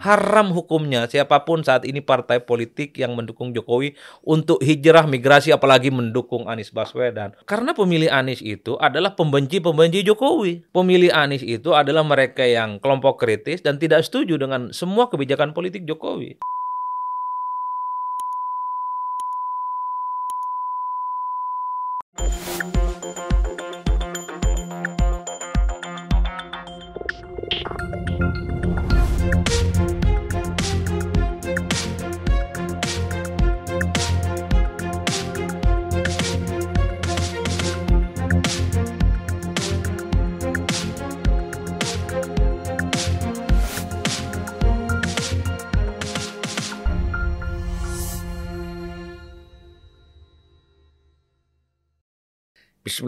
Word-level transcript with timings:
Haram 0.00 0.56
hukumnya 0.56 1.04
siapa 1.06 1.44
pun 1.44 1.60
saat 1.60 1.84
ini 1.84 2.00
partai 2.00 2.40
politik 2.40 2.96
yang 2.96 3.12
mendukung 3.12 3.52
Jokowi 3.52 3.92
untuk 4.24 4.58
hijrah 4.64 5.04
migrasi 5.04 5.52
apalagi 5.52 5.92
mendukung 5.92 6.48
Anies 6.48 6.72
Baswedan. 6.72 7.36
Karena 7.44 7.76
pemilih 7.76 8.08
Anies 8.08 8.40
itu 8.40 8.80
adalah 8.80 9.12
pembenci-pembenci 9.12 10.00
Jokowi. 10.02 10.64
Pemilih 10.72 11.12
Anies 11.12 11.44
itu 11.44 11.76
adalah 11.76 12.00
mereka 12.00 12.48
yang 12.48 12.80
kelompok 12.80 13.20
kritis 13.20 13.60
dan 13.60 13.76
tidak 13.76 14.02
setuju 14.08 14.40
dengan 14.40 14.72
semua 14.72 15.12
kebijakan 15.12 15.52
politik 15.52 15.84
Jokowi. 15.84 16.40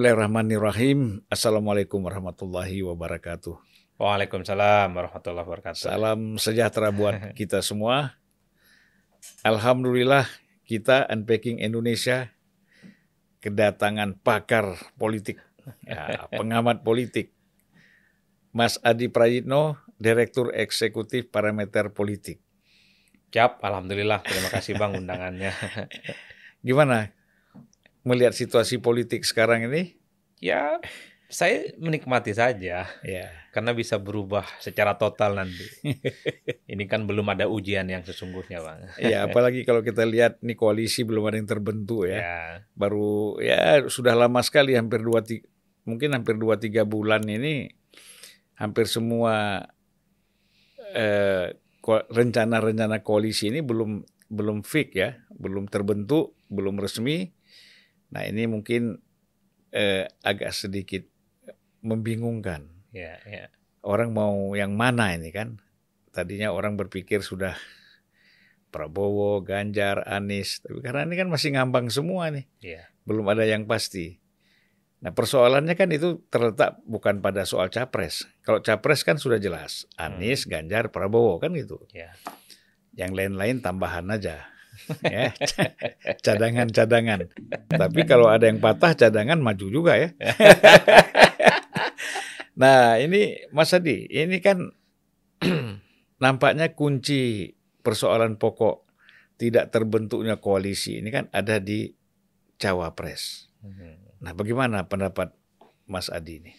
Bismillahirrahmanirrahim. 0.03 1.23
Assalamualaikum 1.31 2.03
warahmatullahi 2.03 2.83
wabarakatuh. 2.83 3.55
Waalaikumsalam 4.03 4.91
warahmatullahi 4.91 5.47
wabarakatuh. 5.47 5.79
Salam 5.79 6.43
sejahtera 6.43 6.91
buat 6.91 7.15
kita 7.39 7.63
semua. 7.63 8.19
Alhamdulillah 9.47 10.27
kita 10.67 11.07
Unpacking 11.07 11.63
Indonesia 11.63 12.35
kedatangan 13.47 14.19
pakar 14.19 14.75
politik, 14.99 15.39
ya, 15.87 16.27
pengamat 16.35 16.83
politik, 16.83 17.31
Mas 18.51 18.83
Adi 18.83 19.07
Prayitno, 19.07 19.79
Direktur 20.03 20.51
Eksekutif 20.51 21.31
Parameter 21.31 21.95
Politik. 21.95 22.43
Siap, 23.31 23.63
Alhamdulillah. 23.63 24.19
Terima 24.27 24.51
kasih 24.51 24.75
Bang 24.75 24.99
undangannya. 24.99 25.55
Gimana 26.67 27.22
melihat 28.03 28.35
situasi 28.35 28.79
politik 28.79 29.23
sekarang 29.23 29.67
ini? 29.71 29.99
Ya, 30.43 30.83
saya 31.33 31.73
menikmati 31.81 32.37
saja. 32.37 32.85
Ya. 33.01 33.27
Karena 33.57 33.73
bisa 33.73 33.97
berubah 33.97 34.45
secara 34.61 35.01
total 35.01 35.41
nanti. 35.41 35.65
ini 36.73 36.85
kan 36.85 37.09
belum 37.09 37.25
ada 37.33 37.49
ujian 37.49 37.89
yang 37.89 38.05
sesungguhnya, 38.05 38.61
Bang. 38.61 38.85
Ya, 39.01 39.25
apalagi 39.25 39.65
kalau 39.65 39.81
kita 39.81 40.05
lihat 40.05 40.45
nih 40.45 40.59
koalisi 40.59 41.09
belum 41.09 41.33
ada 41.33 41.41
yang 41.41 41.49
terbentuk 41.49 42.05
ya. 42.05 42.21
ya. 42.21 42.39
Baru 42.77 43.41
ya 43.41 43.89
sudah 43.89 44.13
lama 44.13 44.45
sekali 44.45 44.77
hampir 44.77 45.01
dua 45.01 45.25
tiga, 45.25 45.49
mungkin 45.89 46.13
hampir 46.13 46.37
dua 46.37 46.61
tiga 46.61 46.85
bulan 46.85 47.25
ini 47.25 47.73
hampir 48.61 48.87
semua 48.87 49.67
eh, 50.95 51.57
rencana-rencana 52.13 53.03
koalisi 53.03 53.51
ini 53.51 53.65
belum 53.65 54.05
belum 54.33 54.65
fix 54.65 54.89
ya, 54.97 55.17
belum 55.33 55.69
terbentuk, 55.69 56.37
belum 56.49 56.81
resmi 56.81 57.33
Nah 58.13 58.29
ini 58.29 58.45
mungkin 58.45 59.01
eh, 59.73 60.05
agak 60.21 60.53
sedikit 60.53 61.03
membingungkan. 61.81 62.69
Ya, 62.93 63.19
ya. 63.25 63.49
Orang 63.83 64.15
mau 64.15 64.53
yang 64.55 64.77
mana 64.77 65.17
ini 65.17 65.33
kan? 65.33 65.59
Tadinya 66.13 66.53
orang 66.53 66.77
berpikir 66.77 67.25
sudah 67.25 67.57
Prabowo, 68.69 69.41
Ganjar, 69.45 70.05
Anies, 70.09 70.61
tapi 70.65 70.81
karena 70.81 71.05
ini 71.09 71.17
kan 71.17 71.29
masih 71.29 71.57
ngambang 71.57 71.93
semua 71.93 72.33
nih, 72.33 72.49
ya. 72.65 72.89
belum 73.05 73.29
ada 73.29 73.45
yang 73.45 73.69
pasti. 73.69 74.17
Nah 75.05 75.13
persoalannya 75.13 75.77
kan 75.77 75.93
itu 75.93 76.25
terletak 76.33 76.81
bukan 76.89 77.21
pada 77.21 77.45
soal 77.45 77.69
capres. 77.69 78.25
Kalau 78.41 78.65
capres 78.65 79.05
kan 79.05 79.21
sudah 79.21 79.37
jelas, 79.37 79.85
Anies, 80.01 80.49
hmm. 80.49 80.57
Ganjar, 80.57 80.89
Prabowo 80.89 81.37
kan 81.37 81.53
gitu. 81.53 81.85
Ya. 81.93 82.17
Yang 82.97 83.13
lain-lain 83.13 83.61
tambahan 83.61 84.09
aja 84.09 84.52
ya 85.05 85.31
cadangan-cadangan. 86.25 87.31
Tapi 87.71 88.01
kalau 88.05 88.29
ada 88.29 88.49
yang 88.49 88.59
patah 88.59 88.95
cadangan 88.95 89.39
maju 89.39 89.67
juga 89.69 89.99
ya. 89.99 90.11
nah 92.61 92.99
ini 93.01 93.49
Mas 93.55 93.73
Adi, 93.73 94.07
ini 94.11 94.39
kan 94.43 94.73
nampaknya 96.23 96.75
kunci 96.75 97.55
persoalan 97.83 98.39
pokok 98.39 98.87
tidak 99.41 99.75
terbentuknya 99.75 100.39
koalisi 100.39 101.03
ini 101.03 101.11
kan 101.11 101.27
ada 101.35 101.59
di 101.59 101.91
cawapres. 102.63 103.51
Hmm. 103.63 103.99
Nah 104.23 104.33
bagaimana 104.35 104.87
pendapat 104.87 105.35
Mas 105.91 106.13
Adi 106.13 106.39
ini? 106.39 106.53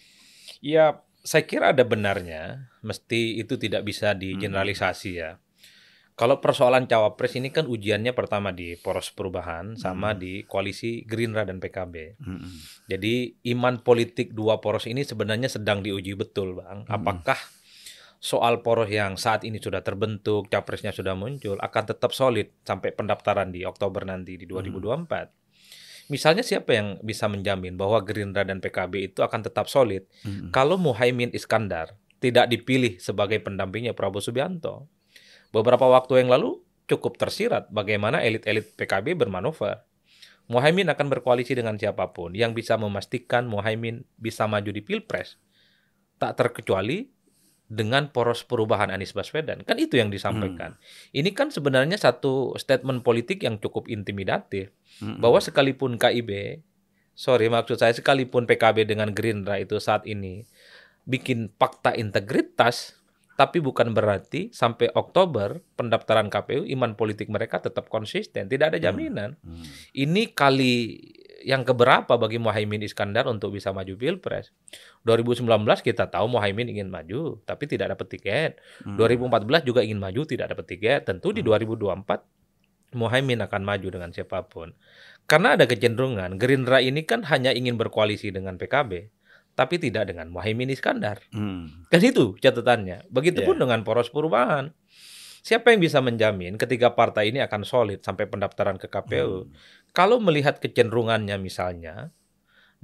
Ya 0.60 1.00
saya 1.24 1.48
kira 1.48 1.72
ada 1.72 1.80
benarnya, 1.88 2.68
mesti 2.84 3.40
itu 3.40 3.56
tidak 3.56 3.88
bisa 3.88 4.12
digeneralisasi 4.12 5.10
ya 5.16 5.40
kalau 6.14 6.38
persoalan 6.38 6.86
cawapres 6.86 7.34
ini 7.34 7.50
kan 7.50 7.66
ujiannya 7.66 8.14
pertama 8.14 8.54
di 8.54 8.78
poros 8.78 9.10
perubahan 9.10 9.74
sama 9.74 10.14
hmm. 10.14 10.18
di 10.22 10.32
koalisi 10.46 11.02
Gerindra 11.02 11.42
dan 11.42 11.58
PKB. 11.58 12.22
Hmm. 12.22 12.54
Jadi 12.86 13.42
iman 13.50 13.82
politik 13.82 14.30
dua 14.30 14.62
poros 14.62 14.86
ini 14.86 15.02
sebenarnya 15.02 15.50
sedang 15.50 15.82
diuji 15.82 16.14
betul, 16.14 16.54
Bang. 16.54 16.86
Hmm. 16.86 17.02
Apakah 17.02 17.34
soal 18.22 18.62
poros 18.62 18.86
yang 18.94 19.18
saat 19.18 19.42
ini 19.42 19.58
sudah 19.58 19.82
terbentuk, 19.82 20.46
capresnya 20.46 20.94
sudah 20.94 21.18
muncul, 21.18 21.58
akan 21.58 21.82
tetap 21.82 22.14
solid 22.14 22.46
sampai 22.62 22.94
pendaftaran 22.94 23.50
di 23.50 23.66
Oktober 23.66 24.06
nanti 24.06 24.38
di 24.38 24.46
2024? 24.46 25.02
Hmm. 25.02 25.42
Misalnya 26.14 26.46
siapa 26.46 26.78
yang 26.78 27.02
bisa 27.02 27.26
menjamin 27.26 27.74
bahwa 27.74 27.98
Gerindra 28.06 28.46
dan 28.46 28.62
PKB 28.62 29.10
itu 29.10 29.26
akan 29.26 29.50
tetap 29.50 29.66
solid 29.66 30.06
hmm. 30.22 30.54
kalau 30.54 30.78
Muhaimin 30.78 31.34
Iskandar 31.34 31.98
tidak 32.22 32.46
dipilih 32.46 33.02
sebagai 33.02 33.42
pendampingnya 33.42 33.98
Prabowo 33.98 34.22
Subianto? 34.22 34.86
Beberapa 35.54 35.86
waktu 35.86 36.26
yang 36.26 36.34
lalu 36.34 36.58
cukup 36.90 37.14
tersirat 37.14 37.70
bagaimana 37.70 38.20
elit-elit 38.26 38.74
PKB 38.74 39.14
bermanuver. 39.14 39.86
Muhaimin 40.50 40.90
akan 40.92 41.08
berkoalisi 41.08 41.56
dengan 41.56 41.80
siapa 41.80 42.12
pun 42.12 42.36
yang 42.36 42.52
bisa 42.52 42.76
memastikan 42.76 43.48
Muhaimin 43.48 44.04
bisa 44.20 44.44
maju 44.44 44.68
di 44.68 44.82
Pilpres. 44.84 45.40
Tak 46.20 46.36
terkecuali 46.36 47.08
dengan 47.64 48.12
poros 48.12 48.44
perubahan 48.44 48.92
Anies 48.92 49.16
Baswedan. 49.16 49.64
Kan 49.64 49.80
itu 49.80 49.96
yang 49.96 50.12
disampaikan. 50.12 50.76
Hmm. 50.76 51.16
Ini 51.16 51.30
kan 51.32 51.48
sebenarnya 51.48 51.96
satu 51.96 52.52
statement 52.60 53.00
politik 53.00 53.40
yang 53.40 53.56
cukup 53.56 53.88
intimidatif. 53.88 54.68
Hmm. 55.00 55.16
Bahwa 55.16 55.40
sekalipun 55.40 55.96
KIB, 55.96 56.60
sorry 57.16 57.48
maksud 57.48 57.80
saya 57.80 57.96
sekalipun 57.96 58.44
PKB 58.44 58.84
dengan 58.84 59.08
Gerindra 59.16 59.56
itu 59.56 59.80
saat 59.80 60.04
ini 60.04 60.44
bikin 61.08 61.52
fakta 61.56 61.96
integritas 61.96 63.00
tapi 63.34 63.58
bukan 63.58 63.90
berarti 63.90 64.54
sampai 64.54 64.94
Oktober 64.94 65.58
pendaftaran 65.74 66.30
KPU 66.30 66.62
iman 66.78 66.94
politik 66.94 67.26
mereka 67.26 67.58
tetap 67.58 67.90
konsisten, 67.90 68.46
tidak 68.46 68.74
ada 68.74 68.78
hmm. 68.78 68.86
jaminan. 68.86 69.30
Hmm. 69.42 69.58
Hmm. 69.58 69.66
Ini 69.90 70.22
kali 70.38 70.74
yang 71.44 71.66
keberapa 71.66 72.14
bagi 72.16 72.40
Muhaimin 72.40 72.86
Iskandar 72.86 73.26
untuk 73.26 73.52
bisa 73.58 73.74
maju 73.74 73.90
Pilpres. 73.98 74.54
2019 75.04 75.44
kita 75.82 76.08
tahu 76.08 76.30
Muhaimin 76.30 76.70
ingin 76.70 76.88
maju 76.88 77.42
tapi 77.42 77.66
tidak 77.66 77.98
dapat 77.98 78.06
tiket. 78.14 78.52
Hmm. 78.86 78.96
2014 78.96 79.66
juga 79.66 79.82
ingin 79.82 79.98
maju 79.98 80.22
tidak 80.24 80.54
dapat 80.54 80.66
tiket. 80.70 81.00
Tentu 81.04 81.34
di 81.34 81.42
2024 81.42 82.94
Muhaimin 82.94 83.42
akan 83.42 83.62
maju 83.66 83.88
dengan 83.90 84.14
siapa 84.14 84.46
pun. 84.46 84.70
Karena 85.26 85.58
ada 85.58 85.66
kecenderungan 85.66 86.38
Gerindra 86.38 86.78
ini 86.78 87.02
kan 87.02 87.26
hanya 87.26 87.50
ingin 87.50 87.74
berkoalisi 87.74 88.30
dengan 88.30 88.54
PKB 88.54 89.10
tapi 89.54 89.78
tidak 89.78 90.10
dengan 90.10 90.30
Mohaimin 90.30 90.70
Iskandar. 90.74 91.22
Hmm. 91.30 91.86
Kan 91.88 92.02
itu 92.02 92.34
catatannya. 92.38 93.10
Begitupun 93.10 93.56
yeah. 93.58 93.62
dengan 93.66 93.80
poros 93.86 94.10
perubahan. 94.10 94.74
Siapa 95.44 95.70
yang 95.70 95.80
bisa 95.80 96.00
menjamin 96.00 96.56
ketika 96.56 96.96
partai 96.96 97.28
ini 97.28 97.38
akan 97.44 97.68
solid 97.68 98.00
sampai 98.02 98.26
pendaftaran 98.26 98.76
ke 98.76 98.90
KPU? 98.90 99.46
Hmm. 99.46 99.52
Kalau 99.94 100.18
melihat 100.18 100.58
kecenderungannya 100.58 101.36
misalnya, 101.38 102.10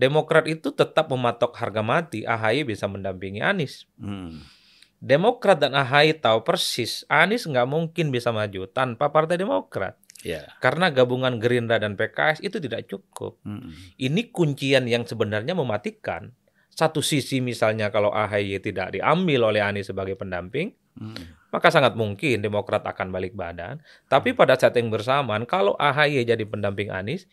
Demokrat 0.00 0.48
itu 0.48 0.72
tetap 0.72 1.12
mematok 1.12 1.52
harga 1.60 1.84
mati 1.84 2.24
AHY 2.24 2.64
bisa 2.64 2.88
mendampingi 2.88 3.44
Anies. 3.44 3.84
Hmm. 4.00 4.40
Demokrat 4.96 5.60
dan 5.60 5.76
AHY 5.76 6.16
tahu 6.24 6.40
persis 6.40 7.04
Anies 7.04 7.44
nggak 7.44 7.68
mungkin 7.68 8.08
bisa 8.08 8.32
maju 8.32 8.64
tanpa 8.72 9.12
Partai 9.12 9.36
Demokrat. 9.36 10.00
Yeah. 10.24 10.48
Karena 10.64 10.88
gabungan 10.88 11.36
Gerindra 11.36 11.76
dan 11.76 12.00
PKS 12.00 12.40
itu 12.40 12.56
tidak 12.64 12.88
cukup. 12.88 13.44
Hmm. 13.44 13.76
Ini 14.00 14.32
kuncian 14.32 14.88
yang 14.88 15.04
sebenarnya 15.04 15.52
mematikan 15.52 16.32
satu 16.80 17.04
sisi 17.04 17.44
misalnya 17.44 17.92
kalau 17.92 18.08
AHY 18.08 18.56
tidak 18.64 18.96
diambil 18.96 19.52
oleh 19.52 19.60
Anies 19.60 19.92
sebagai 19.92 20.16
pendamping, 20.16 20.72
hmm. 20.96 21.52
maka 21.52 21.68
sangat 21.68 21.92
mungkin 21.92 22.40
Demokrat 22.40 22.80
akan 22.88 23.12
balik 23.12 23.36
badan. 23.36 23.84
Tapi 24.08 24.32
pada 24.32 24.56
saat 24.56 24.72
yang 24.80 24.88
bersamaan, 24.88 25.44
kalau 25.44 25.76
AHY 25.76 26.24
jadi 26.24 26.40
pendamping 26.48 26.88
Anies, 26.88 27.28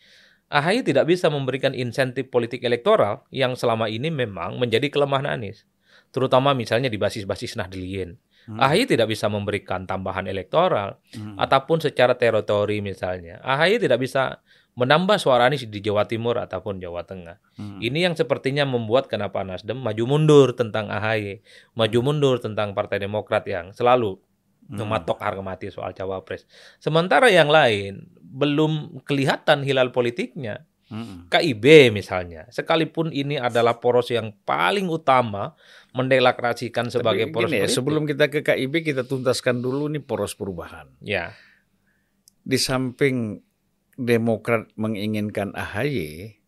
AHY 0.52 0.84
tidak 0.84 1.08
bisa 1.08 1.32
memberikan 1.32 1.72
insentif 1.72 2.28
politik 2.28 2.60
elektoral 2.60 3.24
yang 3.32 3.56
selama 3.56 3.88
ini 3.88 4.12
memang 4.12 4.60
menjadi 4.60 4.92
kelemahan 4.92 5.24
Anies. 5.24 5.64
Terutama 6.12 6.52
misalnya 6.52 6.92
di 6.92 7.00
basis-basis 7.00 7.56
Nahdliyin. 7.56 8.20
Hmm. 8.48 8.56
AHY 8.60 8.88
tidak 8.88 9.12
bisa 9.12 9.28
memberikan 9.28 9.84
tambahan 9.84 10.24
elektoral 10.24 10.96
hmm. 11.12 11.36
ataupun 11.36 11.84
secara 11.84 12.16
teritori 12.16 12.80
misalnya. 12.80 13.40
AHY 13.44 13.80
tidak 13.80 14.00
bisa 14.00 14.40
menambah 14.78 15.18
suara 15.18 15.50
Anies 15.50 15.66
di 15.66 15.82
Jawa 15.82 16.06
Timur 16.06 16.38
ataupun 16.38 16.78
Jawa 16.78 17.02
Tengah. 17.02 17.42
Hmm. 17.58 17.82
Ini 17.82 18.06
yang 18.06 18.14
sepertinya 18.14 18.62
membuat 18.62 19.10
kenapa 19.10 19.42
Nasdem 19.42 19.82
maju 19.82 20.04
mundur 20.06 20.54
tentang 20.54 20.86
AHY, 20.86 21.42
maju 21.74 21.98
mundur 21.98 22.38
tentang 22.38 22.78
Partai 22.78 23.02
Demokrat 23.02 23.42
yang 23.50 23.74
selalu 23.74 24.22
hmm. 24.70 24.78
mematok 24.78 25.18
harga 25.18 25.42
mati 25.42 25.66
soal 25.74 25.90
cawapres. 25.98 26.46
Sementara 26.78 27.26
yang 27.26 27.50
lain 27.50 28.06
belum 28.22 29.02
kelihatan 29.02 29.66
hilal 29.66 29.90
politiknya. 29.90 30.62
Hmm. 30.88 31.28
KIB 31.28 31.92
misalnya, 31.92 32.48
sekalipun 32.48 33.12
ini 33.12 33.36
adalah 33.36 33.76
poros 33.76 34.08
yang 34.08 34.32
paling 34.48 34.88
utama 34.88 35.52
mendeklarasikan 35.92 36.88
sebagai 36.88 37.28
Tapi 37.28 37.34
poros 37.36 37.50
gini 37.52 37.60
ya, 37.60 37.68
sebelum 37.68 38.08
kita 38.08 38.32
ke 38.32 38.40
KIB 38.40 38.80
kita 38.80 39.04
tuntaskan 39.04 39.60
dulu 39.60 39.84
nih 39.92 40.00
poros 40.00 40.32
perubahan. 40.32 40.88
Ya. 41.04 41.36
Di 42.40 42.56
samping 42.56 43.47
Demokrat 43.98 44.70
menginginkan 44.78 45.50
AHY, 45.58 46.38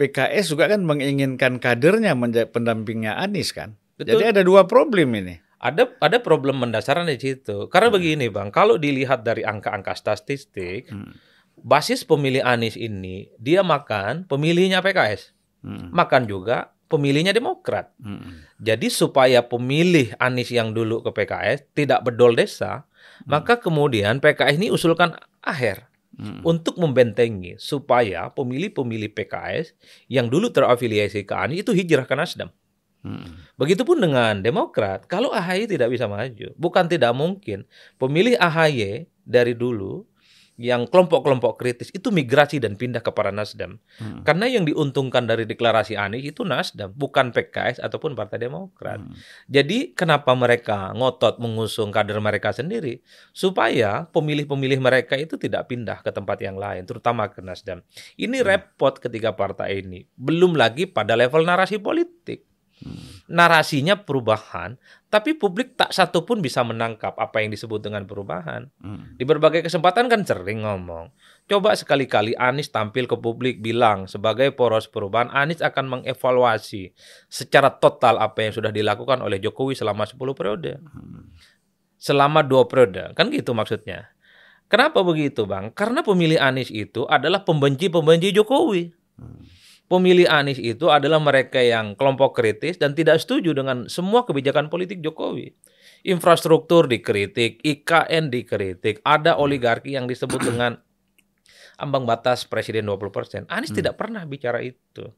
PKS 0.00 0.56
juga 0.56 0.72
kan 0.72 0.80
menginginkan 0.80 1.60
kadernya 1.60 2.16
menjadi 2.16 2.48
pendampingnya 2.48 3.20
Anies 3.20 3.52
kan. 3.52 3.76
Betul. 4.00 4.16
Jadi 4.16 4.24
ada 4.32 4.40
dua 4.40 4.64
problem 4.64 5.12
ini. 5.12 5.36
Ada 5.60 5.92
ada 6.00 6.16
problem 6.24 6.64
mendasar 6.64 7.04
di 7.04 7.20
situ. 7.20 7.68
Karena 7.68 7.92
hmm. 7.92 7.96
begini 8.00 8.26
bang, 8.32 8.48
kalau 8.48 8.80
dilihat 8.80 9.28
dari 9.28 9.44
angka-angka 9.44 9.92
statistik, 9.92 10.88
hmm. 10.88 11.12
basis 11.60 12.00
pemilih 12.08 12.40
Anies 12.40 12.80
ini 12.80 13.28
dia 13.36 13.60
makan 13.60 14.24
pemilihnya 14.24 14.80
PKS, 14.80 15.36
hmm. 15.68 15.92
makan 15.92 16.24
juga 16.24 16.72
pemilihnya 16.88 17.36
Demokrat. 17.36 17.92
Hmm. 18.00 18.40
Jadi 18.56 18.88
supaya 18.88 19.44
pemilih 19.44 20.16
Anies 20.16 20.48
yang 20.48 20.72
dulu 20.72 21.04
ke 21.04 21.12
PKS 21.12 21.76
tidak 21.76 22.08
bedol 22.08 22.32
desa, 22.32 22.88
hmm. 22.88 23.28
maka 23.28 23.60
kemudian 23.60 24.16
PKS 24.24 24.56
ini 24.56 24.72
usulkan 24.72 25.12
akhir 25.44 25.89
hmm. 26.20 26.40
untuk 26.44 26.76
membentengi 26.76 27.56
supaya 27.56 28.28
pemilih-pemilih 28.30 29.16
PKS 29.16 29.72
yang 30.12 30.28
dulu 30.28 30.52
terafiliasi 30.52 31.24
ke 31.24 31.34
Anies 31.34 31.64
itu 31.64 31.72
hijrah 31.72 32.04
ke 32.04 32.12
Nasdem. 32.12 32.52
Hmm. 33.00 33.40
Begitupun 33.56 33.96
dengan 33.96 34.44
Demokrat, 34.44 35.08
kalau 35.08 35.32
AHY 35.32 35.64
tidak 35.72 35.88
bisa 35.88 36.04
maju, 36.04 36.52
bukan 36.60 36.84
tidak 36.84 37.16
mungkin 37.16 37.64
pemilih 37.96 38.36
AHY 38.36 39.08
dari 39.24 39.56
dulu 39.56 40.04
yang 40.60 40.84
kelompok-kelompok 40.84 41.56
kritis 41.56 41.88
itu 41.96 42.12
migrasi 42.12 42.60
dan 42.60 42.76
pindah 42.76 43.00
kepada 43.00 43.32
Nasdem. 43.32 43.80
Hmm. 43.96 44.20
Karena 44.28 44.44
yang 44.44 44.68
diuntungkan 44.68 45.24
dari 45.24 45.48
deklarasi 45.48 45.96
Anies 45.96 46.36
itu 46.36 46.44
Nasdem, 46.44 46.92
bukan 46.92 47.32
PKS 47.32 47.80
ataupun 47.80 48.12
Partai 48.12 48.44
Demokrat. 48.44 49.00
Hmm. 49.00 49.16
Jadi 49.48 49.96
kenapa 49.96 50.36
mereka 50.36 50.92
ngotot 50.92 51.40
mengusung 51.40 51.88
kader 51.88 52.20
mereka 52.20 52.52
sendiri? 52.52 53.00
Supaya 53.32 54.04
pemilih-pemilih 54.12 54.84
mereka 54.84 55.16
itu 55.16 55.40
tidak 55.40 55.72
pindah 55.72 56.04
ke 56.04 56.12
tempat 56.12 56.36
yang 56.44 56.60
lain, 56.60 56.84
terutama 56.84 57.32
ke 57.32 57.40
Nasdem. 57.40 57.80
Ini 58.20 58.44
hmm. 58.44 58.46
repot 58.46 59.00
ketiga 59.00 59.32
partai 59.32 59.80
ini. 59.80 60.04
Belum 60.12 60.52
lagi 60.52 60.84
pada 60.84 61.16
level 61.16 61.48
narasi 61.48 61.80
politik 61.80 62.49
narasinya 63.30 63.94
perubahan, 63.94 64.80
tapi 65.12 65.36
publik 65.36 65.76
tak 65.76 65.92
satu 65.92 66.24
pun 66.24 66.40
bisa 66.40 66.64
menangkap 66.64 67.12
apa 67.20 67.44
yang 67.44 67.52
disebut 67.52 67.78
dengan 67.84 68.08
perubahan. 68.08 68.72
Hmm. 68.80 69.14
Di 69.14 69.28
berbagai 69.28 69.68
kesempatan 69.68 70.08
kan 70.08 70.24
sering 70.24 70.64
ngomong, 70.64 71.12
coba 71.46 71.76
sekali-kali 71.76 72.32
Anies 72.34 72.72
tampil 72.72 73.04
ke 73.04 73.16
publik 73.20 73.60
bilang 73.60 74.08
sebagai 74.08 74.50
poros 74.56 74.88
perubahan, 74.88 75.28
Anies 75.30 75.60
akan 75.60 76.00
mengevaluasi 76.00 76.96
secara 77.28 77.68
total 77.70 78.16
apa 78.18 78.48
yang 78.48 78.52
sudah 78.56 78.72
dilakukan 78.72 79.20
oleh 79.20 79.38
Jokowi 79.38 79.76
selama 79.76 80.08
10 80.08 80.16
periode. 80.32 80.80
Hmm. 80.80 81.30
Selama 82.00 82.40
dua 82.40 82.64
periode, 82.64 83.12
kan 83.12 83.28
gitu 83.28 83.52
maksudnya. 83.52 84.08
Kenapa 84.72 85.04
begitu 85.04 85.44
Bang? 85.44 85.68
Karena 85.68 86.00
pemilih 86.00 86.40
Anies 86.40 86.72
itu 86.72 87.04
adalah 87.04 87.44
pembenci-pembenci 87.44 88.32
Jokowi. 88.32 88.88
Hmm 89.20 89.59
pemilih 89.90 90.30
Anies 90.30 90.62
itu 90.62 90.86
adalah 90.86 91.18
mereka 91.18 91.58
yang 91.58 91.98
kelompok 91.98 92.38
kritis 92.38 92.78
dan 92.78 92.94
tidak 92.94 93.18
setuju 93.18 93.50
dengan 93.50 93.90
semua 93.90 94.22
kebijakan 94.22 94.70
politik 94.70 95.02
Jokowi. 95.02 95.50
Infrastruktur 96.06 96.86
dikritik, 96.86 97.60
IKN 97.60 98.30
dikritik, 98.30 99.02
ada 99.02 99.36
oligarki 99.36 99.98
yang 99.98 100.06
disebut 100.06 100.40
dengan 100.40 100.78
ambang 101.76 102.06
batas 102.06 102.46
presiden 102.46 102.86
20%. 102.86 103.50
Anies 103.50 103.74
hmm. 103.74 103.78
tidak 103.82 103.98
pernah 103.98 104.22
bicara 104.24 104.62
itu. 104.62 105.10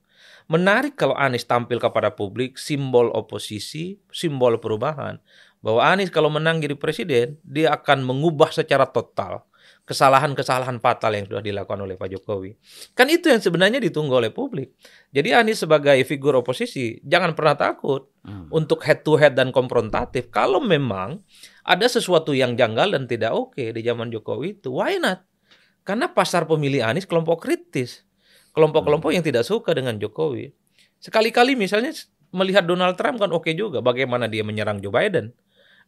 Menarik 0.50 0.98
kalau 0.98 1.14
Anies 1.14 1.46
tampil 1.46 1.78
kepada 1.78 2.10
publik 2.16 2.58
simbol 2.58 3.12
oposisi, 3.12 4.00
simbol 4.10 4.58
perubahan. 4.58 5.20
Bahwa 5.62 5.86
Anies 5.86 6.10
kalau 6.10 6.32
menang 6.32 6.58
jadi 6.58 6.74
presiden, 6.74 7.38
dia 7.46 7.70
akan 7.70 8.02
mengubah 8.02 8.50
secara 8.50 8.90
total 8.90 9.46
kesalahan-kesalahan 9.82 10.78
fatal 10.78 11.10
yang 11.10 11.26
sudah 11.26 11.42
dilakukan 11.42 11.82
oleh 11.82 11.98
Pak 11.98 12.08
Jokowi. 12.14 12.54
Kan 12.94 13.10
itu 13.10 13.26
yang 13.26 13.42
sebenarnya 13.42 13.82
ditunggu 13.82 14.14
oleh 14.14 14.30
publik. 14.30 14.78
Jadi 15.10 15.34
Anies 15.34 15.66
sebagai 15.66 15.98
figur 16.06 16.38
oposisi 16.38 17.02
jangan 17.02 17.34
pernah 17.34 17.58
takut 17.58 18.06
hmm. 18.22 18.54
untuk 18.54 18.86
head 18.86 19.02
to 19.02 19.18
head 19.18 19.34
dan 19.34 19.50
konfrontatif. 19.50 20.30
Kalau 20.30 20.62
memang 20.62 21.18
ada 21.66 21.86
sesuatu 21.90 22.30
yang 22.30 22.54
janggal 22.54 22.94
dan 22.94 23.10
tidak 23.10 23.34
oke 23.34 23.58
di 23.58 23.80
zaman 23.82 24.14
Jokowi 24.14 24.62
itu, 24.62 24.70
why 24.78 25.02
not? 25.02 25.26
Karena 25.82 26.06
pasar 26.06 26.46
pemilih 26.46 26.86
Anies 26.86 27.10
kelompok 27.10 27.42
kritis. 27.42 28.06
Kelompok-kelompok 28.54 29.10
hmm. 29.10 29.16
yang 29.18 29.24
tidak 29.26 29.42
suka 29.42 29.74
dengan 29.74 29.98
Jokowi. 29.98 30.54
Sekali-kali 31.02 31.58
misalnya 31.58 31.90
melihat 32.30 32.62
Donald 32.62 32.94
Trump 32.94 33.18
kan 33.18 33.34
oke 33.34 33.50
juga 33.52 33.82
bagaimana 33.82 34.30
dia 34.30 34.46
menyerang 34.46 34.78
Joe 34.78 34.94
Biden. 34.94 35.34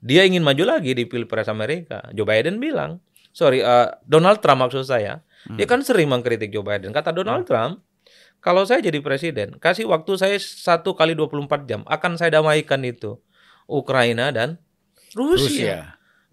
Dia 0.05 0.27
ingin 0.27 0.43
maju 0.43 0.67
lagi 0.67 0.93
di 0.93 1.07
Pilpres 1.07 1.47
Amerika. 1.49 2.05
Joe 2.13 2.27
Biden 2.27 2.59
bilang, 2.61 3.01
sorry 3.35 3.61
uh, 3.61 3.91
Donald 4.07 4.39
Trump 4.39 4.63
maksud 4.63 4.87
saya 4.87 5.27
hmm. 5.51 5.59
dia 5.59 5.67
kan 5.67 5.83
sering 5.83 6.07
mengkritik 6.07 6.55
Joe 6.55 6.63
Biden 6.63 6.95
kata 6.95 7.11
Donald 7.11 7.45
hmm. 7.45 7.51
Trump 7.51 7.75
kalau 8.39 8.63
saya 8.63 8.79
jadi 8.79 9.03
presiden 9.03 9.59
kasih 9.59 9.91
waktu 9.91 10.15
saya 10.15 10.37
satu 10.39 10.95
kali 10.95 11.19
24 11.19 11.67
jam 11.67 11.81
akan 11.91 12.15
saya 12.15 12.39
damaikan 12.39 12.81
itu 12.87 13.19
Ukraina 13.67 14.31
dan 14.31 14.63
Rusia. 15.17 15.41
Rusia. 15.41 15.79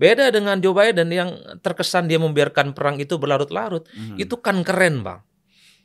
Beda 0.01 0.33
dengan 0.33 0.57
Joe 0.57 0.73
Biden 0.73 1.13
yang 1.13 1.37
terkesan 1.61 2.09
dia 2.09 2.17
membiarkan 2.17 2.73
perang 2.73 2.97
itu 2.97 3.21
berlarut-larut. 3.21 3.85
Hmm. 3.93 4.17
Itu 4.17 4.41
kan 4.41 4.65
keren, 4.65 5.05
Bang. 5.05 5.21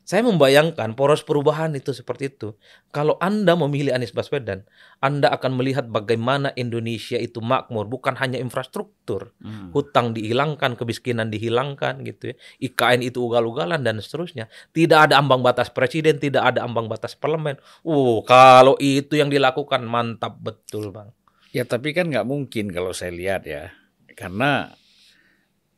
Saya 0.06 0.22
membayangkan 0.22 0.94
poros 0.94 1.26
perubahan 1.26 1.74
itu 1.74 1.90
seperti 1.90 2.30
itu. 2.30 2.54
Kalau 2.94 3.18
Anda 3.18 3.58
memilih 3.58 3.90
Anies 3.90 4.14
Baswedan, 4.14 4.62
Anda 5.02 5.34
akan 5.34 5.58
melihat 5.58 5.90
bagaimana 5.90 6.54
Indonesia 6.54 7.18
itu 7.18 7.42
makmur, 7.42 7.90
bukan 7.90 8.14
hanya 8.22 8.38
infrastruktur. 8.38 9.34
Hmm. 9.42 9.74
Hutang 9.74 10.14
dihilangkan, 10.14 10.78
kemiskinan 10.78 11.34
dihilangkan 11.34 12.06
gitu 12.06 12.30
ya. 12.30 12.34
IKN 12.62 13.02
itu 13.02 13.18
ugal-ugalan 13.18 13.82
dan 13.82 13.98
seterusnya. 13.98 14.46
Tidak 14.70 15.10
ada 15.10 15.18
ambang 15.18 15.42
batas 15.42 15.74
presiden, 15.74 16.22
tidak 16.22 16.54
ada 16.54 16.62
ambang 16.62 16.86
batas 16.86 17.18
parlemen. 17.18 17.58
Uh, 17.82 18.22
kalau 18.22 18.78
itu 18.78 19.18
yang 19.18 19.26
dilakukan 19.26 19.82
mantap 19.82 20.38
betul, 20.38 20.94
Bang. 20.94 21.10
Ya, 21.50 21.66
tapi 21.66 21.90
kan 21.90 22.14
nggak 22.14 22.30
mungkin 22.30 22.70
kalau 22.70 22.94
saya 22.94 23.10
lihat 23.10 23.42
ya. 23.42 23.74
Karena 24.14 24.70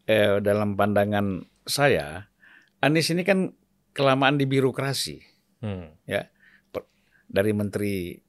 eh, 0.05 0.37
dalam 0.45 0.77
pandangan 0.77 1.49
saya, 1.65 2.29
Anies 2.85 3.09
ini 3.09 3.25
kan 3.25 3.57
kelamaan 3.99 4.39
di 4.39 4.47
birokrasi. 4.47 5.19
Hmm. 5.59 5.91
Ya. 6.07 6.31
Dari 7.29 7.53
menteri 7.53 8.23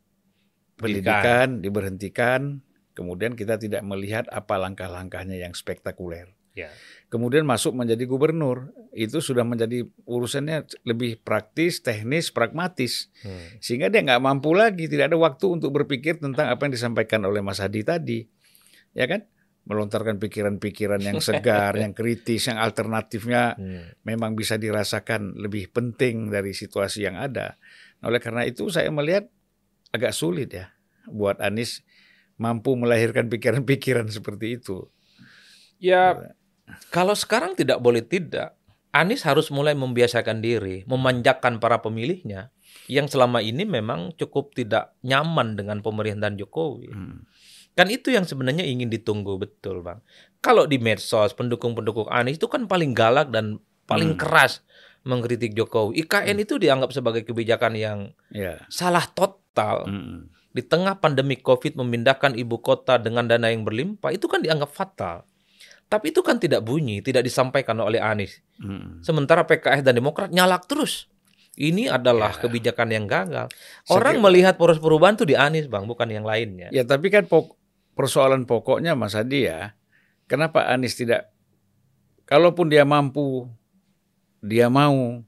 pendidikan 0.76 1.62
diberhentikan, 1.62 2.66
kemudian 2.98 3.38
kita 3.38 3.62
tidak 3.62 3.86
melihat 3.86 4.26
apa 4.34 4.58
langkah-langkahnya 4.58 5.38
yang 5.38 5.54
spektakuler. 5.54 6.34
Ya. 6.58 6.74
Kemudian 7.08 7.48
masuk 7.48 7.78
menjadi 7.78 8.04
gubernur, 8.04 8.74
itu 8.92 9.24
sudah 9.24 9.48
menjadi 9.48 9.88
urusannya 10.04 10.68
lebih 10.84 11.22
praktis, 11.24 11.80
teknis, 11.80 12.34
pragmatis, 12.34 13.08
hmm. 13.24 13.64
sehingga 13.64 13.88
dia 13.88 14.04
nggak 14.04 14.20
mampu 14.20 14.52
lagi, 14.52 14.90
tidak 14.92 15.14
ada 15.14 15.18
waktu 15.18 15.46
untuk 15.48 15.72
berpikir 15.72 16.20
tentang 16.20 16.52
apa 16.52 16.68
yang 16.68 16.74
disampaikan 16.74 17.24
oleh 17.24 17.40
Mas 17.40 17.64
Hadi 17.64 17.86
tadi, 17.86 18.26
ya 18.92 19.08
kan? 19.08 19.24
Melontarkan 19.68 20.18
pikiran-pikiran 20.22 21.02
yang 21.04 21.20
segar, 21.28 21.76
yang 21.76 21.92
kritis, 21.92 22.48
yang 22.48 22.62
alternatifnya 22.62 23.58
hmm. 23.60 24.04
memang 24.08 24.34
bisa 24.38 24.56
dirasakan 24.56 25.36
lebih 25.36 25.74
penting 25.74 26.32
dari 26.32 26.56
situasi 26.56 27.06
yang 27.06 27.20
ada. 27.20 27.60
Nah, 28.00 28.06
oleh 28.12 28.22
karena 28.24 28.48
itu 28.48 28.72
saya 28.72 28.88
melihat 28.94 29.28
agak 29.92 30.16
sulit 30.16 30.54
ya 30.54 30.72
buat 31.10 31.42
Anies 31.42 31.82
mampu 32.40 32.78
melahirkan 32.78 33.28
pikiran-pikiran 33.28 34.08
seperti 34.18 34.62
itu. 34.62 34.88
Ya, 35.80 36.36
kalau 36.92 37.16
sekarang 37.16 37.56
tidak 37.56 37.80
boleh 37.80 38.04
tidak, 38.04 38.56
Anies 38.90 39.22
harus 39.22 39.54
mulai 39.54 39.78
membiasakan 39.78 40.42
diri, 40.42 40.82
memanjakan 40.90 41.62
para 41.62 41.80
pemilihnya 41.80 42.50
yang 42.90 43.06
selama 43.06 43.38
ini 43.46 43.66
memang 43.66 44.18
cukup 44.18 44.58
tidak 44.58 44.98
nyaman 45.06 45.54
dengan 45.54 45.86
pemerintahan 45.86 46.38
Jokowi. 46.42 46.90
Hmm. 46.90 47.30
Kan 47.80 47.88
itu 47.88 48.12
yang 48.12 48.28
sebenarnya 48.28 48.68
ingin 48.68 48.92
ditunggu 48.92 49.40
betul, 49.40 49.80
Bang. 49.80 50.04
Kalau 50.44 50.68
di 50.68 50.76
medsos 50.84 51.32
pendukung-pendukung 51.32 52.12
Anies 52.12 52.36
itu 52.36 52.52
kan 52.52 52.68
paling 52.68 52.92
galak 52.92 53.32
dan 53.32 53.64
paling 53.88 54.16
hmm. 54.16 54.20
keras 54.20 54.68
mengkritik 55.08 55.56
Jokowi. 55.56 56.04
IKN 56.04 56.36
hmm. 56.36 56.44
itu 56.44 56.60
dianggap 56.60 56.92
sebagai 56.92 57.24
kebijakan 57.24 57.80
yang 57.80 58.00
yeah. 58.36 58.60
salah 58.68 59.08
total. 59.08 59.88
Hmm. 59.88 60.28
di 60.50 60.66
tengah 60.66 60.98
pandemi 60.98 61.38
COVID 61.38 61.78
memindahkan 61.78 62.34
ibu 62.34 62.58
kota 62.58 62.98
dengan 62.98 63.30
dana 63.30 63.54
yang 63.54 63.62
berlimpah 63.62 64.10
itu 64.10 64.26
kan 64.26 64.42
dianggap 64.42 64.74
fatal. 64.74 65.22
Tapi 65.86 66.10
itu 66.10 66.26
kan 66.26 66.42
tidak 66.42 66.66
bunyi, 66.66 67.06
tidak 67.06 67.22
disampaikan 67.22 67.78
oleh 67.80 68.02
Anies. 68.02 68.42
Hmm. 68.58 68.98
Sementara 69.06 69.46
PKS 69.46 69.86
dan 69.86 69.94
Demokrat 69.94 70.34
nyalak 70.34 70.66
terus. 70.66 71.06
Ini 71.54 71.92
adalah 71.92 72.34
ya. 72.34 72.50
kebijakan 72.50 72.88
yang 72.90 73.06
gagal. 73.06 73.52
Orang 73.92 74.18
Setiap... 74.18 74.26
melihat 74.26 74.54
poros 74.58 74.82
perubahan 74.82 75.20
itu 75.20 75.28
di 75.30 75.38
Anies, 75.38 75.70
Bang, 75.70 75.86
bukan 75.86 76.10
yang 76.10 76.26
lainnya. 76.26 76.74
Ya, 76.74 76.82
tapi 76.82 77.14
kan 77.14 77.30
pok 77.30 77.59
persoalan 78.00 78.48
pokoknya 78.48 78.96
Mas 78.96 79.12
Adi 79.12 79.52
ya, 79.52 79.76
kenapa 80.24 80.72
Anies 80.72 80.96
tidak 80.96 81.36
kalaupun 82.24 82.72
dia 82.72 82.88
mampu, 82.88 83.52
dia 84.40 84.72
mau, 84.72 85.20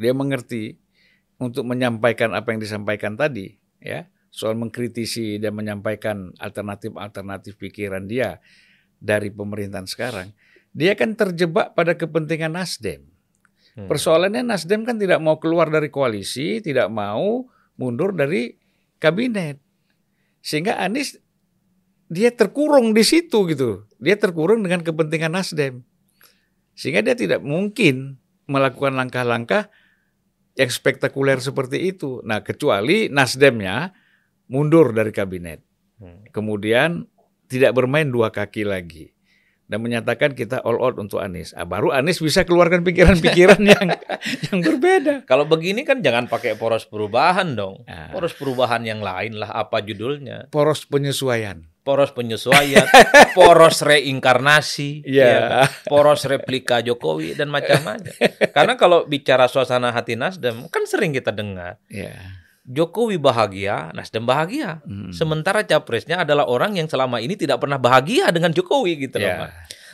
dia 0.00 0.16
mengerti 0.16 0.80
untuk 1.36 1.68
menyampaikan 1.68 2.32
apa 2.32 2.56
yang 2.56 2.64
disampaikan 2.64 3.20
tadi, 3.20 3.60
ya, 3.84 4.08
soal 4.32 4.56
mengkritisi 4.56 5.36
dan 5.36 5.52
menyampaikan 5.52 6.32
alternatif-alternatif 6.40 7.60
pikiran 7.60 8.08
dia 8.08 8.40
dari 8.96 9.28
pemerintahan 9.28 9.84
sekarang, 9.84 10.32
dia 10.72 10.96
kan 10.96 11.12
terjebak 11.12 11.76
pada 11.76 12.00
kepentingan 12.00 12.56
Nasdem. 12.56 13.04
Hmm. 13.76 13.92
Persoalannya 13.92 14.40
Nasdem 14.40 14.88
kan 14.88 14.96
tidak 14.96 15.20
mau 15.20 15.36
keluar 15.36 15.68
dari 15.68 15.92
koalisi, 15.92 16.64
tidak 16.64 16.88
mau 16.88 17.44
mundur 17.76 18.16
dari 18.16 18.56
kabinet. 18.96 19.60
Sehingga 20.40 20.80
Anies 20.80 21.20
dia 22.06 22.30
terkurung 22.30 22.94
di 22.94 23.02
situ 23.02 23.46
gitu. 23.50 23.86
Dia 23.98 24.14
terkurung 24.14 24.62
dengan 24.62 24.82
kepentingan 24.82 25.34
Nasdem. 25.34 25.82
Sehingga 26.76 27.02
dia 27.02 27.16
tidak 27.16 27.42
mungkin 27.42 28.20
melakukan 28.46 28.94
langkah-langkah 28.94 29.72
yang 30.56 30.70
spektakuler 30.70 31.42
seperti 31.42 31.90
itu. 31.90 32.22
Nah, 32.22 32.40
kecuali 32.40 33.10
Nasdemnya 33.10 33.92
mundur 34.46 34.94
dari 34.94 35.10
kabinet. 35.10 35.60
Hmm. 35.98 36.24
Kemudian 36.30 37.08
tidak 37.50 37.74
bermain 37.74 38.06
dua 38.06 38.30
kaki 38.30 38.66
lagi 38.66 39.16
dan 39.66 39.82
menyatakan 39.82 40.32
kita 40.38 40.62
all 40.62 40.78
out 40.78 40.96
untuk 40.96 41.18
Anies. 41.18 41.50
Ah, 41.58 41.66
baru 41.66 41.90
Anies 41.90 42.22
bisa 42.22 42.46
keluarkan 42.46 42.86
pikiran-pikiran 42.86 43.60
yang 43.74 43.86
yang 44.50 44.58
berbeda. 44.62 45.26
Kalau 45.26 45.42
begini 45.46 45.82
kan 45.82 46.00
jangan 46.00 46.30
pakai 46.30 46.54
poros 46.54 46.86
perubahan 46.86 47.58
dong. 47.58 47.82
Nah. 47.86 48.14
Poros 48.14 48.34
perubahan 48.38 48.86
yang 48.86 49.02
lain 49.02 49.42
lah 49.42 49.50
apa 49.50 49.82
judulnya? 49.82 50.48
Poros 50.54 50.86
penyesuaian. 50.86 51.66
Poros 51.86 52.10
penyesuaian, 52.10 52.82
poros 53.38 53.78
reinkarnasi, 53.86 55.06
yeah. 55.06 55.62
ya, 55.62 55.70
poros 55.86 56.26
replika 56.26 56.82
Jokowi 56.82 57.38
dan 57.38 57.46
macam-macam. 57.46 58.10
Karena 58.56 58.74
kalau 58.74 59.06
bicara 59.06 59.46
suasana 59.46 59.94
hati 59.94 60.18
Nasdem 60.18 60.66
kan 60.66 60.82
sering 60.90 61.14
kita 61.14 61.30
dengar. 61.30 61.78
Yeah 61.86 62.42
Jokowi 62.66 63.22
bahagia, 63.22 63.94
Nasdem 63.94 64.26
bahagia. 64.26 64.82
Hmm. 64.82 65.14
Sementara 65.14 65.62
capresnya 65.62 66.26
adalah 66.26 66.50
orang 66.50 66.74
yang 66.74 66.90
selama 66.90 67.22
ini 67.22 67.38
tidak 67.38 67.62
pernah 67.62 67.78
bahagia 67.78 68.34
dengan 68.34 68.50
Jokowi 68.50 69.06
gitu 69.06 69.22
yeah. 69.22 69.46
loh. 69.46 69.50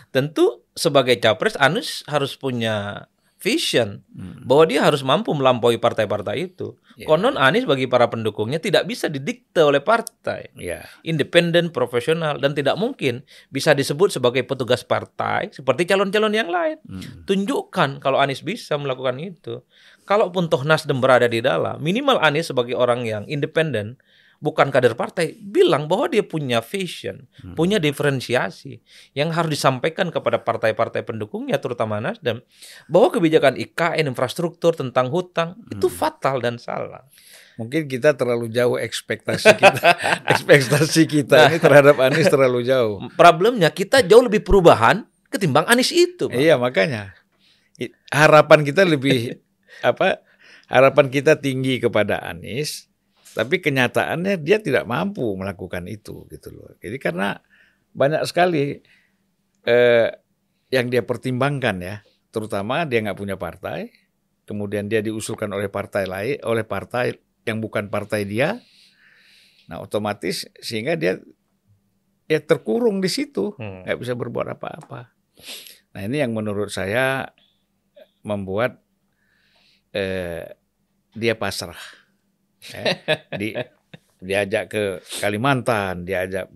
Tentu 0.09 0.65
sebagai 0.73 1.21
capres 1.21 1.57
Anies 1.61 2.01
harus 2.09 2.33
punya 2.37 3.07
vision 3.43 4.07
hmm. 4.15 4.47
bahwa 4.47 4.71
dia 4.71 4.87
harus 4.87 5.03
mampu 5.03 5.35
melampaui 5.35 5.83
partai-partai 5.83 6.55
itu. 6.55 6.79
Yeah. 6.95 7.11
Konon 7.11 7.35
Anies 7.35 7.67
bagi 7.67 7.91
para 7.91 8.07
pendukungnya 8.07 8.63
tidak 8.63 8.87
bisa 8.87 9.11
didikte 9.11 9.67
oleh 9.67 9.83
partai. 9.83 10.55
Yeah. 10.55 10.87
Independen, 11.03 11.75
profesional 11.75 12.39
dan 12.39 12.55
tidak 12.55 12.79
mungkin 12.79 13.27
bisa 13.51 13.75
disebut 13.75 14.15
sebagai 14.15 14.47
petugas 14.47 14.87
partai 14.87 15.51
seperti 15.51 15.91
calon-calon 15.91 16.33
yang 16.39 16.55
lain. 16.55 16.79
Hmm. 16.87 17.27
Tunjukkan 17.27 17.99
kalau 17.99 18.23
Anies 18.23 18.47
bisa 18.47 18.79
melakukan 18.79 19.19
itu 19.19 19.67
kalaupun 20.07 20.51
toh 20.51 20.63
Nasdem 20.67 20.99
berada 20.99 21.27
di 21.31 21.43
dalam, 21.43 21.79
minimal 21.83 22.19
Anies 22.23 22.51
sebagai 22.51 22.75
orang 22.75 23.07
yang 23.07 23.25
independen, 23.31 23.99
bukan 24.43 24.75
kader 24.75 24.99
partai, 24.99 25.39
bilang 25.39 25.87
bahwa 25.87 26.11
dia 26.11 26.27
punya 26.27 26.59
vision, 26.59 27.31
hmm. 27.41 27.55
punya 27.55 27.79
diferensiasi 27.79 28.83
yang 29.15 29.31
harus 29.31 29.55
disampaikan 29.55 30.11
kepada 30.11 30.43
partai-partai 30.43 31.07
pendukungnya, 31.07 31.63
terutama 31.63 32.03
Nasdem, 32.03 32.43
bahwa 32.91 33.15
kebijakan 33.15 33.55
IKN, 33.55 34.11
infrastruktur 34.11 34.75
tentang 34.75 35.15
hutang 35.15 35.55
hmm. 35.55 35.79
itu 35.79 35.87
fatal 35.87 36.43
dan 36.43 36.59
salah. 36.59 37.07
Mungkin 37.57 37.87
kita 37.87 38.19
terlalu 38.19 38.51
jauh 38.51 38.77
ekspektasi 38.77 39.55
kita, 39.55 39.89
ekspektasi 40.35 41.03
kita 41.07 41.37
nah, 41.39 41.49
ini 41.49 41.59
terhadap 41.63 41.97
Anies 42.03 42.27
terlalu 42.27 42.67
jauh. 42.67 42.99
Problemnya 43.21 43.71
kita 43.71 44.03
jauh 44.03 44.27
lebih 44.27 44.43
perubahan 44.43 45.07
ketimbang 45.31 45.65
Anies 45.71 45.95
itu. 45.95 46.27
Bang. 46.27 46.43
Iya 46.43 46.59
makanya 46.59 47.15
harapan 48.13 48.61
kita 48.63 48.85
lebih 48.85 49.41
apa 49.91 50.21
harapan 50.69 51.09
kita 51.09 51.41
tinggi 51.41 51.81
kepada 51.81 52.21
Anies, 52.23 52.92
tapi 53.33 53.65
kenyataannya 53.65 54.41
dia 54.41 54.61
tidak 54.61 54.85
mampu 54.85 55.25
melakukan 55.37 55.89
itu 55.89 56.29
gitu 56.29 56.49
loh. 56.53 56.77
Jadi 56.81 56.97
karena 57.01 57.41
banyak 57.93 58.23
sekali 58.29 58.81
eh, 59.65 60.09
yang 60.73 60.87
dia 60.89 61.05
pertimbangkan 61.05 61.77
ya, 61.81 61.97
terutama 62.33 62.85
dia 62.89 63.05
nggak 63.05 63.19
punya 63.19 63.37
partai, 63.37 63.93
kemudian 64.49 64.89
dia 64.89 65.05
diusulkan 65.05 65.49
oleh 65.53 65.69
partai 65.69 66.05
lain, 66.09 66.37
oleh 66.45 66.65
partai 66.65 67.17
yang 67.45 67.61
bukan 67.61 67.93
partai 67.93 68.25
dia, 68.25 68.57
nah 69.69 69.83
otomatis 69.85 70.49
sehingga 70.61 70.97
dia 70.97 71.21
ya 72.29 72.41
terkurung 72.41 73.05
di 73.05 73.13
situ, 73.13 73.53
hmm. 73.57 73.89
nggak 73.89 73.97
hmm. 73.97 74.05
bisa 74.05 74.15
berbuat 74.17 74.57
apa-apa. 74.57 75.13
Nah 75.93 76.01
ini 76.05 76.25
yang 76.25 76.33
menurut 76.33 76.73
saya 76.73 77.29
membuat 78.25 78.81
eh, 79.93 80.57
dia 81.13 81.37
pasrah. 81.37 82.02
Eh, 82.71 82.85
di, 83.41 83.49
diajak 84.23 84.71
ke 84.71 84.85
Kalimantan, 85.19 86.07
diajak 86.07 86.47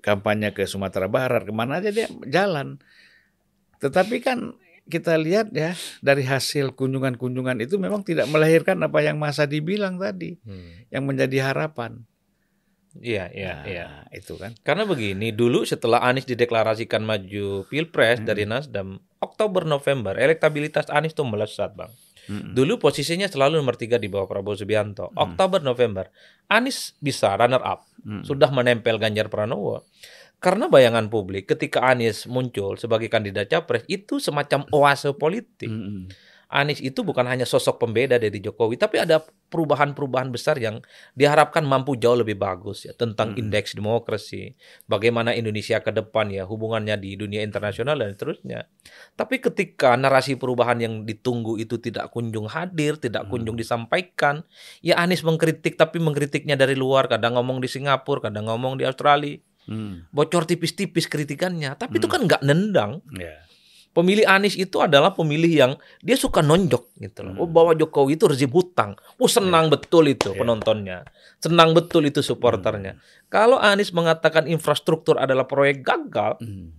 kampanye 0.00 0.54
ke 0.54 0.64
Sumatera 0.64 1.10
Barat, 1.10 1.42
ke 1.44 1.52
mana 1.52 1.82
aja 1.82 1.90
dia 1.90 2.06
jalan. 2.30 2.78
Tetapi 3.82 4.16
kan 4.22 4.54
kita 4.90 5.14
lihat 5.18 5.54
ya 5.54 5.74
dari 6.02 6.26
hasil 6.26 6.74
kunjungan-kunjungan 6.74 7.62
itu 7.62 7.78
memang 7.78 8.02
tidak 8.02 8.26
melahirkan 8.26 8.78
apa 8.82 8.98
yang 9.02 9.18
masa 9.18 9.46
dibilang 9.46 9.98
tadi, 9.98 10.38
hmm. 10.42 10.90
yang 10.94 11.04
menjadi 11.06 11.52
harapan. 11.52 12.02
Iya, 12.98 13.30
iya, 13.30 13.54
nah, 13.54 13.66
iya. 13.70 13.86
Itu 14.10 14.34
kan. 14.34 14.50
Karena 14.66 14.82
begini, 14.82 15.30
dulu 15.30 15.62
setelah 15.62 16.02
Anies 16.02 16.26
dideklarasikan 16.26 17.06
maju 17.06 17.62
Pilpres 17.70 18.18
hmm. 18.18 18.26
dari 18.26 18.50
Nasdem, 18.50 18.98
Oktober 19.22 19.62
November 19.62 20.18
elektabilitas 20.18 20.90
Anies 20.90 21.14
tuh 21.14 21.22
melesat, 21.22 21.70
Bang. 21.78 21.94
Hmm. 22.28 22.52
Dulu 22.52 22.76
posisinya 22.76 23.30
selalu 23.30 23.62
nomor 23.62 23.78
tiga 23.80 23.96
di 23.96 24.10
bawah 24.10 24.28
Prabowo 24.28 24.58
Subianto. 24.58 25.08
Hmm. 25.12 25.30
Oktober 25.30 25.64
November 25.64 26.10
Anies 26.50 26.98
bisa 26.98 27.30
runner 27.38 27.62
up, 27.62 27.86
hmm. 28.02 28.26
sudah 28.26 28.50
menempel 28.50 28.98
Ganjar 28.98 29.30
Pranowo. 29.30 29.86
Karena 30.40 30.66
bayangan 30.66 31.06
publik 31.06 31.46
ketika 31.46 31.84
Anies 31.84 32.26
muncul 32.26 32.74
sebagai 32.74 33.06
kandidat 33.06 33.46
capres 33.46 33.86
itu 33.86 34.18
semacam 34.18 34.66
oase 34.74 35.14
politik. 35.14 35.70
Hmm. 35.70 36.10
Anies 36.50 36.82
itu 36.82 37.06
bukan 37.06 37.30
hanya 37.30 37.46
sosok 37.46 37.78
pembeda 37.78 38.18
dari 38.18 38.42
Jokowi, 38.42 38.74
tapi 38.74 38.98
ada 38.98 39.22
perubahan-perubahan 39.22 40.34
besar 40.34 40.58
yang 40.58 40.82
diharapkan 41.14 41.62
mampu 41.62 41.94
jauh 41.94 42.18
lebih 42.18 42.42
bagus 42.42 42.90
ya 42.90 42.92
tentang 42.98 43.38
hmm. 43.38 43.40
indeks 43.46 43.78
demokrasi, 43.78 44.58
bagaimana 44.90 45.30
Indonesia 45.30 45.78
ke 45.78 45.94
depan 45.94 46.26
ya 46.34 46.42
hubungannya 46.50 46.98
di 46.98 47.14
dunia 47.14 47.46
internasional 47.46 48.02
dan 48.02 48.18
seterusnya. 48.18 48.66
Tapi 49.14 49.38
ketika 49.38 49.94
narasi 49.94 50.34
perubahan 50.34 50.82
yang 50.82 50.94
ditunggu 51.06 51.54
itu 51.54 51.78
tidak 51.78 52.10
kunjung 52.10 52.50
hadir, 52.50 52.98
tidak 52.98 53.26
hmm. 53.26 53.30
kunjung 53.30 53.54
disampaikan, 53.54 54.42
ya 54.82 54.98
Anies 54.98 55.22
mengkritik 55.22 55.78
tapi 55.78 56.02
mengkritiknya 56.02 56.58
dari 56.58 56.74
luar, 56.74 57.06
kadang 57.06 57.38
ngomong 57.38 57.62
di 57.62 57.70
Singapura, 57.70 58.26
kadang 58.26 58.50
ngomong 58.50 58.74
di 58.74 58.82
Australia. 58.82 59.38
Hmm. 59.70 60.02
Bocor 60.10 60.50
tipis-tipis 60.50 61.06
kritikannya, 61.06 61.78
tapi 61.78 61.94
hmm. 61.94 62.00
itu 62.02 62.08
kan 62.10 62.20
nggak 62.26 62.42
nendang. 62.42 63.06
Yeah 63.14 63.46
pemilih 63.90 64.26
Anies 64.26 64.54
itu 64.54 64.78
adalah 64.78 65.10
pemilih 65.14 65.50
yang 65.50 65.72
dia 66.02 66.14
suka 66.14 66.40
nonjok 66.40 66.94
gitu 66.98 67.26
loh. 67.26 67.34
Hmm. 67.34 67.42
Oh 67.42 67.48
bahwa 67.50 67.74
Jokowi 67.74 68.14
itu 68.14 68.30
rezim 68.30 68.50
hutang. 68.50 68.94
Oh 69.18 69.26
senang 69.26 69.66
yeah. 69.66 69.72
betul 69.74 70.04
itu 70.06 70.30
yeah. 70.30 70.38
penontonnya. 70.38 70.98
Senang 71.42 71.74
betul 71.74 72.06
itu 72.06 72.22
supporternya. 72.22 72.96
Hmm. 72.96 73.02
Kalau 73.30 73.58
Anies 73.58 73.90
mengatakan 73.90 74.46
infrastruktur 74.46 75.18
adalah 75.18 75.46
proyek 75.50 75.82
gagal, 75.82 76.38
hmm. 76.38 76.70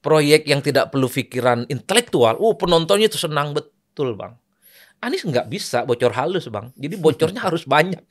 proyek 0.00 0.48
yang 0.48 0.64
tidak 0.64 0.88
perlu 0.92 1.08
pikiran 1.08 1.68
intelektual, 1.68 2.40
oh 2.40 2.56
penontonnya 2.56 3.12
itu 3.12 3.20
senang 3.20 3.52
betul, 3.52 4.16
Bang. 4.16 4.40
Anies 5.02 5.26
nggak 5.26 5.50
bisa 5.50 5.82
bocor 5.82 6.14
halus 6.14 6.46
bang, 6.46 6.70
jadi 6.78 6.94
bocornya 6.94 7.42
harus 7.50 7.66
banyak. 7.66 8.06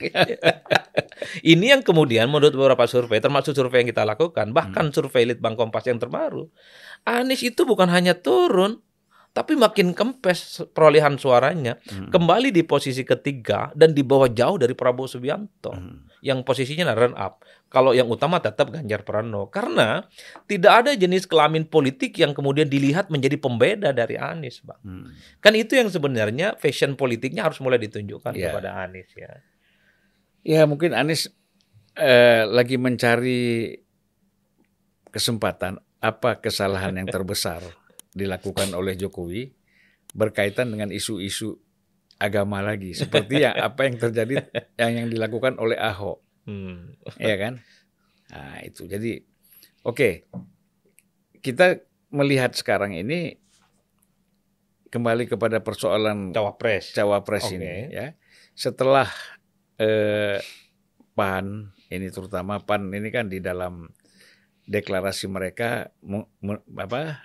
Ini 1.56 1.78
yang 1.78 1.82
kemudian 1.88 2.28
menurut 2.28 2.52
beberapa 2.52 2.84
survei, 2.84 3.24
termasuk 3.24 3.56
survei 3.56 3.88
yang 3.88 3.90
kita 3.96 4.04
lakukan, 4.04 4.52
bahkan 4.52 4.92
hmm. 4.92 4.96
survei 4.96 5.24
Litbang 5.24 5.56
Kompas 5.56 5.88
yang 5.88 6.04
terbaru, 6.04 6.52
Anies 7.08 7.48
itu 7.48 7.64
bukan 7.64 7.88
hanya 7.88 8.20
turun, 8.20 8.84
tapi 9.32 9.56
makin 9.56 9.96
kempes 9.96 10.68
perolehan 10.76 11.16
suaranya, 11.16 11.80
hmm. 11.80 12.12
kembali 12.12 12.52
di 12.52 12.68
posisi 12.68 13.08
ketiga 13.08 13.72
dan 13.72 13.96
di 13.96 14.04
bawah 14.04 14.28
jauh 14.28 14.60
dari 14.60 14.76
Prabowo 14.76 15.08
Subianto, 15.08 15.72
hmm. 15.72 16.20
yang 16.28 16.44
posisinya 16.44 16.92
run 16.92 17.16
up. 17.16 17.40
Kalau 17.72 17.96
yang 17.96 18.12
utama 18.12 18.44
tetap 18.44 18.68
Ganjar 18.68 19.08
Pranowo, 19.08 19.48
karena 19.48 20.04
tidak 20.44 20.84
ada 20.84 20.92
jenis 20.92 21.24
kelamin 21.24 21.64
politik 21.64 22.12
yang 22.20 22.36
kemudian 22.36 22.68
dilihat 22.68 23.08
menjadi 23.08 23.40
pembeda 23.40 23.96
dari 23.96 24.20
Anies, 24.20 24.60
bang. 24.60 24.76
Hmm. 24.84 25.08
Kan 25.40 25.56
itu 25.56 25.80
yang 25.80 25.88
sebenarnya 25.88 26.60
fashion 26.60 27.00
politiknya 27.00 27.48
harus 27.48 27.64
mulai 27.64 27.80
ditunjukkan 27.80 28.36
yeah. 28.36 28.52
kepada 28.52 28.76
Anies 28.76 29.08
ya. 29.16 29.32
Ya 30.44 30.62
mungkin 30.68 30.92
Anies 30.92 31.32
eh, 31.96 32.44
lagi 32.44 32.76
mencari 32.76 33.80
kesempatan 35.08 35.80
apa 36.04 36.44
kesalahan 36.44 36.98
yang 37.00 37.08
terbesar 37.08 37.64
dilakukan 38.12 38.76
oleh 38.76 39.00
Jokowi 39.00 39.54
berkaitan 40.12 40.76
dengan 40.76 40.92
isu-isu 40.92 41.56
agama 42.20 42.60
lagi 42.60 42.94
seperti 42.94 43.42
yang 43.48 43.56
apa 43.58 43.88
yang 43.88 43.96
terjadi 43.98 44.34
yang 44.76 44.92
yang 45.04 45.08
dilakukan 45.08 45.58
oleh 45.58 45.80
Ahok, 45.80 46.22
Hmm. 46.44 46.98
ya 47.22 47.36
kan? 47.38 47.62
Nah 48.32 48.64
itu 48.64 48.88
jadi 48.88 49.22
oke 49.84 49.96
okay. 49.96 50.14
kita 51.42 51.82
melihat 52.10 52.54
sekarang 52.54 52.94
ini 52.94 53.38
kembali 54.92 55.32
kepada 55.32 55.64
persoalan 55.64 56.36
Cawapres. 56.36 56.92
cawapres 56.92 57.48
Oke. 57.48 57.56
ini 57.56 57.96
ya 57.96 58.12
setelah 58.52 59.08
eh, 59.80 60.44
PAN 61.16 61.72
ini 61.88 62.08
terutama 62.12 62.60
PAN 62.60 62.92
ini 62.92 63.08
kan 63.08 63.32
di 63.32 63.40
dalam 63.40 63.88
deklarasi 64.68 65.32
mereka 65.32 65.90
me- 66.04 66.28
me- 66.44 66.64
apa 66.76 67.24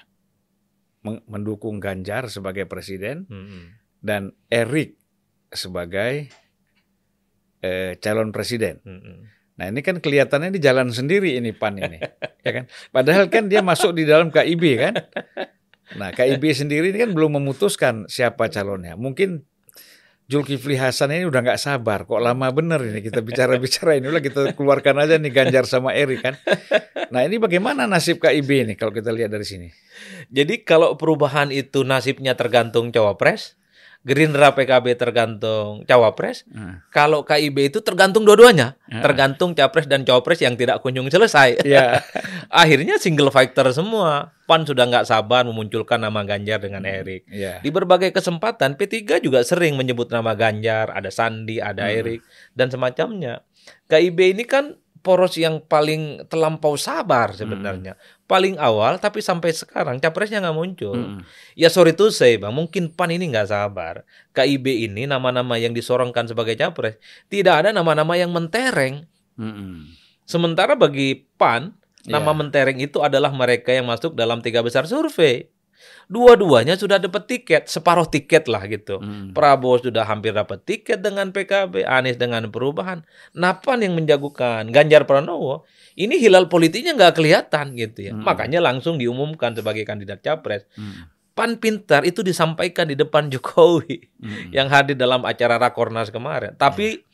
men- 1.03 1.27
mendukung 1.27 1.83
Ganjar 1.83 2.31
sebagai 2.31 2.71
presiden 2.71 3.27
Hmm. 3.27 3.75
dan 3.99 4.31
Erik 4.47 4.99
sebagai 5.51 6.31
eh, 7.67 7.91
calon 7.99 8.31
presiden. 8.31 8.79
Hmm. 8.87 9.27
Nah 9.57 9.73
ini 9.73 9.81
kan 9.81 9.99
kelihatannya 9.99 10.53
di 10.53 10.61
jalan 10.61 10.93
sendiri 10.93 11.35
ini 11.35 11.51
PAN 11.51 11.81
ini, 11.81 11.99
ya 12.47 12.51
kan? 12.53 12.65
Padahal 12.93 13.27
kan 13.33 13.51
dia 13.51 13.65
masuk 13.65 13.97
di 13.97 14.05
dalam 14.05 14.31
KIB 14.31 14.65
kan. 14.79 14.95
Nah 15.97 16.13
KIB 16.13 16.45
sendiri 16.53 16.93
ini 16.93 16.99
kan 17.01 17.11
belum 17.17 17.41
memutuskan 17.41 18.05
siapa 18.07 18.53
calonnya. 18.53 18.95
Mungkin 18.95 19.43
Zulkifli 20.27 20.75
Hasan 20.75 21.15
ini 21.15 21.23
udah 21.23 21.39
nggak 21.39 21.61
sabar, 21.63 22.03
kok 22.03 22.19
lama 22.19 22.51
bener 22.51 22.83
ini 22.83 22.99
kita 22.99 23.23
bicara-bicara 23.23 23.95
ini 23.95 24.11
udah 24.11 24.19
kita 24.19 24.41
keluarkan 24.59 24.99
aja 24.99 25.23
nih 25.23 25.31
Ganjar 25.31 25.71
sama 25.71 25.95
Erik 25.95 26.19
kan. 26.19 26.35
Nah 27.15 27.23
ini 27.23 27.39
bagaimana 27.39 27.87
nasib 27.87 28.19
KIB 28.19 28.67
ini 28.67 28.75
kalau 28.75 28.91
kita 28.91 29.15
lihat 29.15 29.31
dari 29.31 29.47
sini? 29.47 29.71
Jadi 30.27 30.67
kalau 30.67 30.99
perubahan 30.99 31.55
itu 31.55 31.87
nasibnya 31.87 32.35
tergantung 32.35 32.91
cawapres, 32.91 33.55
Gerindra 34.07 34.55
PKB 34.55 34.95
tergantung 34.95 35.83
cawapres, 35.83 36.47
Nah, 36.47 36.87
kalau 36.89 37.21
KIB 37.21 37.69
itu 37.69 37.83
tergantung 37.83 38.23
dua-duanya, 38.23 38.79
Ya. 38.87 39.03
tergantung 39.03 39.51
capres 39.51 39.85
dan 39.85 40.07
cawapres 40.07 40.39
yang 40.39 40.55
tidak 40.55 40.79
kunjung 40.79 41.11
selesai. 41.11 41.59
ya, 41.67 41.99
Akhirnya 42.49 42.97
single 42.97 43.29
fighter 43.29 43.67
semua. 43.71 44.31
PAN 44.47 44.63
sudah 44.63 44.87
nggak 44.87 45.05
sabar 45.05 45.43
memunculkan 45.43 45.99
nama 45.99 46.23
Ganjar 46.23 46.63
dengan 46.63 46.87
Erik. 46.87 47.27
ya, 47.27 47.59
Di 47.59 47.69
berbagai 47.69 48.15
kesempatan 48.15 48.79
P3 48.79 49.19
juga 49.19 49.43
sering 49.43 49.75
menyebut 49.75 50.07
nama 50.07 50.33
Ganjar, 50.33 50.87
ada 50.89 51.11
Sandi, 51.11 51.59
ada 51.59 51.83
Hmm. 51.83 51.99
Erik 51.99 52.21
dan 52.53 52.71
semacamnya. 52.71 53.43
KIB 53.85 54.33
ini 54.33 54.47
kan 54.47 54.79
poros 55.07 55.39
yang 55.39 55.63
paling 55.63 56.27
terlampau 56.27 56.75
sabar 56.75 57.31
sebenarnya. 57.31 57.95
Paling 58.27 58.59
awal 58.59 58.99
tapi 58.99 59.23
sampai 59.23 59.55
sekarang 59.55 60.03
capresnya 60.03 60.43
nggak 60.43 60.59
muncul. 60.59 60.99
Mm-mm. 60.99 61.23
Ya 61.55 61.71
sorry 61.71 61.95
to 61.95 62.11
say 62.11 62.35
bang, 62.35 62.51
mungkin 62.51 62.91
PAN 62.91 63.15
ini 63.15 63.31
nggak 63.31 63.55
sabar. 63.55 64.03
KIB 64.35 64.91
ini 64.91 65.07
nama-nama 65.07 65.55
yang 65.55 65.71
disorongkan 65.71 66.27
sebagai 66.27 66.59
capres 66.59 66.99
tidak 67.31 67.63
ada 67.63 67.71
nama-nama 67.71 68.19
yang 68.19 68.35
mentereng. 68.35 69.07
Mm-mm. 69.39 69.95
Sementara 70.27 70.75
bagi 70.75 71.23
PAN 71.39 71.71
nama 72.07 72.35
Ya. 72.35 72.39
mentereng 72.39 72.79
itu 72.83 72.99
adalah 73.03 73.31
mereka 73.31 73.71
yang 73.71 73.87
masuk 73.87 74.19
dalam 74.19 74.43
tiga 74.43 74.67
besar 74.67 74.91
survei. 74.91 75.47
Dua-duanya 76.07 76.79
sudah 76.79 77.03
dapat 77.03 77.27
tiket, 77.27 77.67
separuh 77.67 78.07
tiket 78.07 78.47
lah 78.47 78.63
gitu. 78.71 79.03
Mm. 79.03 79.35
Prabowo 79.35 79.83
sudah 79.83 80.07
hampir 80.07 80.31
dapat 80.31 80.63
tiket 80.63 81.03
dengan 81.03 81.35
PKB, 81.35 81.83
Anies 81.83 82.15
dengan 82.15 82.47
perubahan. 82.49 83.03
Napan 83.35 83.83
yang 83.83 83.99
menjagokan 83.99 84.71
Ganjar 84.71 85.03
Pranowo, 85.03 85.67
ini 85.99 86.15
hilal 86.17 86.47
politiknya 86.47 86.95
nggak 86.95 87.15
kelihatan 87.19 87.75
gitu 87.75 87.99
ya. 88.07 88.13
Hmm. 88.15 88.23
Makanya 88.23 88.63
langsung 88.63 89.01
diumumkan 89.01 89.53
sebagai 89.57 89.83
kandidat 89.83 90.23
capres. 90.23 90.69
Mm. 90.79 91.11
Pan 91.37 91.61
pintar 91.61 92.09
itu 92.09 92.25
disampaikan 92.25 92.89
di 92.89 92.97
depan 92.97 93.29
Jokowi 93.33 94.09
Mm. 94.17 94.51
yang 94.57 94.73
hadir 94.73 94.97
dalam 94.97 95.21
acara 95.29 95.61
Rakornas 95.61 96.09
kemarin. 96.09 96.57
Tapi 96.57 97.05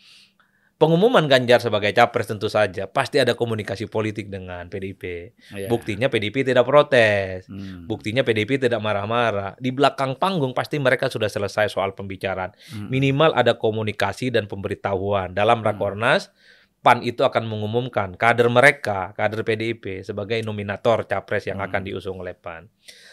pengumuman 0.83 1.23
Ganjar 1.31 1.63
sebagai 1.63 1.95
capres 1.95 2.27
tentu 2.27 2.51
saja 2.51 2.91
pasti 2.91 3.23
ada 3.23 3.39
komunikasi 3.39 3.87
politik 3.87 4.27
dengan 4.27 4.67
PDIP. 4.67 5.31
Ya. 5.55 5.71
Buktinya 5.71 6.11
PDIP 6.11 6.43
tidak 6.43 6.67
protes. 6.67 7.47
Mm. 7.47 7.87
Buktinya 7.87 8.27
PDIP 8.27 8.59
tidak 8.59 8.83
marah-marah. 8.83 9.55
Di 9.63 9.71
belakang 9.71 10.19
panggung 10.19 10.51
pasti 10.51 10.83
mereka 10.83 11.07
sudah 11.07 11.31
selesai 11.31 11.71
soal 11.71 11.95
pembicaraan. 11.95 12.51
Mm. 12.75 12.87
Minimal 12.91 13.31
ada 13.39 13.55
komunikasi 13.55 14.35
dan 14.35 14.51
pemberitahuan. 14.51 15.31
Dalam 15.31 15.63
Rakornas, 15.63 16.35
PAN 16.83 17.07
itu 17.07 17.23
akan 17.23 17.47
mengumumkan 17.47 18.19
kader 18.19 18.51
mereka, 18.51 19.15
kader 19.15 19.47
PDIP 19.47 20.03
sebagai 20.03 20.43
nominator 20.43 21.07
capres 21.07 21.47
yang 21.47 21.63
Hmm. 21.63 21.71
akan 21.71 21.83
diusung 21.87 22.19
oleh 22.19 22.35
PAN. 22.35 22.67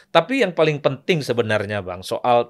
Tapi 0.10 0.42
yang 0.42 0.58
paling 0.58 0.82
penting 0.82 1.22
sebenarnya 1.22 1.86
Bang, 1.86 2.02
soal 2.02 2.50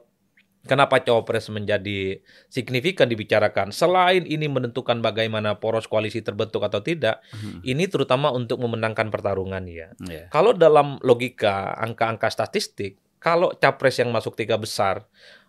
kenapa 0.67 0.99
cawapres 0.99 1.47
menjadi 1.47 2.19
signifikan 2.51 3.07
dibicarakan. 3.07 3.71
Selain 3.71 4.27
ini 4.27 4.51
menentukan 4.51 4.99
bagaimana 4.99 5.61
poros 5.61 5.87
koalisi 5.87 6.19
terbentuk 6.19 6.65
atau 6.65 6.83
tidak, 6.83 7.23
Mm. 7.31 7.63
ini 7.63 7.85
terutama 7.87 8.33
untuk 8.33 8.59
memenangkan 8.59 9.07
pertarungan 9.13 9.63
ya. 9.69 9.95
Ya. 10.03 10.27
Kalau 10.33 10.51
dalam 10.51 10.99
logika 11.05 11.75
angka-angka 11.79 12.27
statistik, 12.27 12.99
kalau 13.19 13.51
capres 13.59 13.99
yang 13.99 14.09
masuk 14.15 14.35
tiga 14.39 14.55
besar 14.55 15.03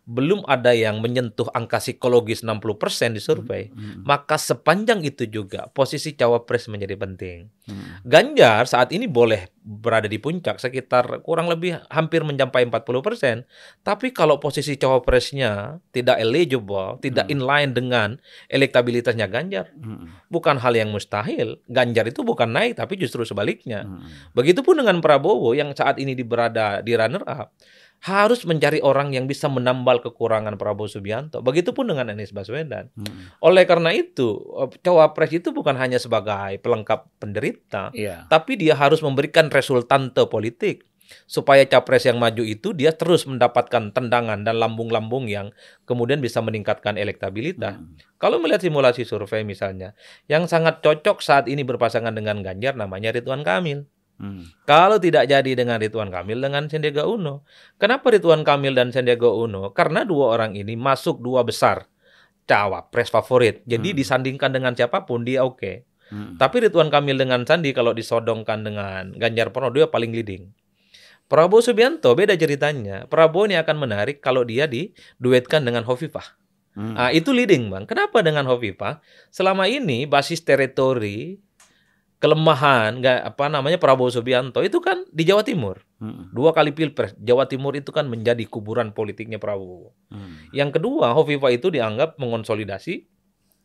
belum 0.09 0.43
ada 0.49 0.75
yang 0.75 0.99
menyentuh 0.99 1.49
angka 1.55 1.79
psikologis 1.79 2.43
60% 2.43 3.15
di 3.15 3.23
survei, 3.23 3.71
Mm. 3.71 4.03
maka 4.03 4.41
sepanjang 4.41 5.05
itu 5.07 5.29
juga 5.29 5.71
posisi 5.71 6.17
cawapres 6.17 6.67
menjadi 6.67 6.97
penting. 6.99 7.47
Mm. 7.69 7.85
Ganjar 8.05 8.67
saat 8.67 8.91
ini 8.91 9.07
boleh 9.07 9.53
berada 9.61 10.09
di 10.09 10.17
puncak 10.17 10.59
sekitar 10.59 11.21
kurang 11.23 11.47
lebih 11.47 11.79
hampir 11.93 12.25
mencapai 12.25 12.65
40%, 12.67 13.45
tapi 13.85 14.11
kalau 14.11 14.41
posisi 14.41 14.75
cawapresnya 14.75 15.79
tidak 15.93 16.17
eligible, 16.17 16.97
tidak 17.05 17.29
Hmm. 17.29 17.35
inline 17.37 17.71
dengan 17.77 18.09
elektabilitasnya 18.49 19.29
Ganjar, 19.31 19.71
Mm. 19.77 20.27
bukan 20.33 20.57
hal 20.59 20.75
yang 20.75 20.91
mustahil. 20.91 21.61
Ganjar 21.69 22.09
itu 22.09 22.25
bukan 22.25 22.51
naik 22.51 22.81
tapi 22.81 22.97
justru 22.99 23.23
sebaliknya. 23.23 23.87
Mm. 23.87 24.33
Begitupun 24.35 24.81
dengan 24.81 24.99
Prabowo 25.05 25.53
yang 25.55 25.77
saat 25.77 26.01
ini 26.03 26.17
di 26.17 26.25
berada 26.25 26.81
di 26.81 26.97
runner 26.97 27.23
up 27.29 27.53
harus 28.01 28.49
mencari 28.49 28.81
orang 28.81 29.13
yang 29.13 29.29
bisa 29.29 29.45
menambal 29.53 30.01
kekurangan 30.01 30.57
Prabowo 30.57 30.89
Subianto. 30.89 31.45
Begitupun 31.45 31.93
dengan 31.93 32.09
Anies 32.09 32.33
Baswedan. 32.33 32.89
Mm. 32.97 33.37
Oleh 33.45 33.69
karena 33.69 33.93
itu, 33.93 34.41
eh, 34.57 34.73
cawapres 34.81 35.37
itu 35.37 35.53
bukan 35.53 35.77
hanya 35.77 36.01
sebagai 36.01 36.57
pelengkap 36.65 37.13
penderita, 37.21 37.93
Iya. 37.93 38.25
tapi 38.33 38.57
dia 38.57 38.73
harus 38.73 39.05
memberikan 39.05 39.53
resultante 39.53 40.25
politik 40.33 40.89
supaya 41.27 41.67
capres 41.67 42.07
yang 42.07 42.23
maju 42.23 42.47
itu 42.47 42.71
dia 42.71 42.95
terus 42.95 43.27
mendapatkan 43.27 43.91
tendangan 43.91 44.47
dan 44.47 44.57
lambung-lambung 44.63 45.27
yang 45.27 45.51
kemudian 45.83 46.23
bisa 46.23 46.39
meningkatkan 46.41 46.97
elektabilitas. 46.97 47.77
Mm. 47.83 47.99
Kalau 48.17 48.41
melihat 48.41 48.65
simulasi 48.65 49.05
survei 49.05 49.45
misalnya, 49.45 49.93
yang 50.31 50.47
sangat 50.49 50.81
cocok 50.81 51.21
saat 51.21 51.51
ini 51.51 51.67
berpasangan 51.67 52.15
dengan 52.15 52.41
Ganjar 52.41 52.79
namanya 52.79 53.13
Ridwan 53.13 53.45
Kamil. 53.45 53.85
Mm. 54.21 54.45
Kalau 54.69 55.01
tidak 55.01 55.25
jadi 55.33 55.57
dengan 55.57 55.81
Ridwan 55.81 56.13
Kamil 56.13 56.45
dengan 56.45 56.69
Sandiaga 56.69 57.09
Uno. 57.09 57.49
Kenapa 57.81 58.13
Ridwan 58.13 58.45
Kamil 58.45 58.77
dan 58.77 58.93
Sandiaga 58.93 59.33
Uno? 59.33 59.73
Karena 59.73 60.05
dua 60.05 60.37
orang 60.37 60.53
ini 60.53 60.77
masuk 60.77 61.25
dua 61.25 61.41
besar 61.41 61.89
cawapres 62.45 63.09
favorit. 63.09 63.65
Jadi 63.65 63.97
Hmm. 63.97 63.99
disandingkan 63.99 64.51
dengan 64.53 64.77
siapa 64.77 65.09
pun 65.09 65.25
dia 65.25 65.41
oke. 65.41 65.89
Mm. 66.13 66.37
Tapi 66.37 66.57
Ridwan 66.69 66.91
Kamil 66.93 67.17
dengan 67.17 67.47
Sandi 67.49 67.71
kalau 67.71 67.95
disodongkan 67.97 68.67
dengan 68.67 69.15
Ganjar 69.15 69.55
Pranowo 69.55 69.73
dia 69.73 69.87
paling 69.89 70.11
leading. 70.13 70.51
Prabowo 71.31 71.63
Subianto 71.63 72.11
beda 72.19 72.35
ceritanya. 72.35 73.07
Prabowo 73.07 73.47
ini 73.47 73.55
akan 73.55 73.79
menarik 73.79 74.19
kalau 74.19 74.43
dia 74.43 74.67
diduetkan 74.67 75.63
dengan 75.63 75.87
Hovifah. 75.87 76.35
Mm. 76.75 76.95
Ah, 76.99 77.11
itu 77.15 77.31
leading, 77.31 77.71
Bang. 77.71 77.87
Kenapa 77.87 78.19
dengan 78.27 78.51
Hovifah? 78.51 78.99
Selama 79.31 79.71
ini 79.71 80.11
basis 80.11 80.43
teritori 80.43 81.39
kelemahan 82.21 83.01
nggak 83.01 83.33
apa 83.33 83.49
namanya 83.49 83.81
Prabowo 83.81 84.13
Subianto 84.13 84.61
itu 84.61 84.77
kan 84.85 85.09
di 85.09 85.25
Jawa 85.25 85.41
Timur. 85.41 85.81
Mm. 86.05 86.37
Dua 86.37 86.53
kali 86.53 86.77
Pilpres, 86.77 87.17
Jawa 87.17 87.49
Timur 87.49 87.73
itu 87.73 87.91
kan 87.97 88.07
menjadi 88.13 88.45
kuburan 88.45 88.93
politiknya 88.93 89.41
Prabowo. 89.41 89.97
Mm. 90.13 90.53
Yang 90.53 90.71
kedua, 90.77 91.17
Hovifah 91.17 91.49
itu 91.49 91.73
dianggap 91.73 92.21
mengonsolidasi 92.21 93.09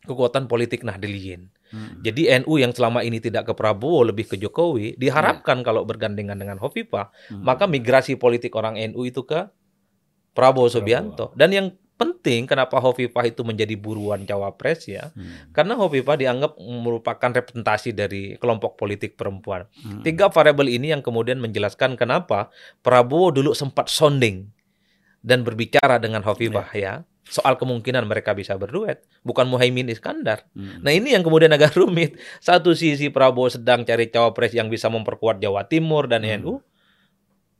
kekuatan 0.08 0.48
politik 0.48 0.88
Nahdliyin. 0.88 1.52
Mm. 1.68 2.00
Jadi 2.00 2.22
NU 2.40 2.56
yang 2.56 2.72
selama 2.72 3.04
ini 3.04 3.20
tidak 3.20 3.52
ke 3.52 3.52
Prabowo 3.52 4.08
lebih 4.08 4.24
ke 4.24 4.40
Jokowi 4.40 4.96
diharapkan 4.96 5.60
kalau 5.60 5.84
bergandengan 5.84 6.40
dengan 6.40 6.56
Hovifah, 6.56 7.12
Mm. 7.28 7.44
maka 7.44 7.68
migrasi 7.68 8.16
politik 8.16 8.56
orang 8.56 8.80
NU 8.80 9.04
itu 9.04 9.20
ke 9.28 9.52
Prabowo 10.32 10.72
Subianto. 10.72 11.36
Dan 11.36 11.52
yang 11.52 11.66
penting 11.96 12.44
kenapa 12.44 12.76
Hovifah 12.76 13.24
itu 13.24 13.40
menjadi 13.40 13.72
buruan 13.74 14.22
cawapres 14.22 14.84
ya, 14.84 15.08
Mm. 15.10 15.50
karena 15.50 15.74
Hovifah 15.74 16.14
dianggap 16.14 16.52
merupakan 16.58 17.30
representasi 17.32 17.90
dari 17.90 18.36
kelompok 18.36 18.76
politik 18.76 19.16
perempuan. 19.16 19.64
Mm. 19.74 20.04
Tiga 20.04 20.28
variabel 20.28 20.68
ini 20.70 20.92
yang 20.92 21.00
kemudian 21.00 21.36
menjelaskan 21.36 21.96
kenapa 21.96 22.52
Prabowo 22.80 23.32
dulu 23.32 23.50
sempat 23.50 23.88
sounding 23.88 24.52
dan 25.20 25.40
berbicara 25.40 25.96
dengan 25.96 26.20
Hovifah 26.20 26.68
ya. 26.72 26.94
soal 27.26 27.58
kemungkinan 27.58 28.06
mereka 28.06 28.38
bisa 28.38 28.54
berduet, 28.54 29.02
bukan 29.20 29.50
Muhaimin 29.50 29.90
Iskandar. 29.90 30.46
Hmm. 30.54 30.78
Nah 30.78 30.94
ini 30.94 31.10
yang 31.10 31.26
kemudian 31.26 31.50
agak 31.50 31.74
rumit. 31.80 32.14
Satu 32.38 32.70
sisi 32.70 33.10
Prabowo 33.10 33.50
sedang 33.50 33.82
cari 33.82 34.06
cawapres 34.06 34.54
yang 34.54 34.70
bisa 34.70 34.86
memperkuat 34.86 35.42
Jawa 35.42 35.66
Timur 35.66 36.06
dan 36.06 36.22
Hmm. 36.22 36.38
NU, 36.38 36.52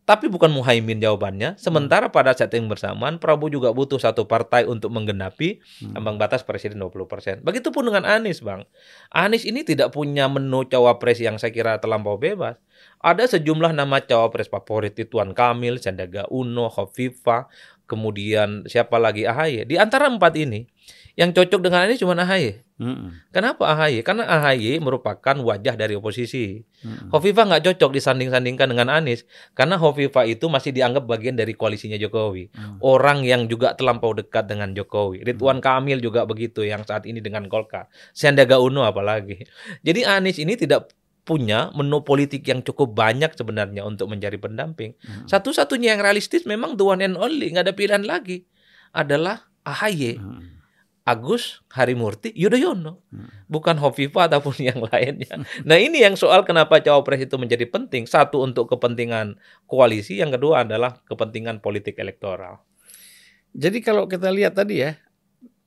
tapi 0.06 0.30
bukan 0.30 0.54
Muhaimin 0.54 1.02
jawabannya. 1.02 1.58
Sementara 1.58 2.14
pada 2.14 2.30
saat 2.30 2.54
yang 2.54 2.70
bersamaan 2.70 3.18
Prabowo 3.18 3.50
juga 3.50 3.74
butuh 3.74 3.98
satu 3.98 4.30
partai 4.30 4.62
untuk 4.62 4.94
menggenapi 4.94 5.58
Hmm. 5.82 5.98
ambang 5.98 6.16
batas 6.16 6.46
presiden 6.46 6.78
20%. 6.78 7.42
Begitupun 7.42 7.90
dengan 7.90 8.06
Anies, 8.06 8.38
Bang. 8.38 8.70
Anies 9.10 9.42
ini 9.42 9.66
tidak 9.66 9.90
punya 9.90 10.30
menu 10.30 10.62
cawapres 10.70 11.18
yang 11.18 11.42
saya 11.42 11.50
kira 11.50 11.82
terlampau 11.82 12.14
bebas. 12.16 12.54
Ada 13.02 13.36
sejumlah 13.36 13.74
nama 13.74 13.98
cawapres 13.98 14.46
favorit 14.46 14.94
Tuan 15.10 15.34
Kamil, 15.34 15.82
Sandiaga 15.82 16.30
Uno, 16.30 16.70
Khofifa, 16.70 17.50
kemudian 17.90 18.62
siapa 18.70 19.02
lagi 19.02 19.26
AHY. 19.26 19.66
Di 19.66 19.74
antara 19.74 20.06
empat 20.06 20.38
ini, 20.38 20.70
yang 21.18 21.34
cocok 21.34 21.58
dengan 21.58 21.82
Anies 21.82 21.98
cuma 21.98 22.14
AHY. 22.14 22.65
Hmm. 22.76 23.24
Kenapa 23.32 23.72
AHY? 23.72 24.04
Karena 24.04 24.28
AHY 24.28 24.84
merupakan 24.84 25.32
wajah 25.32 25.80
dari 25.80 25.96
oposisi. 25.96 26.60
Hmm. 26.84 27.08
Hovifa 27.08 27.48
nggak 27.48 27.72
cocok 27.72 27.96
disanding-sandingkan 27.96 28.68
dengan 28.68 28.92
Anies 28.92 29.24
karena 29.56 29.80
Hovifa 29.80 30.28
itu 30.28 30.52
masih 30.52 30.76
dianggap 30.76 31.08
bagian 31.08 31.40
dari 31.40 31.56
koalisinya 31.56 31.96
Jokowi. 31.96 32.52
Hmm. 32.52 32.76
Orang 32.84 33.24
yang 33.24 33.48
juga 33.48 33.72
terlampau 33.72 34.12
dekat 34.12 34.44
dengan 34.44 34.76
Jokowi. 34.76 35.24
Ridwan 35.24 35.64
Kamil 35.64 36.04
juga 36.04 36.28
begitu 36.28 36.68
yang 36.68 36.84
saat 36.84 37.08
ini 37.08 37.24
dengan 37.24 37.48
Golkar. 37.48 37.88
Sandiaga 38.12 38.60
Uno 38.60 38.84
apalagi. 38.84 39.48
Jadi 39.80 40.04
Anies 40.04 40.36
ini 40.36 40.52
tidak 40.60 40.92
punya 41.26 41.72
menu 41.74 42.04
politik 42.04 42.46
yang 42.46 42.60
cukup 42.62 42.92
banyak 42.92 43.32
sebenarnya 43.34 43.88
untuk 43.88 44.12
mencari 44.12 44.36
pendamping. 44.36 44.94
Hmm. 45.00 45.24
Satu-satunya 45.24 45.96
yang 45.96 46.04
realistis 46.04 46.44
memang 46.44 46.76
the 46.76 46.84
one 46.84 47.00
and 47.00 47.16
only, 47.16 47.50
nggak 47.50 47.66
ada 47.66 47.74
pilihan 47.74 48.04
lagi. 48.04 48.44
Adalah 48.92 49.48
AHY. 49.64 50.20
Hmm. 50.20 50.55
Agus 51.06 51.62
Harimurti 51.70 52.34
Yudhoyono, 52.34 52.98
Hmm. 53.14 53.30
bukan 53.46 53.78
Hovifa 53.78 54.26
ataupun 54.26 54.58
yang 54.58 54.82
lainnya. 54.82 55.38
Nah 55.68 55.78
ini 55.78 56.02
yang 56.02 56.18
soal 56.18 56.42
kenapa 56.42 56.82
cawapres 56.82 57.22
itu 57.22 57.38
menjadi 57.38 57.62
penting. 57.70 58.10
Satu 58.10 58.42
untuk 58.42 58.66
kepentingan 58.74 59.38
koalisi, 59.70 60.18
yang 60.18 60.34
kedua 60.34 60.66
adalah 60.66 60.98
kepentingan 61.06 61.62
politik 61.62 61.94
elektoral. 62.02 62.58
Jadi 63.54 63.78
kalau 63.80 64.10
kita 64.10 64.34
lihat 64.34 64.58
tadi 64.58 64.82
ya 64.82 64.98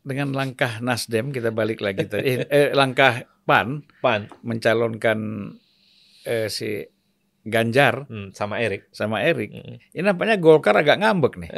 dengan 0.04 0.36
langkah 0.36 0.84
Nasdem 0.84 1.32
kita 1.32 1.56
balik 1.56 1.80
lagi 1.80 2.04
tadi 2.06 2.24
eh, 2.24 2.40
eh, 2.48 2.70
langkah 2.76 3.24
PAN 3.48 3.88
Pan 4.04 4.28
mencalonkan 4.44 5.20
eh, 6.28 6.52
si 6.52 6.84
Ganjar 7.50 8.06
hmm, 8.12 8.36
sama 8.36 8.60
Erik. 8.60 8.92
sama 8.92 9.24
Erik. 9.24 9.50
Hmm. 9.56 9.80
Ini 9.96 10.04
nampaknya 10.04 10.36
Golkar 10.38 10.76
agak 10.76 11.00
ngambek 11.02 11.40
nih. 11.40 11.50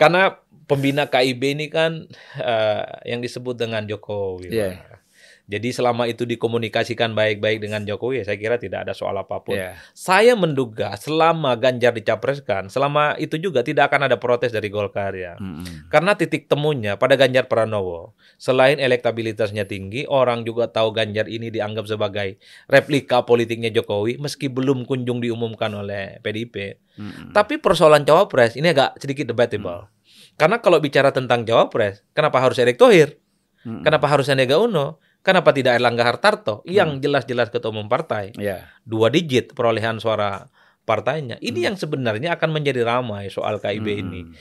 Karena 0.00 0.34
pembina 0.64 1.08
KIB 1.08 1.42
ini 1.56 1.66
kan 1.72 2.08
eh, 2.40 2.84
yang 3.08 3.20
disebut 3.20 3.56
dengan 3.56 3.84
Jokowi. 3.84 4.48
Pak. 4.50 5.04
Jadi 5.44 5.76
selama 5.76 6.08
itu 6.08 6.24
dikomunikasikan 6.24 7.12
baik-baik 7.12 7.60
dengan 7.60 7.84
Jokowi, 7.84 8.24
ya 8.24 8.32
saya 8.32 8.40
kira 8.40 8.56
tidak 8.56 8.88
ada 8.88 8.96
soal 8.96 9.12
apa 9.12 9.44
pun. 9.44 9.60
Ya. 9.60 9.76
Saya 9.92 10.32
menduga 10.32 10.96
selama 10.96 11.52
Ganjar 11.60 11.92
dicapreskan, 11.92 12.72
selama 12.72 13.12
itu 13.20 13.36
juga 13.36 13.60
tidak 13.60 13.92
akan 13.92 14.08
ada 14.08 14.16
protes 14.16 14.56
dari 14.56 14.72
Golkar 14.72 15.12
ya. 15.12 15.36
Mm-mm. 15.36 15.92
Karena 15.92 16.16
titik 16.16 16.48
temunya 16.48 16.96
pada 16.96 17.20
Ganjar 17.20 17.44
Pranowo, 17.44 18.16
selain 18.40 18.80
elektabilitasnya 18.80 19.68
tinggi, 19.68 20.08
orang 20.08 20.48
juga 20.48 20.72
tahu 20.72 20.96
Ganjar 20.96 21.28
ini 21.28 21.52
dianggap 21.52 21.92
sebagai 21.92 22.40
replika 22.64 23.20
politiknya 23.28 23.68
Jokowi 23.68 24.16
meski 24.16 24.48
belum 24.48 24.88
kunjung 24.88 25.20
diumumkan 25.20 25.76
oleh 25.76 26.24
PDIP. 26.24 26.80
Mm-mm. 26.96 27.36
Tapi 27.36 27.60
persoalan 27.60 28.08
cawapres 28.08 28.56
ini 28.56 28.72
agak 28.72 28.96
sedikit 28.96 29.28
debatable. 29.28 29.92
Karena 30.34 30.58
kalau 30.58 30.82
bicara 30.82 31.14
tentang 31.14 31.46
cawapres, 31.46 32.02
kenapa 32.10 32.42
harus 32.42 32.58
Erick 32.58 32.78
Thohir? 32.78 33.18
Mm-mm. 33.64 33.86
Kenapa 33.86 34.06
harus 34.10 34.28
Sandiaga 34.28 34.60
Uno? 34.60 35.00
Kenapa 35.24 35.56
tidak 35.56 35.80
Erlangga 35.80 36.04
Hartarto 36.04 36.60
yang 36.68 37.00
jelas-jelas 37.00 37.48
ketua 37.48 37.72
umum 37.72 37.88
partai? 37.88 38.36
Ya. 38.36 38.68
Dua 38.84 39.08
digit 39.08 39.56
perolehan 39.56 39.96
suara 39.96 40.52
partainya. 40.84 41.40
Ini 41.40 41.72
yang 41.72 41.76
sebenarnya 41.80 42.36
akan 42.36 42.52
menjadi 42.52 42.84
ramai 42.84 43.32
soal 43.32 43.56
KIB 43.56 43.86
ini. 43.88 44.20
Mm. 44.28 44.32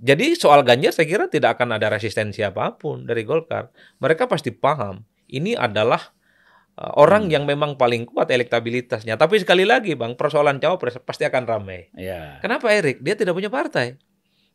Jadi 0.00 0.26
soal 0.40 0.64
Ganjar 0.64 0.96
saya 0.96 1.04
kira 1.04 1.28
tidak 1.28 1.60
akan 1.60 1.76
ada 1.76 1.92
resistensi 1.92 2.40
apa 2.40 2.72
pun 2.80 3.04
dari 3.04 3.28
Golkar. 3.28 3.68
Mereka 4.00 4.24
pasti 4.24 4.48
paham 4.48 5.04
ini 5.28 5.52
adalah 5.52 6.00
uh, 6.80 6.92
orang 6.96 7.28
yang 7.28 7.44
memang 7.44 7.76
paling 7.76 8.08
kuat 8.08 8.32
elektabilitasnya. 8.32 9.20
Tapi 9.20 9.44
sekali 9.44 9.68
lagi 9.68 9.92
Bang, 9.92 10.16
persoalan 10.16 10.56
cawapres 10.56 10.96
pasti 11.04 11.28
akan 11.28 11.44
ramai. 11.44 11.92
Ya. 11.92 12.40
Kenapa 12.40 12.72
Erik? 12.72 13.04
Dia 13.04 13.12
tidak 13.12 13.36
punya 13.36 13.52
partai. 13.52 14.00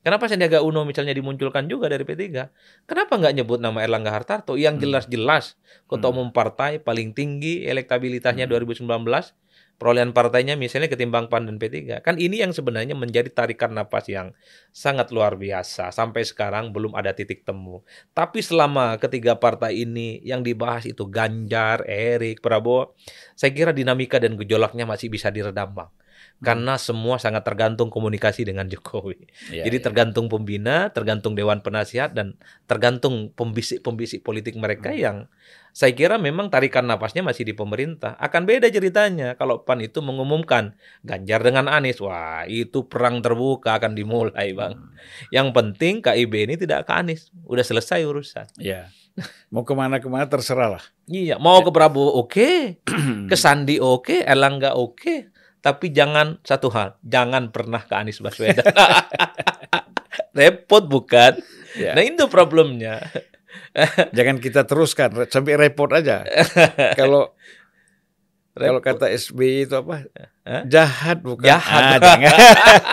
Kenapa 0.06 0.30
Sandiaga 0.30 0.62
Uno 0.62 0.86
misalnya 0.86 1.18
dimunculkan 1.18 1.66
juga 1.66 1.90
dari 1.90 2.06
P3? 2.06 2.54
Kenapa 2.86 3.18
nggak 3.18 3.42
nyebut 3.42 3.58
nama 3.58 3.82
Erlangga 3.82 4.14
Hartarto 4.14 4.54
yang 4.54 4.78
Hmm. 4.78 4.86
jelas-jelas 4.86 5.58
ketua 5.90 6.14
Hmm. 6.14 6.22
umum 6.22 6.30
partai 6.30 6.78
paling 6.78 7.18
tinggi 7.18 7.66
elektabilitasnya 7.66 8.46
2019 8.46 9.34
perolehan 9.76 10.16
partainya 10.16 10.56
misalnya 10.56 10.88
ketimbang 10.88 11.28
PAN 11.28 11.50
dan 11.50 11.58
P3. 11.60 12.00
Kan 12.00 12.16
ini 12.16 12.40
yang 12.40 12.54
sebenarnya 12.54 12.96
menjadi 12.96 13.28
tarikan 13.28 13.74
napas 13.76 14.06
yang 14.08 14.32
sangat 14.72 15.12
luar 15.12 15.36
biasa. 15.36 15.92
Sampai 15.92 16.24
sekarang 16.24 16.72
belum 16.72 16.96
ada 16.96 17.12
titik 17.12 17.44
temu. 17.44 17.82
Tapi 18.16 18.40
selama 18.40 18.96
ketiga 19.02 19.36
partai 19.36 19.84
ini 19.84 20.24
yang 20.24 20.46
dibahas 20.46 20.88
itu 20.88 21.10
Ganjar, 21.10 21.84
Erik, 21.90 22.40
Prabowo, 22.40 22.94
saya 23.36 23.52
kira 23.52 23.74
dinamika 23.76 24.22
dan 24.22 24.40
gejolaknya 24.40 24.88
masih 24.88 25.12
bisa 25.12 25.28
diredam, 25.34 25.76
Bang. 25.76 25.90
Karena 26.44 26.76
semua 26.76 27.16
sangat 27.16 27.48
tergantung 27.48 27.88
komunikasi 27.88 28.44
dengan 28.44 28.68
Jokowi. 28.68 29.16
Ya, 29.56 29.64
Jadi 29.66 29.78
ya. 29.80 29.84
tergantung 29.88 30.28
pembina, 30.28 30.92
tergantung 30.92 31.32
dewan 31.32 31.64
penasihat 31.64 32.12
dan 32.12 32.36
tergantung 32.68 33.32
pembisik-pembisik 33.32 34.20
politik 34.22 34.60
mereka 34.60 34.92
Hmm. 34.92 35.00
yang 35.00 35.18
saya 35.76 35.92
kira 35.92 36.16
memang 36.16 36.48
tarikan 36.48 36.88
napasnya 36.88 37.20
masih 37.20 37.44
di 37.44 37.52
pemerintah. 37.52 38.16
Akan 38.16 38.48
beda 38.48 38.72
ceritanya 38.72 39.36
kalau 39.36 39.64
PAN 39.68 39.84
itu 39.84 40.00
mengumumkan 40.00 40.72
Ganjar 41.04 41.44
dengan 41.44 41.68
Anies. 41.68 42.00
Wah, 42.00 42.48
itu 42.48 42.88
perang 42.88 43.20
terbuka 43.20 43.76
akan 43.76 43.92
dimulai, 43.92 44.56
Bang. 44.56 44.76
Hmm. 44.80 44.96
Yang 45.36 45.48
penting 45.52 45.94
KIB 46.00 46.34
ini 46.48 46.56
tidak 46.56 46.88
ke 46.88 46.96
Anies. 46.96 47.28
Udah 47.44 47.64
selesai 47.64 48.08
urusan. 48.08 48.48
Ya. 48.56 48.88
Mau 49.52 49.64
ke 49.64 49.72
mana-kemana 49.72 50.28
terserah 50.28 50.80
lah. 50.80 50.84
Iya, 51.08 51.40
mau 51.40 51.64
ke 51.64 51.72
Prabowo 51.72 52.24
oke, 52.24 52.80
ke 53.32 53.36
Sandi 53.40 53.80
oke, 53.80 54.24
Erlangga 54.24 54.76
oke, 54.76 55.32
tapi 55.66 55.90
jangan 55.90 56.38
satu 56.46 56.70
hal, 56.70 57.02
jangan 57.02 57.50
pernah 57.50 57.82
ke 57.82 57.98
Anies 57.98 58.22
Baswedan. 58.22 58.62
Repot 60.38 60.86
bukan? 60.86 61.42
Ya. 61.74 61.98
Nah 61.98 62.06
itu 62.06 62.30
problemnya. 62.30 63.02
Jangan 64.18 64.38
kita 64.38 64.64
teruskan 64.70 65.26
sampai 65.28 65.58
repot 65.58 65.90
aja. 65.92 66.24
Kalau 67.00 67.36
kalau 68.56 68.80
kata 68.80 69.12
SBY 69.12 69.68
itu 69.68 69.76
apa? 69.76 70.08
Hah? 70.46 70.62
Jahat 70.64 71.26
bukan? 71.26 71.42
Jahat. 71.42 71.98
Ah, 71.98 71.98
jangan. 71.98 72.38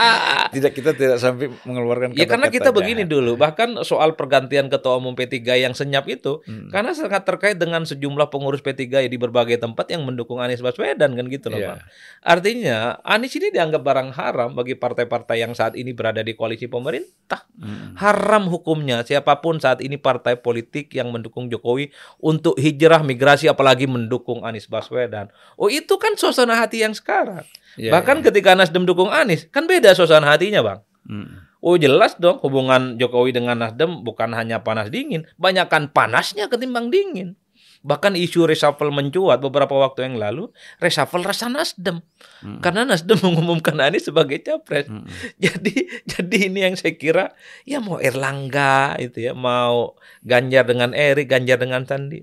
tidak 0.57 0.73
kita 0.73 0.91
tidak 0.97 1.21
sampai 1.21 1.53
mengeluarkan 1.65 2.17
Ya 2.17 2.25
karena 2.25 2.49
kata-kata 2.49 2.57
kita 2.65 2.71
begini 2.73 3.05
jahat. 3.05 3.13
dulu, 3.13 3.33
bahkan 3.37 3.69
soal 3.85 4.17
pergantian 4.17 4.73
ketua 4.73 4.97
umum 4.97 5.13
P3 5.13 5.37
yang 5.61 5.77
senyap 5.77 6.09
itu, 6.09 6.41
Hmm. 6.43 6.73
karena 6.73 6.97
sangat 6.97 7.29
terkait 7.29 7.61
dengan 7.61 7.85
sejumlah 7.85 8.33
pengurus 8.33 8.65
P3 8.65 9.05
di 9.05 9.17
berbagai 9.17 9.61
tempat 9.61 9.85
yang 9.89 10.01
mendukung 10.01 10.41
Anies 10.41 10.65
Baswedan 10.65 11.13
kan 11.13 11.27
gitu 11.29 11.53
loh 11.53 11.61
Iya. 11.61 11.69
Bang. 11.69 11.81
Artinya 12.23 12.77
Anies 13.03 13.35
ini 13.35 13.53
dianggap 13.53 13.83
barang 13.83 14.11
haram 14.15 14.51
bagi 14.53 14.73
partai-partai 14.73 15.37
yang 15.39 15.53
saat 15.53 15.77
ini 15.77 15.93
berada 15.93 16.21
di 16.21 16.33
koalisi 16.33 16.67
pemerintah. 16.67 17.45
Hmm. 17.53 17.93
Haram 17.97 18.49
hukumnya 18.49 19.05
siapa 19.05 19.39
pun 19.39 19.61
saat 19.61 19.81
ini 19.81 20.01
partai 20.01 20.37
politik 20.37 20.89
yang 20.91 21.13
mendukung 21.13 21.53
Jokowi 21.53 21.93
untuk 22.19 22.57
hijrah 22.57 23.05
migrasi 23.05 23.45
apalagi 23.45 23.85
mendukung 23.85 24.41
Anies 24.41 24.65
Baswedan. 24.65 25.29
Oh 25.55 25.69
itu 25.69 26.01
kan 26.01 26.17
suasana 26.17 26.57
hati 26.57 26.81
yang 26.81 26.97
sekarang. 26.97 27.42
Ya, 27.81 27.91
Bahkan 27.93 28.21
ya. 28.21 28.25
ketika 28.29 28.53
Nasdem 28.53 28.85
dukung 28.85 29.09
Anies 29.09 29.49
kan 29.49 29.65
beda 29.65 29.97
suasana 29.97 30.29
hatinya 30.29 30.61
bang. 30.61 30.81
Hmm. 31.09 31.29
Oh 31.63 31.79
jelas 31.79 32.19
dong 32.19 32.43
hubungan 32.43 32.99
Jokowi 32.99 33.31
dengan 33.31 33.55
Nasdem 33.55 34.03
bukan 34.03 34.35
hanya 34.35 34.67
panas 34.67 34.91
dingin, 34.91 35.31
banyakkan 35.39 35.95
panasnya 35.95 36.51
ketimbang 36.51 36.91
dingin. 36.91 37.39
Bahkan 37.83 38.15
isu 38.15 38.47
reshuffle 38.47 38.95
mencuat 38.95 39.43
beberapa 39.43 39.75
waktu 39.75 40.07
yang 40.07 40.15
lalu, 40.19 40.55
reshuffle 40.79 41.23
rasa 41.23 41.51
Nasdem. 41.51 42.03
Hmm. 42.43 42.59
Karena 42.63 42.83
Nasdem 42.87 43.19
mengumumkan 43.27 43.79
Anies 43.79 44.07
sebagai 44.11 44.43
capres. 44.43 44.91
Hmm. 44.91 45.07
Jadi 45.39 45.87
jadi 46.07 46.37
ini 46.51 46.67
yang 46.67 46.75
saya 46.79 46.95
kira 46.99 47.35
ya 47.63 47.79
mau 47.79 47.99
Erlangga 48.03 48.99
itu 48.99 49.23
ya, 49.23 49.33
mau 49.35 49.95
Ganjar 50.23 50.67
dengan 50.67 50.95
Erik, 50.95 51.31
Ganjar 51.31 51.59
dengan 51.63 51.87
Sandi. 51.87 52.23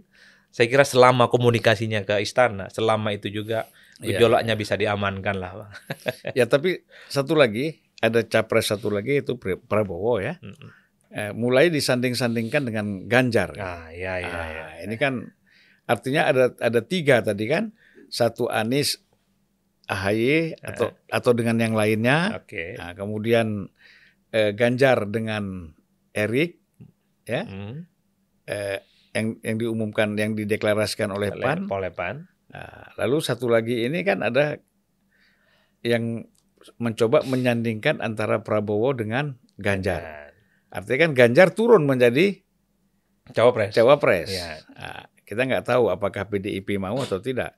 Saya 0.51 0.65
kira 0.67 0.83
selama 0.83 1.31
komunikasinya 1.31 2.03
ke 2.03 2.19
istana, 2.23 2.67
selama 2.73 3.13
itu 3.13 3.29
juga 3.29 3.69
Iya, 3.99 4.15
gejolaknya 4.15 4.55
bisa 4.55 4.73
diamankan 4.73 5.35
lah, 5.35 5.51
Bang. 5.55 5.71
Ya 6.37 6.45
tapi 6.45 6.79
satu 7.05 7.35
lagi 7.35 7.79
ada 7.99 8.23
capres 8.23 8.67
satu 8.67 8.87
lagi 8.87 9.19
itu 9.19 9.35
Pra- 9.35 9.59
Prabowo 9.59 10.19
ya. 10.19 10.39
Eh, 11.09 11.33
mulai 11.33 11.67
disanding-sandingkan 11.67 12.63
dengan 12.63 12.85
Ganjar. 13.05 13.51
Ah, 13.55 13.89
ya 13.89 14.17
ya 14.17 14.29
Ah, 14.29 14.47
ya. 14.47 14.65
Ini 14.85 14.95
kan 14.95 15.35
artinya 15.83 16.25
ada 16.25 16.55
ada 16.55 16.79
tiga 16.79 17.19
tadi 17.19 17.43
kan, 17.45 17.73
satu 18.07 18.47
Anies, 18.47 19.01
AHY 19.85 20.53
atau 20.61 20.93
atau 21.09 21.31
dengan 21.33 21.57
yang 21.57 21.73
lainnya. 21.73 22.37
Oke. 22.37 22.77
Nah, 22.77 22.93
kemudian 22.93 23.67
eh, 24.29 24.53
Ganjar 24.53 25.09
dengan 25.09 25.73
Erik 26.09 26.61
ya 27.25 27.41
Hmm. 27.41 27.89
eh, 28.45 28.79
yang 29.11 29.41
yang 29.41 29.57
diumumkan 29.57 30.13
yang 30.13 30.37
dideklarasikan 30.37 31.09
oleh 31.09 31.33
Oleh- 31.33 31.41
PAN. 31.41 31.59
oleh 31.67 31.89
PAN. 31.89 32.15
Nah, 32.49 32.89
lalu 32.97 33.21
satu 33.21 33.45
lagi 33.45 33.85
ini 33.85 34.01
kan 34.01 34.25
ada 34.25 34.57
yang 35.85 36.25
mencoba 36.75 37.23
menyandingkan 37.23 38.01
antara 38.01 38.41
Prabowo 38.41 38.91
dengan 38.91 39.37
Ganjar. 39.55 40.33
Artinya 40.69 41.09
kan 41.09 41.11
Ganjar 41.15 41.47
turun 41.53 41.85
menjadi 41.85 42.41
Cawapres. 43.29 43.77
cawapres. 43.77 44.29
Ya. 44.33 44.57
Nah, 44.73 45.05
kita 45.21 45.45
nggak 45.45 45.65
tahu 45.69 45.93
apakah 45.93 46.25
PDIP 46.25 46.81
mau 46.81 46.97
atau 46.97 47.21
tidak, 47.21 47.53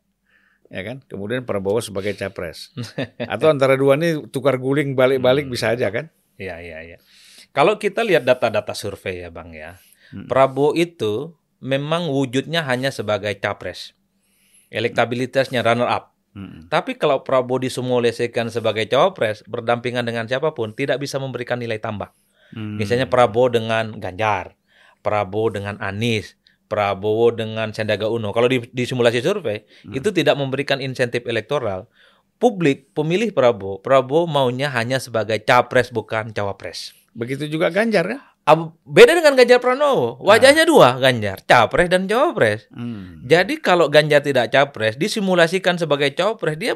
ya 0.67 0.81
kan? 0.83 0.99
Kemudian 1.07 1.47
Prabowo 1.47 1.79
sebagai 1.79 2.11
capres. 2.19 2.75
atau 3.33 3.47
antara 3.47 3.79
dua 3.79 3.95
ini 3.95 4.27
tukar 4.27 4.59
guling 4.59 4.99
balik-balik 4.99 5.47
Hmm. 5.47 5.53
bisa 5.55 5.71
aja 5.71 5.87
kan? 5.87 6.11
Iya, 6.35 6.59
iya, 6.59 6.77
iya. 6.83 6.97
Kalau 7.55 7.79
kita 7.79 8.03
lihat 8.03 8.27
data-data 8.27 8.75
survei 8.75 9.23
ya, 9.23 9.31
Bang 9.31 9.55
ya. 9.55 9.79
Hmm. 10.11 10.27
Prabowo 10.27 10.75
itu 10.75 11.31
memang 11.63 12.11
wujudnya 12.11 12.67
hanya 12.67 12.91
sebagai 12.91 13.31
capres. 13.39 13.95
Elektabilitasnya 14.71 15.61
runner 15.61 15.85
up. 15.85 16.15
Mm-mm. 16.31 16.71
Tapi 16.71 16.95
kalau 16.95 17.27
Prabowo 17.27 17.59
disimulasikan 17.59 18.47
sebagai 18.47 18.87
cawapres, 18.87 19.43
berdampingan 19.43 20.07
dengan 20.07 20.23
siapa 20.31 20.55
pun, 20.55 20.71
tidak 20.71 21.03
bisa 21.03 21.19
memberikan 21.19 21.59
nilai 21.59 21.75
tambah. 21.75 22.07
Hmm. 22.55 22.79
Misalnya 22.79 23.11
Prabowo 23.11 23.51
dengan 23.51 23.99
Ganjar, 23.99 24.55
Prabowo 25.03 25.51
dengan 25.51 25.75
Anies, 25.83 26.39
Prabowo 26.71 27.35
dengan 27.35 27.75
Sandiaga 27.75 28.07
Uno. 28.07 28.31
Kalau 28.31 28.47
di, 28.47 28.63
di 28.71 28.83
simulasi 28.87 29.19
survei, 29.19 29.67
Hmm. 29.83 29.91
itu 29.91 30.15
tidak 30.15 30.39
memberikan 30.39 30.79
insentif 30.79 31.27
elektoral. 31.27 31.91
Publik, 32.39 32.95
pemilih 32.95 33.35
Prabowo, 33.35 33.83
Prabowo 33.83 34.23
maunya 34.25 34.71
hanya 34.71 35.03
sebagai 35.03 35.43
capres 35.43 35.91
bukan 35.91 36.31
cawapres. 36.31 36.95
Begitu 37.11 37.51
juga 37.51 37.67
Ganjar 37.69 38.07
ya? 38.07 38.19
Beda 38.85 39.15
dengan 39.15 39.33
Ganjar 39.35 39.59
Pranowo, 39.63 40.19
wajahnya 40.21 40.67
dua, 40.67 40.99
Ganjar, 40.99 41.43
capres 41.47 41.87
dan 41.87 42.05
cawapres. 42.05 42.67
Hmm. 42.71 43.23
Jadi 43.23 43.59
kalau 43.59 43.87
Ganjar 43.87 44.21
tidak 44.25 44.51
capres, 44.51 44.99
disimulasikan 44.99 45.79
sebagai 45.79 46.11
cawapres, 46.15 46.59
dia 46.59 46.75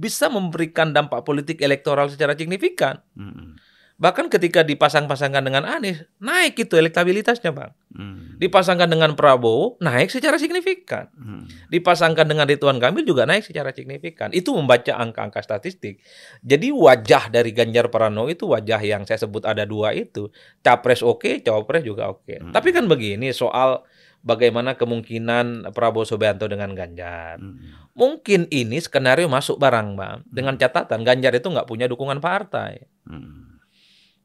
bisa 0.00 0.32
memberikan 0.32 0.96
dampak 0.96 1.20
politik 1.28 1.60
elektoral 1.60 2.08
secara 2.08 2.32
signifikan. 2.32 3.04
Mm-mm. 3.12 3.60
Bahkan 4.00 4.32
ketika 4.32 4.64
dipasang-pasangkan 4.64 5.44
dengan 5.44 5.68
Anies, 5.68 6.08
naik 6.24 6.56
itu 6.56 6.72
elektabilitasnya, 6.80 7.52
Bang. 7.52 7.76
Mm. 7.92 8.40
Dipasangkan 8.40 8.88
dengan 8.88 9.12
Prabowo, 9.12 9.76
naik 9.76 10.08
secara 10.08 10.40
signifikan. 10.40 11.12
Mm. 11.12 11.68
Dipasangkan 11.68 12.24
dengan 12.24 12.48
Ridwan 12.48 12.80
Kamil 12.80 13.04
juga 13.04 13.28
naik 13.28 13.44
secara 13.44 13.76
signifikan. 13.76 14.32
Itu 14.32 14.56
membaca 14.56 14.96
angka-angka 14.96 15.44
statistik. 15.44 16.00
Jadi 16.40 16.72
wajah 16.72 17.28
dari 17.28 17.52
Ganjar 17.52 17.92
Pranowo 17.92 18.32
itu 18.32 18.48
wajah 18.48 18.80
yang 18.80 19.04
saya 19.04 19.20
sebut 19.20 19.44
ada 19.44 19.68
dua 19.68 19.92
itu. 19.92 20.32
Capres 20.64 21.04
oke, 21.04 21.44
cawapres 21.44 21.84
juga 21.84 22.08
oke. 22.08 22.40
Hmm. 22.40 22.52
Tapi 22.56 22.72
kan 22.72 22.88
begini 22.88 23.36
soal 23.36 23.84
bagaimana 24.24 24.80
kemungkinan 24.80 25.76
Prabowo 25.76 26.08
Subianto 26.08 26.48
dengan 26.48 26.72
Ganjar. 26.72 27.36
Mm. 27.36 27.92
Mungkin 27.92 28.48
ini 28.48 28.80
skenario 28.80 29.28
masuk 29.28 29.60
barang, 29.60 29.92
Bang. 29.92 30.24
Dengan 30.24 30.56
catatan 30.56 31.04
Ganjar 31.04 31.36
itu 31.36 31.52
nggak 31.52 31.68
punya 31.68 31.84
dukungan 31.84 32.24
partai. 32.24 32.88
Mm. 33.04 33.49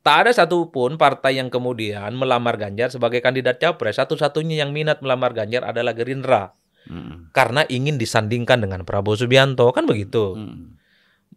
Tak 0.05 0.17
ada 0.21 0.31
satupun 0.37 1.01
partai 1.01 1.41
yang 1.41 1.49
kemudian 1.49 2.13
melamar 2.13 2.61
Ganjar 2.61 2.93
sebagai 2.93 3.25
kandidat 3.25 3.57
capres. 3.57 3.97
Satu-satunya 3.97 4.61
yang 4.61 4.69
minat 4.69 5.01
melamar 5.01 5.33
Ganjar 5.33 5.65
adalah 5.65 5.97
Gerindra. 5.97 6.53
Mm. 6.85 7.33
Karena 7.33 7.65
ingin 7.65 7.97
disandingkan 7.97 8.61
dengan 8.61 8.85
Prabowo 8.85 9.17
Subianto. 9.17 9.73
Kan 9.73 9.89
begitu. 9.89 10.37
Mm. 10.37 10.77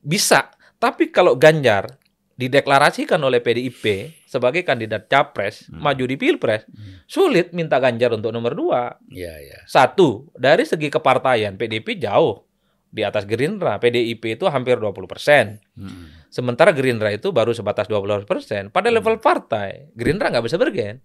Bisa. 0.04 0.52
Tapi 0.76 1.08
kalau 1.08 1.40
Ganjar 1.40 1.96
dideklarasikan 2.38 3.18
oleh 3.18 3.40
PDIP 3.42 4.14
sebagai 4.28 4.62
kandidat 4.62 5.10
capres, 5.10 5.66
Hmm. 5.66 5.82
maju 5.82 6.04
di 6.06 6.14
Pilpres, 6.14 6.68
Hmm. 6.70 7.02
sulit 7.08 7.50
minta 7.50 7.82
Ganjar 7.82 8.14
untuk 8.14 8.30
nomor 8.30 8.54
dua. 8.54 8.94
Ya, 9.10 9.34
ya. 9.42 9.64
Satu, 9.66 10.30
dari 10.38 10.62
segi 10.62 10.86
kepartaian, 10.86 11.58
PDIP 11.58 11.98
jauh 11.98 12.46
di 12.94 13.02
atas 13.02 13.26
Gerindra. 13.26 13.82
PDIP 13.82 14.38
itu 14.38 14.46
hampir 14.46 14.78
20 14.78 15.10
persen. 15.10 15.58
Mm. 15.74 16.17
Sementara 16.28 16.76
Gerindra 16.76 17.08
itu 17.08 17.32
baru 17.32 17.56
sebatas 17.56 17.88
12 17.88 18.28
persen. 18.28 18.68
Pada 18.68 18.92
level 18.92 19.16
partai, 19.20 19.92
Gerindra 19.96 20.28
nggak 20.28 20.44
bisa 20.44 20.60
bergen. 20.60 21.00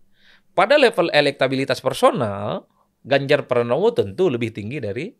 Pada 0.52 0.76
level 0.76 1.10
elektabilitas 1.16 1.80
personal, 1.80 2.68
Ganjar 3.04 3.48
Pranowo 3.48 3.96
tentu 3.96 4.28
lebih 4.28 4.52
tinggi 4.52 4.84
dari 4.84 5.12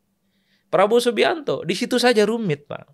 Prabowo 0.68 1.00
Subianto. 1.00 1.64
Di 1.64 1.74
situ 1.74 1.98
saja 1.98 2.28
rumit, 2.28 2.68
Pak. 2.68 2.86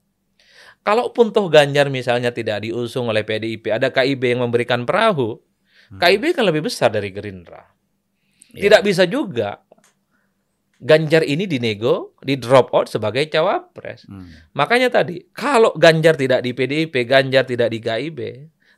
Kalaupun 0.86 1.36
toh 1.36 1.50
Ganjar 1.52 1.92
misalnya 1.92 2.32
tidak 2.32 2.64
diusung 2.64 3.12
oleh 3.12 3.26
PDIP, 3.28 3.74
ada 3.74 3.92
KIB 3.92 4.38
yang 4.38 4.42
memberikan 4.48 4.88
perahu, 4.88 5.42
Hmm. 5.90 5.98
KIB 5.98 6.38
kan 6.38 6.46
lebih 6.46 6.70
besar 6.70 6.94
dari 6.94 7.10
Gerindra. 7.10 7.66
Ya. 8.54 8.70
Tidak 8.70 8.82
bisa 8.86 9.10
juga 9.10 9.66
Ganjar 10.80 11.28
ini 11.28 11.44
dinego, 11.44 12.16
di 12.24 12.40
drop 12.40 12.72
out 12.72 12.88
sebagai 12.88 13.28
cawapres. 13.28 14.08
Mm. 14.08 14.56
Makanya 14.56 14.88
tadi, 14.88 15.20
kalau 15.36 15.76
Ganjar 15.76 16.16
tidak 16.16 16.40
di 16.40 16.56
PDIP, 16.56 17.04
Ganjar 17.04 17.44
tidak 17.44 17.68
di 17.76 17.84
KIB, 17.84 18.20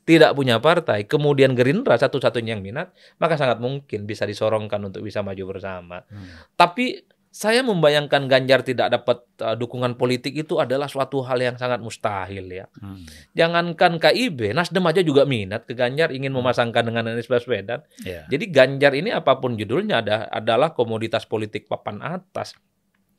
tidak 0.02 0.34
punya 0.34 0.58
partai, 0.58 1.06
kemudian 1.06 1.54
Gerindra 1.54 1.94
satu-satunya 2.02 2.58
yang 2.58 2.66
minat, 2.66 2.90
maka 3.22 3.38
sangat 3.38 3.62
mungkin 3.62 4.10
bisa 4.10 4.26
disorongkan 4.26 4.82
untuk 4.82 5.06
bisa 5.06 5.22
maju 5.22 5.44
bersama. 5.54 6.02
Mm. 6.10 6.58
Tapi 6.58 6.86
saya 7.32 7.64
membayangkan 7.64 8.28
Ganjar 8.28 8.60
tidak 8.60 8.92
dapat 8.92 9.24
uh, 9.40 9.56
dukungan 9.56 9.96
politik 9.96 10.36
itu 10.36 10.60
adalah 10.60 10.92
suatu 10.92 11.24
hal 11.24 11.40
yang 11.40 11.56
sangat 11.56 11.80
mustahil 11.80 12.44
ya. 12.52 12.68
Mm. 12.76 13.08
Jangankan 13.32 14.04
KIB, 14.04 14.52
Nasdem 14.52 14.84
aja 14.84 15.00
juga 15.00 15.24
minat 15.24 15.64
ke 15.64 15.72
Ganjar 15.72 16.12
ingin 16.12 16.36
memasangkan 16.36 16.92
dengan 16.92 17.08
Anies 17.08 17.32
Baswedan. 17.32 17.88
Ya. 18.04 18.28
Jadi 18.28 18.52
Ganjar 18.52 18.92
ini 19.00 19.16
apa 19.16 19.40
pun 19.40 19.56
judulnya 19.56 20.04
ada 20.04 20.28
adalah 20.28 20.76
komoditas 20.76 21.24
politik 21.24 21.72
papan 21.72 22.04
atas. 22.04 22.60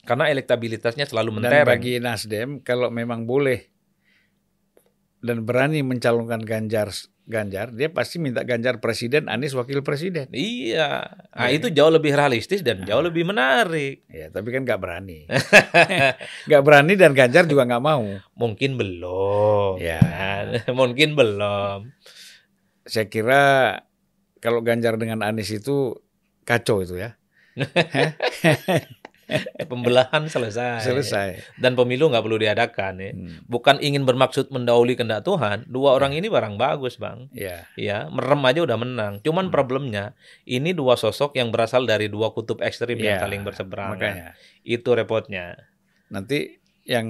Karena 0.04 0.28
elektabilitasnya 0.28 1.08
selalu 1.08 1.40
Dan 1.40 1.48
mentereng. 1.48 1.68
bagi 1.72 1.96
Nasdem 1.96 2.60
kalau 2.60 2.92
memang 2.92 3.24
boleh 3.24 3.64
dan 5.24 5.48
berani 5.48 5.80
mencalonkan 5.80 6.44
Ganjar 6.44 6.92
Ganjar, 7.22 7.70
dia 7.70 7.86
pasti 7.86 8.18
minta 8.18 8.42
Ganjar 8.42 8.82
presiden, 8.82 9.30
Anies 9.30 9.54
wakil 9.54 9.86
presiden. 9.86 10.26
Iya, 10.34 11.06
nah, 11.30 11.46
Iya. 11.46 11.54
itu 11.62 11.66
jauh 11.70 11.88
lebih 11.88 12.18
realistis 12.18 12.66
dan 12.66 12.82
jauh 12.82 12.98
lebih 12.98 13.22
menarik. 13.22 14.02
Ya, 14.10 14.26
tapi 14.28 14.50
kan 14.50 14.66
nggak 14.66 14.80
berani. 14.82 15.30
Nggak 16.50 16.62
berani 16.66 16.98
dan 16.98 17.14
Ganjar 17.14 17.46
juga 17.46 17.62
nggak 17.62 17.84
mau. 17.84 18.02
Mungkin 18.34 18.74
belum, 18.74 19.78
Ya. 19.78 20.02
mungkin 20.74 21.14
belum. 21.14 21.94
Saya 22.90 23.06
kira 23.06 23.42
kalau 24.42 24.58
Ganjar 24.66 24.98
dengan 24.98 25.22
Anies 25.22 25.54
itu 25.54 26.02
kacau 26.42 26.82
itu 26.82 26.98
ya. 26.98 27.14
Pembelahan 29.70 30.26
selesai. 30.26 30.82
Selesai. 30.82 31.28
Dan 31.56 31.72
pemilu 31.72 32.08
nggak 32.08 32.20
perlu 32.20 32.36
diadakan 32.36 32.94
ya. 32.96 33.10
Hmm, 33.10 33.42
Bukan 33.46 33.78
ingin 33.78 34.02
bermaksud 34.02 34.48
mendahului 34.48 34.94
kehendak 34.94 35.22
Tuhan. 35.22 35.64
Dua 35.66 35.94
orang 35.94 36.12
ini 36.12 36.26
barang 36.26 36.54
bagus, 36.54 36.96
bang. 36.96 37.26
Ya. 37.30 37.64
Ya, 37.74 38.06
merem 38.08 38.42
aja 38.42 38.60
udah 38.62 38.76
menang. 38.76 39.12
Cuman 39.20 39.48
Hmm. 39.48 39.54
problemnya 39.54 40.04
ini 40.42 40.72
dua 40.72 40.94
sosok 40.94 41.34
yang 41.34 41.48
berasal 41.48 41.82
dari 41.82 42.06
dua 42.06 42.30
kutub 42.30 42.60
ekstrim 42.60 42.96
yang 42.96 43.16
Ya, 43.16 43.22
saling 43.22 43.42
berseberangan. 43.42 43.96
Makanya 43.96 44.26
Itu 44.60 44.92
repotnya. 44.92 45.56
nanti 46.06 46.60
yang 46.84 47.06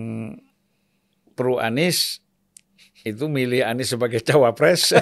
pro 1.33 1.59
Anies 1.59 2.21
itu 3.03 3.27
milih 3.27 3.67
Anies 3.67 3.91
sebagai 3.91 4.23
cawapres, 4.23 4.95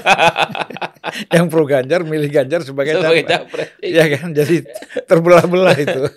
yang 1.35 1.53
pro 1.53 1.69
Ganjar 1.69 2.01
milih 2.01 2.33
Ganjar 2.33 2.65
sebagai, 2.65 2.97
Sebagai 2.97 3.29
cawapres. 3.29 3.69
Iya 3.85 4.05
kan, 4.17 4.33
jadi 4.33 4.65
terbelah-belah 5.05 5.77
itu. 5.77 6.03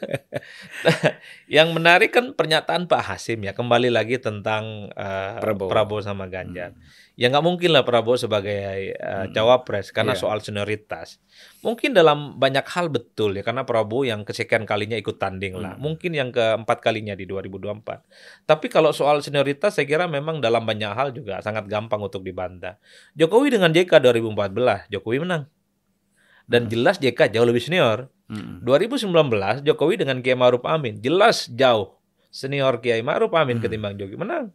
Yang 1.59 1.69
menarik 1.75 2.11
kan 2.15 2.33
pernyataan 2.33 2.87
Pak 2.87 3.03
Hasim 3.03 3.43
ya 3.43 3.53
kembali 3.53 3.91
lagi 3.91 4.17
tentang 4.17 4.89
eh, 4.95 5.37
Prabowo. 5.37 5.69
Prabowo. 5.69 5.99
sama 5.99 6.25
Ganjar. 6.31 6.71
Hmm. 6.71 7.02
Ya 7.13 7.29
nggak 7.29 7.45
mungkin 7.45 7.69
lah 7.69 7.85
Prabowo 7.85 8.17
sebagai 8.17 8.97
Hmm. 8.97 9.29
cawapres 9.29 9.93
karena 9.93 10.17
Iya. 10.17 10.21
soal 10.25 10.41
senioritas. 10.41 11.21
Mungkin 11.61 11.93
dalam 11.93 12.35
banyak 12.35 12.65
hal 12.65 12.89
betul 12.89 13.37
ya 13.37 13.45
karena 13.45 13.61
Prabowo 13.61 14.01
yang 14.01 14.25
kesekian 14.25 14.65
kalinya 14.65 14.97
ikut 14.97 15.21
tanding 15.21 15.53
lah. 15.53 15.77
Hmm. 15.77 15.93
Mungkin 15.93 16.09
yang 16.09 16.33
keempat 16.33 16.81
kalinya 16.81 17.13
di 17.13 17.29
2024. 17.29 18.01
Tapi 18.43 18.65
kalau 18.65 18.89
soal 18.89 19.21
senioritas 19.21 19.77
saya 19.77 19.85
kira 19.85 20.09
memang 20.09 20.41
dalam 20.41 20.65
banyak 20.65 20.89
hal 20.89 21.13
juga 21.13 21.37
sangat 21.39 21.69
gampang 21.69 22.01
untuk 22.01 22.25
dibantah. 22.25 22.81
Jokowi 23.13 23.53
dengan 23.53 23.69
JK 23.69 24.01
2014, 24.01 24.89
Jokowi 24.89 25.21
menang. 25.21 25.45
Dan 26.43 26.65
Hmm. 26.65 26.71
jelas 26.73 26.97
JK 26.97 27.29
jauh 27.29 27.45
lebih 27.45 27.61
senior. 27.61 28.09
Mm. 28.25 28.63
2019 28.63 29.61
Jokowi 29.61 29.95
dengan 29.95 30.17
Kiai 30.19 30.33
Ma'ruf 30.33 30.63
Amin 30.63 30.97
jelas 30.97 31.45
jauh 31.45 31.99
senior 32.31 32.79
Kiai 32.79 33.03
Ma'ruf 33.03 33.29
Amin 33.31 33.59
Hmm. 33.59 33.63
ketimbang 33.63 33.93
Jokowi 33.93 34.17
menang. 34.17 34.45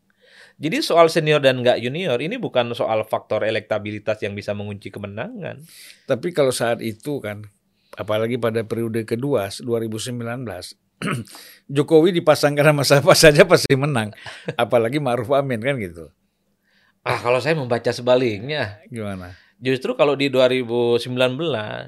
Jadi 0.59 0.83
soal 0.83 1.07
senior 1.07 1.39
dan 1.39 1.63
nggak 1.63 1.79
junior 1.79 2.19
ini 2.19 2.35
bukan 2.35 2.75
soal 2.75 3.07
faktor 3.07 3.47
elektabilitas 3.47 4.19
yang 4.27 4.35
bisa 4.35 4.59
mengunci 4.59 4.91
kemenangan. 4.91 5.63
Tapi 6.11 6.35
kalau 6.35 6.51
saat 6.51 6.83
itu 6.83 7.23
kan, 7.23 7.47
apalagi 7.95 8.43
pada 8.43 8.67
periode 8.67 9.07
kedua 9.07 9.47
2019, 9.55 10.19
Jokowi 11.79 12.11
dipasangkan 12.11 12.75
sama 12.75 12.83
siapa 12.83 13.15
saja 13.15 13.47
pasti 13.47 13.71
menang. 13.79 14.11
Apalagi 14.59 14.99
Ma'ruf 14.99 15.31
Amin 15.31 15.63
kan 15.63 15.79
gitu. 15.79 16.11
Ah 17.07 17.23
kalau 17.23 17.39
saya 17.39 17.55
membaca 17.55 17.95
sebaliknya, 17.95 18.83
Gimana? 18.91 19.39
Justru 19.59 19.99
kalau 19.99 20.15
di 20.15 20.31
2019 20.31 21.03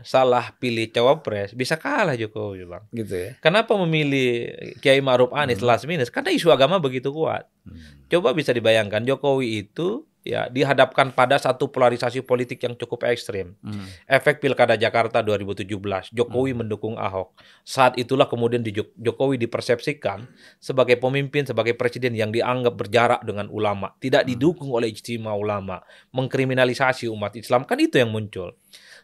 salah 0.03 0.51
pilih 0.59 0.91
cawapres 0.91 1.55
bisa 1.55 1.79
kalah 1.79 2.19
Jokowi, 2.19 2.67
Bang. 2.67 2.83
Gitu 2.91 3.15
ya. 3.15 3.31
Kenapa 3.39 3.79
memilih 3.79 4.51
Kiai 4.83 4.99
Ma'ruf 4.99 5.31
Anies 5.31 5.63
last 5.63 5.87
minute? 5.87 6.11
Karena 6.11 6.35
isu 6.35 6.51
agama 6.51 6.83
begitu 6.83 7.15
kuat. 7.15 7.47
Hmm. 7.63 7.79
Coba 8.11 8.35
bisa 8.35 8.51
dibayangkan 8.51 9.07
Jokowi 9.07 9.71
itu 9.71 10.10
ya 10.21 10.53
dihadapkan 10.53 11.13
pada 11.13 11.41
satu 11.41 11.73
polarisasi 11.73 12.21
politik 12.25 12.61
yang 12.61 12.77
cukup 12.77 13.09
ekstrim. 13.09 13.57
Hmm. 13.65 13.89
Efek 14.05 14.41
Pilkada 14.41 14.77
Jakarta 14.77 15.25
2017, 15.25 16.13
Jokowi 16.13 16.53
mendukung 16.53 17.01
Ahok. 17.01 17.33
Saat 17.65 17.97
itulah 17.97 18.29
kemudian 18.29 18.61
di 18.61 18.77
Jok- 18.77 18.95
Jokowi 18.97 19.41
dipersepsikan 19.41 20.29
sebagai 20.61 21.01
pemimpin, 21.01 21.49
sebagai 21.49 21.73
presiden 21.75 22.13
yang 22.13 22.29
dianggap 22.31 22.77
berjarak 22.77 23.21
dengan 23.25 23.49
ulama, 23.49 23.97
tidak 23.99 24.29
didukung 24.29 24.69
oleh 24.71 24.93
ijtima 24.93 25.33
ulama, 25.33 25.81
mengkriminalisasi 26.13 27.09
umat 27.09 27.37
Islam, 27.37 27.65
kan 27.65 27.81
itu 27.81 27.97
yang 27.97 28.13
muncul. 28.13 28.53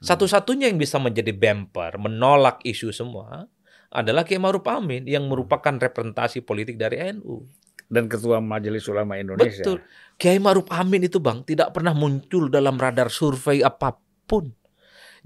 Satu-satunya 0.04 0.68
yang 0.68 0.76
bisa 0.76 1.00
menjadi 1.00 1.32
bumper, 1.32 1.96
menolak 1.96 2.60
isu 2.62 2.92
semua, 2.92 3.48
adalah 3.88 4.26
Kiai 4.28 4.36
Maruf 4.36 4.66
Amin 4.68 5.08
yang 5.08 5.24
merupakan 5.24 5.72
representasi 5.72 6.44
politik 6.44 6.76
dari 6.76 7.00
NU. 7.16 7.46
Dan 7.86 8.10
Ketua 8.10 8.42
Majelis 8.42 8.86
Ulama 8.90 9.14
Indonesia. 9.14 9.62
Betul. 9.62 9.78
Kiai 10.16 10.40
Maruf 10.42 10.66
Amin 10.74 11.06
itu 11.06 11.22
bang 11.22 11.44
tidak 11.46 11.70
pernah 11.76 11.92
muncul 11.92 12.50
dalam 12.50 12.80
radar 12.80 13.12
survei 13.12 13.62
apa 13.62 13.94
pun. 14.26 14.50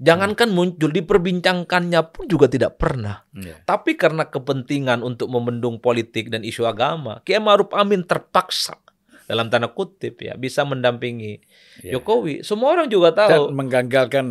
Jangankan 0.01 0.49
muncul 0.49 0.89
diperbincangkannya 0.89 2.01
pun 2.09 2.25
juga 2.25 2.49
tidak 2.49 2.81
pernah. 2.81 3.21
Iya. 3.37 3.61
Tapi 3.65 3.93
karena 3.93 4.25
kepentingan 4.25 5.05
untuk 5.05 5.29
membendung 5.29 5.77
politik 5.77 6.33
dan 6.33 6.41
isu 6.41 6.65
agama, 6.65 7.21
Kiai 7.21 7.37
Maruf 7.37 7.69
Amin 7.77 8.01
terpaksa 8.01 8.81
dalam 9.29 9.47
tanda 9.47 9.71
kutip 9.71 10.19
ya 10.19 10.35
bisa 10.35 10.67
mendampingi 10.67 11.39
Iya. 11.85 11.97
Jokowi. 11.97 12.43
Semua 12.43 12.75
orang 12.75 12.91
juga 12.91 13.15
Dan 13.15 13.31
tahu 13.31 13.43
menggagalkan 13.55 14.25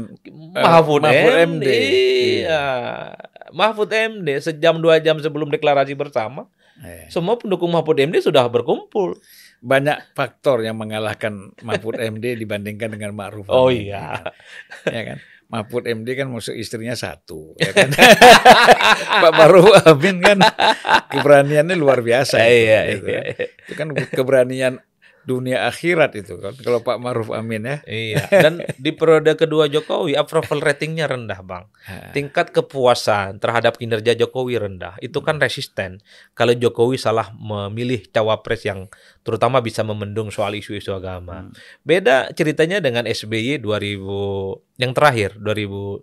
Mahfud, 0.55 1.03
Mahfud 1.03 1.35
MD. 1.35 1.47
MD. 1.49 1.67
Iya. 2.45 2.67
Mahfud 3.51 3.89
MD 3.89 4.29
sejam 4.39 4.79
dua 4.79 4.99
jam 4.99 5.19
sebelum 5.19 5.49
deklarasi 5.49 5.93
bersama, 5.93 6.47
eh, 6.81 7.07
semua 7.09 7.35
pendukung 7.35 7.71
Mahfud 7.71 7.99
MD 7.99 8.19
sudah 8.21 8.47
berkumpul. 8.47 9.19
banyak 9.61 10.17
faktor 10.17 10.65
yang 10.65 10.81
mengalahkan 10.81 11.53
Mahfud 11.61 12.01
MD 12.17 12.33
dibandingkan 12.35 12.97
dengan 12.97 13.13
Ma'ruf 13.13 13.45
Oh 13.47 13.69
iya. 13.69 14.25
ya 14.89 15.03
kan 15.05 15.19
Mahfud 15.47 15.85
MD 15.85 16.17
kan 16.17 16.33
maksud 16.33 16.57
istrinya 16.57 16.97
satu 16.97 17.53
ya 17.59 17.69
kan 17.77 17.93
Pak 19.21 19.33
Ma'ruf 19.35 19.69
Amin 19.85 20.25
kan 20.25 20.41
keberaniannya 21.09 21.77
luar 21.77 22.01
biasa 22.01 22.41
itu, 22.41 22.57
Iya, 22.65 22.81
gitu 22.95 23.07
iya, 23.09 23.21
kan. 23.21 23.35
itu 23.69 23.73
kan 23.77 23.89
keberanian 24.09 24.75
dunia 25.21 25.69
akhirat 25.69 26.17
itu 26.17 26.41
kan 26.41 26.57
kalau 26.57 26.81
Pak 26.81 26.97
Ma'ruf 26.97 27.29
Amin 27.31 27.61
ya 27.63 27.77
Iya, 27.85 28.25
dan 28.31 28.65
di 28.85 28.91
periode 28.91 29.37
kedua 29.37 29.69
Jokowi 29.69 30.17
approval 30.17 30.65
ratingnya 30.65 31.05
rendah, 31.07 31.45
Bang. 31.45 31.69
Tingkat 32.11 32.51
kepuasan 32.51 33.37
terhadap 33.37 33.77
kinerja 33.77 34.17
Jokowi 34.17 34.57
rendah. 34.57 34.97
Itu 34.99 35.21
kan 35.21 35.37
resisten 35.37 36.01
kalau 36.33 36.57
Jokowi 36.57 36.97
salah 36.97 37.31
memilih 37.37 38.09
cawapres 38.09 38.65
yang 38.65 38.89
terutama 39.21 39.61
bisa 39.61 39.85
memendung 39.85 40.33
soal 40.33 40.57
isu-isu 40.57 40.97
agama. 40.97 41.47
Hmm. 41.47 41.53
Beda 41.85 42.33
ceritanya 42.33 42.81
dengan 42.81 43.05
SBY 43.05 43.61
2000 43.61 44.81
yang 44.81 44.93
terakhir 44.97 45.37
2000 45.37 46.01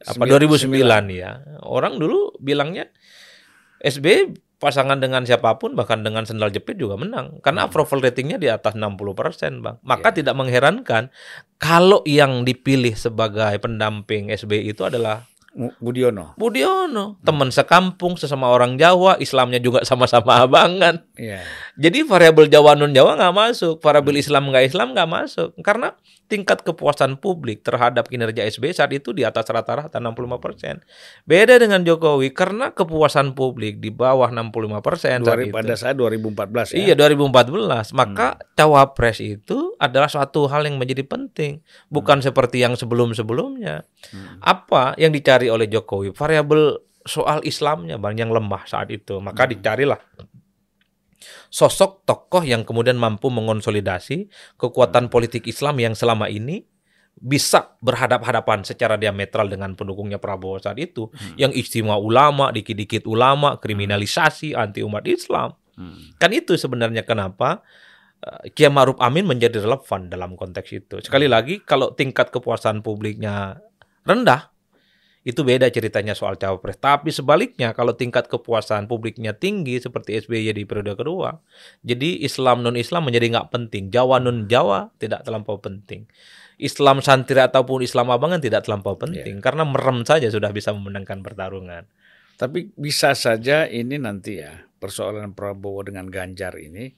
apa 0.00 0.16
Sembilan- 0.16 1.06
2009 1.10 1.10
ya. 1.12 1.30
Orang 1.66 1.98
dulu 1.98 2.32
bilangnya 2.38 2.88
SBY 3.80 4.49
pasangan 4.60 5.00
dengan 5.00 5.24
siapa 5.24 5.56
pun 5.56 5.72
bahkan 5.72 6.04
dengan 6.04 6.28
sendal 6.28 6.52
jepit 6.52 6.76
juga 6.76 7.00
menang. 7.00 7.40
Karena 7.40 7.66
approval 7.66 8.04
ratingnya 8.04 8.36
di 8.36 8.52
atas 8.52 8.76
60% 8.76 9.64
bang. 9.64 9.76
Maka 9.80 10.12
tidak 10.12 10.36
mengherankan 10.36 11.08
kalau 11.56 12.04
yang 12.04 12.44
dipilih 12.44 12.92
sebagai 12.92 13.56
pendamping 13.58 14.28
SBY 14.28 14.76
itu 14.76 14.84
adalah 14.84 15.24
Budiono? 15.52 16.38
Budiono. 16.38 17.18
Teman 17.26 17.50
sekampung 17.50 18.14
sesama 18.14 18.54
orang 18.54 18.78
Jawa 18.78 19.18
Islamnya 19.18 19.58
juga 19.58 19.82
sama-sama 19.88 20.46
abangan. 20.46 21.02
Iya. 21.18 21.42
jadi 21.76 22.06
variabel 22.06 22.46
Jawa 22.46 22.78
non 22.78 22.94
Jawa 22.94 23.18
nggak 23.18 23.34
masuk 23.34 23.74
variabel 23.82 24.16
Islam 24.16 24.48
nggak 24.48 24.64
Islam 24.70 24.94
nggak 24.94 25.10
masuk. 25.10 25.50
Karena 25.60 25.92
tingkat 26.30 26.62
kepuasan 26.62 27.18
publik 27.18 27.66
terhadap 27.66 28.06
kinerja 28.06 28.46
SBY 28.46 28.70
saat 28.70 28.94
itu 28.94 29.10
di 29.10 29.26
atas 29.26 29.50
rata-rata 29.50 29.98
65%. 29.98 30.86
Beda 31.26 31.58
dengan 31.58 31.82
Jokowi 31.82 32.30
karena 32.30 32.70
kepuasan 32.70 33.34
publik 33.34 33.82
di 33.82 33.90
bawah 33.90 34.30
65% 34.30 35.26
saat 35.26 35.26
Dua- 35.26 35.42
itu. 35.42 35.50
pada 35.50 35.74
saat 35.74 35.98
2014 35.98 36.78
ya? 36.78 36.78
Iya 36.78 36.94
2014 36.94 37.90
maka 37.90 38.38
cawapres 38.54 39.18
itu 39.18 39.74
adalah 39.82 40.06
suatu 40.06 40.46
hal 40.46 40.62
yang 40.62 40.78
menjadi 40.78 41.02
penting 41.02 41.58
bukan 41.90 42.22
seperti 42.22 42.62
yang 42.62 42.78
sebelum-sebelumnya. 42.78 43.82
Hmm. 44.00 44.40
apa 44.40 44.96
yang 44.96 45.12
dicari 45.12 45.39
oleh 45.48 45.70
Jokowi. 45.70 46.12
Variabel 46.12 46.76
soal 47.06 47.40
Islamnya 47.48 47.96
bang 47.96 48.26
yang 48.26 48.30
lemah 48.34 48.68
saat 48.68 48.92
itu. 48.92 49.22
Maka 49.22 49.48
dicarilah 49.48 50.00
sosok 51.52 52.04
tokoh 52.08 52.44
yang 52.44 52.64
kemudian 52.64 52.96
mampu 52.96 53.28
mengonsolidasi 53.28 54.28
kekuatan 54.56 55.12
politik 55.12 55.44
Islam 55.48 55.76
yang 55.80 55.94
selama 55.96 56.28
ini 56.28 56.64
bisa 57.20 57.76
berhadap-hadapan 57.84 58.64
secara 58.64 58.96
diametral 58.96 59.50
dengan 59.50 59.76
pendukungnya 59.76 60.16
Prabowo 60.16 60.56
saat 60.56 60.80
itu. 60.80 61.12
Yang 61.36 61.66
istimewa 61.66 62.00
ulama, 62.00 62.48
dikit-dikit 62.48 63.04
ulama, 63.04 63.60
kriminalisasi 63.60 64.56
anti 64.56 64.80
umat 64.80 65.04
Islam. 65.04 65.52
Hmm. 65.76 66.16
Kan 66.16 66.32
itu 66.32 66.56
sebenarnya 66.56 67.04
kenapa 67.04 67.60
uh, 68.24 68.44
Kiai 68.56 68.72
Maruf 68.72 68.96
Amin 69.04 69.28
menjadi 69.28 69.60
relevan 69.60 70.08
dalam 70.08 70.32
konteks 70.32 70.70
itu. 70.72 70.96
Sekali 71.04 71.28
lagi 71.28 71.60
kalau 71.60 71.92
tingkat 71.92 72.32
kepuasan 72.32 72.80
publiknya 72.80 73.60
rendah 74.08 74.48
itu 75.20 75.44
beda 75.44 75.68
ceritanya 75.68 76.16
soal 76.16 76.40
cawapres. 76.40 76.80
Tapi 76.80 77.12
sebaliknya 77.12 77.76
kalau 77.76 77.92
tingkat 77.92 78.26
kepuasan 78.32 78.88
publiknya 78.88 79.36
tinggi 79.36 79.76
seperti 79.76 80.16
SBY 80.24 80.56
di 80.56 80.64
periode 80.64 80.96
kedua, 80.96 81.36
jadi 81.84 82.24
Islam 82.24 82.64
non 82.64 82.76
Islam 82.80 83.04
menjadi 83.04 83.36
nggak 83.36 83.48
penting. 83.52 83.92
Jawa 83.92 84.16
non 84.16 84.48
Jawa 84.48 84.88
tidak 84.96 85.28
terlampau 85.28 85.60
penting. 85.60 86.08
Islam 86.60 87.00
santri 87.00 87.40
ataupun 87.40 87.80
Islam 87.80 88.12
abangan 88.12 88.40
tidak 88.40 88.68
terlampau 88.68 88.96
penting 89.00 89.40
karena 89.40 89.64
merem 89.64 90.04
saja 90.04 90.28
sudah 90.28 90.52
bisa 90.52 90.72
memenangkan 90.76 91.24
pertarungan. 91.24 91.88
Tapi 92.36 92.72
bisa 92.76 93.12
saja 93.12 93.68
ini 93.68 94.00
nanti 94.00 94.40
ya 94.40 94.64
persoalan 94.80 95.36
Prabowo 95.36 95.84
dengan 95.84 96.08
Ganjar 96.08 96.56
ini 96.56 96.92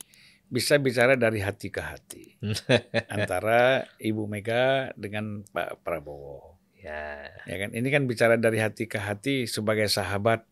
bisa 0.53 0.77
bicara 0.79 1.17
dari 1.19 1.41
hati 1.41 1.73
ke 1.73 1.81
hati 1.83 2.25
antara 3.15 3.89
Ibu 3.99 4.29
Mega 4.31 4.95
dengan 4.95 5.43
Pak 5.49 5.83
Prabowo. 5.83 6.52
Ya. 6.83 7.31
Ya 7.47 7.57
kan 7.63 7.71
ini 7.73 7.89
kan 7.89 8.05
bicara 8.11 8.35
dari 8.37 8.59
hati 8.59 8.91
ke 8.91 8.99
hati 8.99 9.47
sebagai 9.47 9.87
sahabat. 9.87 10.45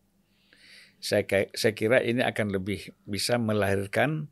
Saya 1.01 1.25
saya 1.53 1.73
kira 1.73 1.99
ini 2.01 2.21
akan 2.21 2.53
lebih 2.53 2.93
bisa 3.05 3.35
melahirkan 3.41 4.29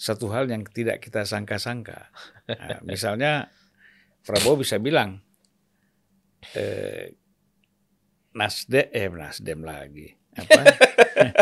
satu 0.00 0.32
hal 0.32 0.48
yang 0.48 0.64
tidak 0.64 1.04
kita 1.04 1.28
sangka-sangka. 1.28 2.08
Nah, 2.48 2.80
misalnya 2.88 3.52
Prabowo 4.24 4.64
bisa 4.64 4.80
bilang 4.80 5.20
eh, 6.56 7.16
Nasdem 8.36 8.86
eh 8.92 9.08
Nasdem 9.10 9.60
lagi 9.66 10.14
apa 10.38 10.62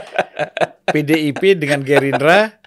PDIP 0.94 1.60
dengan 1.60 1.84
Gerindra 1.84 2.58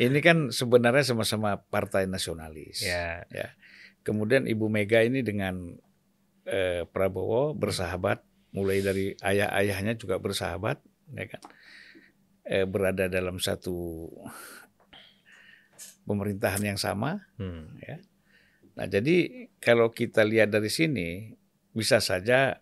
ini 0.00 0.18
kan 0.24 0.48
sebenarnya 0.48 1.04
sama-sama 1.04 1.60
partai 1.68 2.08
nasionalis. 2.08 2.80
Ya. 2.80 3.28
Ya. 3.28 3.52
Kemudian 4.00 4.48
Ibu 4.48 4.72
Mega 4.72 5.04
ini 5.04 5.20
dengan 5.20 5.76
eh, 6.46 6.84
Prabowo 6.88 7.52
bersahabat, 7.56 8.22
mulai 8.54 8.80
dari 8.80 9.14
ayah-ayahnya 9.20 9.96
juga 9.96 10.16
bersahabat, 10.18 10.80
ya 11.16 11.26
kan? 11.28 11.42
Eh, 12.46 12.66
berada 12.66 13.06
dalam 13.06 13.38
satu 13.38 14.08
pemerintahan 16.08 16.62
yang 16.74 16.78
sama. 16.80 17.22
Hmm. 17.38 17.78
Nah, 18.74 18.86
jadi 18.88 19.46
kalau 19.60 19.92
kita 19.92 20.24
lihat 20.24 20.50
dari 20.50 20.72
sini, 20.72 21.36
bisa 21.70 22.02
saja 22.02 22.58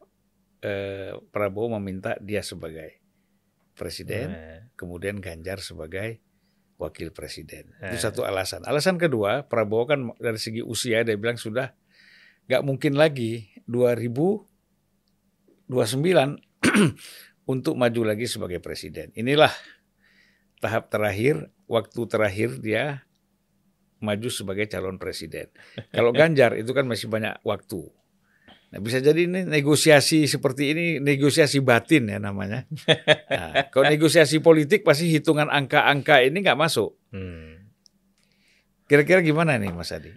eh, 0.59 1.15
Prabowo 1.31 1.79
meminta 1.79 2.19
dia 2.19 2.43
sebagai 2.43 2.99
presiden, 3.79 4.35
Eh. 4.35 4.61
kemudian 4.75 5.23
Ganjar 5.23 5.63
sebagai 5.63 6.19
wakil 6.83 7.15
presiden. 7.15 7.71
Eh. 7.79 7.95
Itu 7.95 8.11
satu 8.11 8.27
alasan. 8.27 8.67
Alasan 8.67 8.99
kedua, 8.99 9.47
Prabowo 9.47 9.87
kan 9.87 10.01
dari 10.19 10.37
segi 10.43 10.59
usia 10.61 11.07
dia 11.07 11.15
bilang 11.15 11.39
sudah 11.39 11.71
nggak 12.49 12.65
mungkin 12.65 12.97
lagi 12.97 13.53
2029 13.69 15.69
untuk 17.53 17.75
maju 17.77 18.01
lagi 18.03 18.25
sebagai 18.25 18.65
presiden. 18.65 19.13
Inilah 19.13 19.53
tahap 20.65 20.89
terakhir, 20.89 21.53
waktu 21.69 22.01
terakhir 22.09 22.51
dia 22.61 23.05
maju 24.01 24.29
sebagai 24.33 24.65
calon 24.67 24.97
presiden. 24.97 25.53
Kalau 25.97 26.11
Ganjar 26.17 26.57
itu 26.57 26.73
kan 26.73 26.89
masih 26.89 27.13
banyak 27.13 27.37
waktu. 27.45 27.93
Nah, 28.69 28.85
bisa 28.85 29.01
jadi 29.01 29.25
ini 29.25 29.49
negosiasi 29.49 30.29
seperti 30.29 30.77
ini 30.77 30.87
negosiasi 31.01 31.65
batin 31.65 32.13
ya 32.13 32.21
namanya. 32.21 32.69
Nah, 33.29 33.71
kalau 33.71 33.89
negosiasi 33.89 34.41
politik 34.41 34.83
pasti 34.83 35.09
hitungan 35.09 35.49
angka-angka 35.49 36.21
ini 36.25 36.43
nggak 36.43 36.59
masuk. 36.59 36.97
Hmm. 37.13 37.71
Kira-kira 38.89 39.21
gimana 39.21 39.61
nih 39.61 39.73
Mas 39.73 39.93
Adi? 39.93 40.13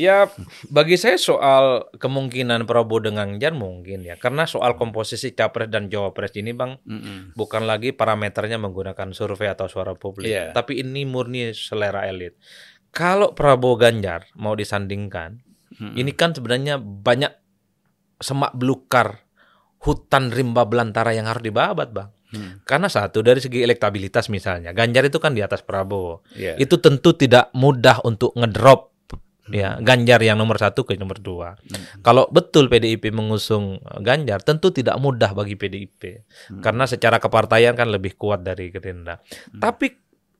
Ya 0.00 0.32
bagi 0.68 0.96
saya 0.96 1.16
soal 1.16 1.84
kemungkinan 1.94 2.64
Prabowo 2.64 3.04
dengan 3.04 3.36
Ganjar 3.36 3.52
mungkin 3.52 4.00
ya 4.00 4.16
karena 4.16 4.44
soal 4.44 4.74
komposisi 4.74 5.32
capres 5.32 5.68
dan 5.68 5.86
cawapres 5.86 6.32
ini 6.34 6.52
bang 6.52 6.80
Mm-mm. 6.80 7.36
bukan 7.36 7.64
lagi 7.64 7.92
parameternya 7.92 8.56
menggunakan 8.56 9.12
survei 9.12 9.48
atau 9.48 9.68
suara 9.68 9.92
publik 9.92 10.32
Iya. 10.32 10.50
tapi 10.50 10.80
ini 10.80 11.04
murni 11.04 11.52
selera 11.52 12.08
elit 12.08 12.36
kalau 12.90 13.32
Prabowo 13.32 13.76
Ganjar 13.76 14.24
mau 14.34 14.56
disandingkan 14.56 15.44
Mm-mm. 15.76 16.00
ini 16.00 16.12
kan 16.12 16.32
sebenarnya 16.32 16.80
banyak 16.80 17.32
semak 18.18 18.56
belukar 18.56 19.20
hutan 19.78 20.30
rimba 20.30 20.64
belantara 20.64 21.12
yang 21.12 21.28
harus 21.28 21.44
dibabat 21.44 21.90
bang 21.92 22.10
Hmm. 22.32 22.64
karena 22.64 22.88
satu 22.88 23.20
dari 23.20 23.44
segi 23.44 23.60
elektabilitas 23.60 24.32
misalnya 24.32 24.72
Ganjar 24.72 25.04
itu 25.04 25.20
kan 25.20 25.36
di 25.36 25.44
atas 25.44 25.60
Prabowo 25.60 26.24
Iya. 26.32 26.56
itu 26.56 26.80
tentu 26.80 27.12
tidak 27.12 27.52
mudah 27.52 28.00
untuk 28.08 28.32
ngedrop 28.32 28.91
ya 29.50 29.80
Ganjar 29.82 30.22
yang 30.22 30.38
nomor 30.38 30.60
satu 30.60 30.86
ke 30.86 30.94
nomor 30.94 31.18
dua. 31.18 31.58
Hmm. 31.58 32.04
Kalau 32.06 32.30
betul 32.30 32.70
PDIP 32.70 33.10
mengusung 33.10 33.82
Ganjar, 33.98 34.44
tentu 34.46 34.70
tidak 34.70 35.00
mudah 35.02 35.34
bagi 35.34 35.58
PDIP 35.58 36.22
Hmm. 36.52 36.62
karena 36.62 36.84
secara 36.86 37.18
kepartaian 37.18 37.74
kan 37.74 37.90
lebih 37.90 38.14
kuat 38.14 38.46
dari 38.46 38.70
Gerindra. 38.70 39.18
Hmm. 39.18 39.58
Tapi 39.58 39.90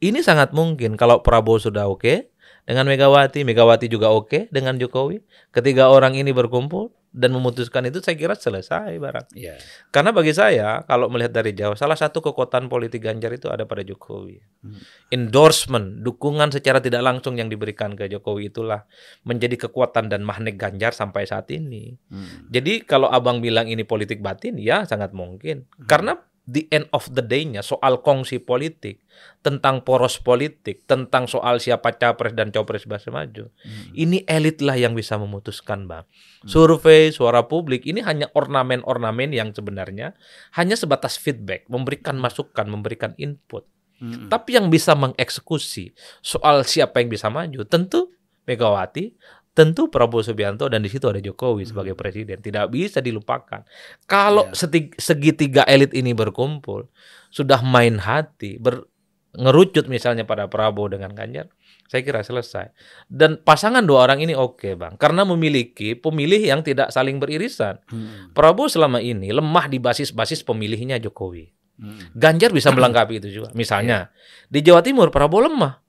ini 0.03 0.23
sangat 0.23 0.51
mungkin 0.55 0.99
kalau 0.99 1.23
Prabowo 1.23 1.59
sudah 1.59 1.87
oke 1.87 2.31
dengan 2.67 2.87
Megawati, 2.87 3.43
Megawati 3.43 3.87
juga 3.91 4.11
oke 4.11 4.51
dengan 4.51 4.79
Jokowi. 4.79 5.23
Ketiga 5.51 5.91
orang 5.91 6.15
ini 6.15 6.31
berkumpul 6.31 6.95
dan 7.13 7.29
memutuskan 7.37 7.85
itu 7.85 8.01
saya 8.01 8.17
kira 8.17 8.33
selesai 8.33 8.97
barang. 8.97 9.37
Iya. 9.37 9.61
Karena 9.93 10.17
bagi 10.17 10.33
saya 10.33 10.81
kalau 10.89 11.13
melihat 11.13 11.37
dari 11.37 11.53
jauh 11.53 11.77
salah 11.77 11.95
satu 11.95 12.25
kekuatan 12.25 12.73
politik 12.73 13.05
Ganjar 13.05 13.37
itu 13.37 13.53
ada 13.53 13.69
pada 13.69 13.85
Jokowi. 13.85 14.41
Hmm. 14.65 14.81
Endorsement, 15.13 16.01
dukungan 16.01 16.49
secara 16.49 16.81
tidak 16.81 17.05
langsung 17.05 17.37
yang 17.37 17.53
diberikan 17.53 17.93
ke 17.93 18.09
Jokowi 18.09 18.49
itulah 18.49 18.89
menjadi 19.29 19.69
kekuatan 19.69 20.09
dan 20.09 20.25
magnet 20.25 20.57
Ganjar 20.57 20.97
sampai 20.97 21.29
saat 21.29 21.53
ini. 21.53 21.93
Hmm. 22.09 22.49
Jadi 22.49 22.89
kalau 22.89 23.13
Abang 23.13 23.45
bilang 23.45 23.69
ini 23.69 23.85
politik 23.85 24.25
batin 24.25 24.57
ya 24.57 24.89
sangat 24.89 25.13
mungkin. 25.13 25.69
Karena 25.85 26.17
the 26.47 26.67
end 26.75 26.91
of 26.91 27.07
the 27.15 27.23
day-nya 27.23 27.63
soal 27.63 28.03
kongsi 28.03 28.43
politik, 28.43 29.03
tentang 29.47 29.87
poros 29.87 30.19
politik, 30.19 30.83
tentang 30.91 31.31
soal 31.31 31.63
siapa 31.63 31.95
capres 31.95 32.35
dan 32.35 32.51
cawapres 32.51 32.87
bisa 32.87 33.15
maju. 33.15 33.47
Hmm. 33.63 33.95
Ini 33.95 34.27
elit 34.27 34.59
lah 34.59 34.75
yang 34.75 34.99
bisa 34.99 35.15
memutuskan, 35.19 35.87
Bang. 35.87 36.07
Survei, 36.43 37.15
suara 37.15 37.47
publik 37.47 37.87
ini 37.87 38.03
hanya 38.03 38.27
ornamen-ornamen 38.35 39.31
yang 39.31 39.55
sebenarnya 39.55 40.19
hanya 40.59 40.75
sebatas 40.75 41.15
feedback, 41.15 41.71
memberikan 41.71 42.19
masukan, 42.19 42.67
memberikan 42.67 43.15
input. 43.15 43.63
Hmm. 44.03 44.27
Tapi 44.27 44.59
yang 44.59 44.67
bisa 44.67 44.99
mengeksekusi 44.99 45.95
soal 46.19 46.67
siapa 46.67 46.99
yang 46.99 47.11
bisa 47.15 47.31
maju, 47.31 47.63
tentu 47.63 48.11
Megawati, 48.43 49.15
tentu 49.53 49.89
Prabowo 49.89 50.21
Subianto 50.21 50.65
dan 50.67 50.81
di 50.81 50.89
situ 50.89 51.05
ada 51.07 51.21
Jokowi 51.21 51.65
sebagai 51.65 51.93
presiden. 51.93 52.41
Tidak 52.41 52.69
bisa 52.69 52.99
dilupakan. 52.99 53.63
Kalau 54.05 54.49
Ya. 54.49 54.57
seti- 54.57 54.97
segitiga 54.97 55.63
elit 55.65 55.93
ini 55.93 56.13
berkumpul, 56.13 56.89
sudah 57.29 57.61
main 57.61 58.01
hati, 58.01 58.57
ber, 58.57 58.89
ngerucut 59.33 59.89
misalnya 59.89 60.25
pada 60.25 60.45
Prabowo 60.45 60.89
dengan 60.89 61.13
Ganjar, 61.13 61.49
saya 61.85 62.01
kira 62.01 62.21
selesai. 62.21 62.73
Dan 63.09 63.41
pasangan 63.41 63.81
dua 63.81 64.05
orang 64.05 64.21
ini 64.21 64.33
oke, 64.33 64.77
Bang, 64.77 64.97
karena 64.97 65.25
memiliki 65.25 65.93
pemilih 65.93 66.41
yang 66.41 66.61
tidak 66.61 66.89
saling 66.89 67.17
beririsan. 67.17 67.81
Hmm. 67.89 68.33
Prabowo 68.33 68.69
selama 68.69 69.01
ini 69.01 69.33
lemah 69.33 69.69
di 69.69 69.77
basis-basis 69.77 70.45
pemilihnya 70.45 70.97
Jokowi. 70.97 71.49
Hmm. 71.77 72.13
Ganjar 72.13 72.53
bisa 72.53 72.73
melengkapi 72.77 73.21
itu 73.21 73.29
juga. 73.33 73.49
Misalnya 73.53 74.13
di 74.49 74.61
Jawa 74.61 74.81
Timur 74.81 75.09
Prabowo 75.09 75.45
lemah, 75.45 75.81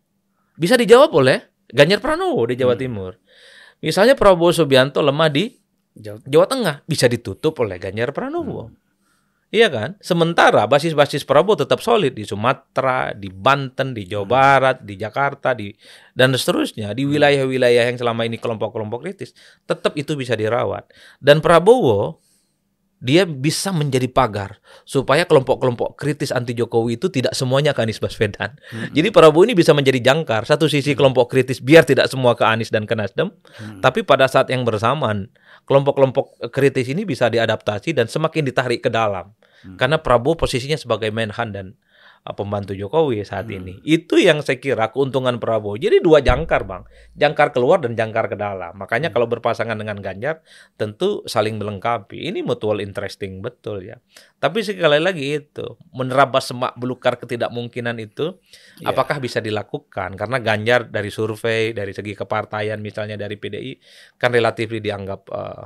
bisa 0.56 0.76
dijawab 0.76 1.12
oleh 1.12 1.40
Ganjar 1.68 2.00
Pranowo 2.00 2.44
di 2.46 2.56
Jawa 2.56 2.76
Hmm. 2.76 2.84
Timur. 2.84 3.12
Misalnya 3.84 4.16
Prabowo 4.16 4.56
Subianto 4.56 5.04
lemah 5.04 5.28
di. 5.28 5.52
Jawa 5.94 6.48
Tengah, 6.50 6.82
bisa 6.90 7.06
ditutup 7.06 7.54
oleh 7.62 7.78
Ganjar 7.78 8.10
Pranowo. 8.16 8.74
Iya 9.54 9.70
kan? 9.70 9.94
Sementara 10.02 10.66
basis-basis 10.66 11.22
Prabowo 11.22 11.62
tetap 11.62 11.78
solid 11.86 12.18
di 12.18 12.26
Sumatera, 12.26 13.14
di 13.14 13.30
Banten, 13.30 13.94
di 13.94 14.10
Jawa 14.10 14.26
Barat, 14.26 14.82
di 14.82 14.98
Jakarta, 14.98 15.54
di 15.54 15.70
dan 16.18 16.34
seterusnya 16.34 16.98
di 16.98 17.06
wilayah-wilayah 17.06 17.94
yang 17.94 18.02
selama 18.02 18.26
ini 18.26 18.42
kelompok-kelompok 18.42 19.06
kritis, 19.06 19.38
tetap 19.70 19.94
itu 19.94 20.18
bisa 20.18 20.34
dirawat. 20.34 20.90
Dan 21.22 21.38
Prabowo 21.38 22.18
dia 23.04 23.28
bisa 23.28 23.76
menjadi 23.76 24.08
pagar 24.08 24.64
supaya 24.88 25.28
kelompok-kelompok 25.28 26.00
kritis 26.00 26.32
anti 26.32 26.56
Jokowi 26.56 26.96
itu 26.96 27.12
tidak 27.12 27.36
semuanya 27.36 27.76
ke 27.76 27.84
Anies 27.84 28.00
Baswedan. 28.00 28.56
Hmm. 28.72 28.96
Jadi 28.96 29.12
Prabowo 29.12 29.44
ini 29.44 29.52
bisa 29.52 29.76
menjadi 29.76 30.00
jangkar 30.00 30.48
satu 30.48 30.72
sisi 30.72 30.96
kelompok 30.96 31.28
kritis 31.28 31.60
biar 31.60 31.84
tidak 31.84 32.08
semua 32.08 32.32
ke 32.40 32.48
Anies 32.48 32.72
dan 32.72 32.88
ke 32.88 32.96
Nasdem, 32.96 33.36
Hmm. 33.60 33.84
tapi 33.84 34.08
pada 34.08 34.32
saat 34.32 34.48
yang 34.48 34.64
bersamaan 34.64 35.28
kelompok-kelompok 35.68 36.48
kritis 36.48 36.88
ini 36.88 37.04
bisa 37.04 37.28
diadaptasi 37.28 37.92
dan 37.92 38.08
semakin 38.08 38.48
ditarik 38.48 38.80
ke 38.80 38.88
dalam. 38.88 39.36
Hmm. 39.68 39.76
Karena 39.76 40.00
Prabowo 40.00 40.40
posisinya 40.40 40.80
sebagai 40.80 41.12
menhan 41.12 41.52
dan 41.52 41.66
pembantu 42.32 42.72
Jokowi 42.72 43.28
saat 43.28 43.52
Hmm. 43.52 43.60
ini. 43.60 43.74
Itu 43.84 44.16
yang 44.16 44.40
saya 44.40 44.56
kira 44.56 44.96
keuntungan 44.96 45.44
Prabowo. 45.44 45.76
Jadi 45.76 46.00
dua 46.00 46.24
jangkar, 46.24 46.64
Bang. 46.64 46.88
Jangkar 47.20 47.52
keluar 47.52 47.84
dan 47.84 48.00
jangkar 48.00 48.32
ke 48.32 48.40
dalam. 48.40 48.72
Makanya 48.80 49.12
Hmm. 49.12 49.16
kalau 49.20 49.28
berpasangan 49.28 49.76
dengan 49.76 50.00
Ganjar 50.00 50.40
tentu 50.80 51.20
saling 51.28 51.60
melengkapi. 51.60 52.32
Ini 52.32 52.40
mutual 52.40 52.80
interesting 52.80 53.44
betul 53.44 53.84
ya. 53.84 54.00
Tapi 54.40 54.64
sekali 54.64 55.04
lagi 55.04 55.44
itu 55.44 55.76
menerabas 55.92 56.48
semak 56.48 56.80
belukar 56.80 57.20
ketidakmungkinan 57.20 58.00
itu 58.00 58.40
Iya. 58.80 58.96
apakah 58.96 59.20
bisa 59.20 59.44
dilakukan 59.44 60.16
karena 60.16 60.40
Ganjar 60.40 60.88
dari 60.88 61.12
survei 61.12 61.76
dari 61.76 61.92
segi 61.92 62.16
kepartaian 62.16 62.80
misalnya 62.80 63.20
dari 63.20 63.36
PDI 63.36 63.76
kan 64.16 64.32
relatif 64.32 64.72
dianggap 64.72 65.22
eh, 65.28 65.64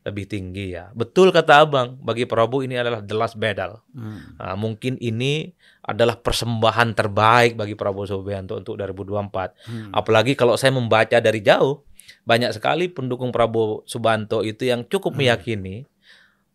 lebih 0.00 0.24
tinggi 0.24 0.72
ya. 0.72 0.88
Betul 0.96 1.28
kata 1.28 1.60
Abang, 1.60 2.00
bagi 2.00 2.24
Prabowo 2.24 2.64
ini 2.64 2.76
adalah 2.80 3.04
the 3.04 3.12
last 3.12 3.36
battle. 3.36 3.84
Hmm. 3.92 4.36
Nah, 4.40 4.56
mungkin 4.56 4.96
ini 4.96 5.52
adalah 5.84 6.16
persembahan 6.16 6.96
terbaik 6.96 7.56
bagi 7.56 7.76
Prabowo 7.76 8.08
Subianto 8.08 8.56
untuk 8.56 8.80
2024. 8.80 9.52
Hmm. 9.68 9.92
Apalagi 9.92 10.32
kalau 10.32 10.56
saya 10.56 10.72
membaca 10.72 11.20
dari 11.20 11.44
jauh, 11.44 11.84
banyak 12.24 12.56
sekali 12.56 12.88
pendukung 12.88 13.28
Prabowo 13.28 13.84
Subianto 13.84 14.40
itu 14.40 14.68
yang 14.68 14.88
cukup 14.88 15.12
Hmm. 15.16 15.20
meyakini 15.20 15.84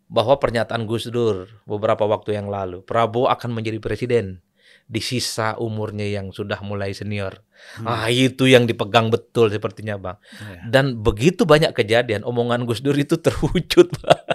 bahwa 0.05 0.37
pernyataan 0.37 0.85
Gus 0.85 1.09
Dur 1.09 1.49
beberapa 1.65 2.05
waktu 2.05 2.37
yang 2.37 2.49
lalu, 2.49 2.81
Prabowo 2.85 3.29
akan 3.29 3.57
menjadi 3.57 3.77
presiden 3.81 4.41
di 4.85 5.01
sisa 5.01 5.57
umurnya 5.57 6.05
yang 6.05 6.29
sudah 6.29 6.61
mulai 6.61 6.93
senior. 6.93 7.41
Hmm. 7.81 7.89
Ah, 7.89 8.13
itu 8.13 8.45
yang 8.45 8.69
dipegang 8.69 9.09
betul 9.09 9.49
sepertinya, 9.49 9.97
Bang. 9.97 10.21
Iya. 10.37 10.69
Dan 10.69 11.01
begitu 11.01 11.49
banyak 11.49 11.73
kejadian, 11.73 12.21
omongan 12.21 12.69
Gus 12.69 12.85
Dur 12.85 12.93
itu 12.93 13.17
terwujud. 13.25 13.89
Bang. 13.97 14.21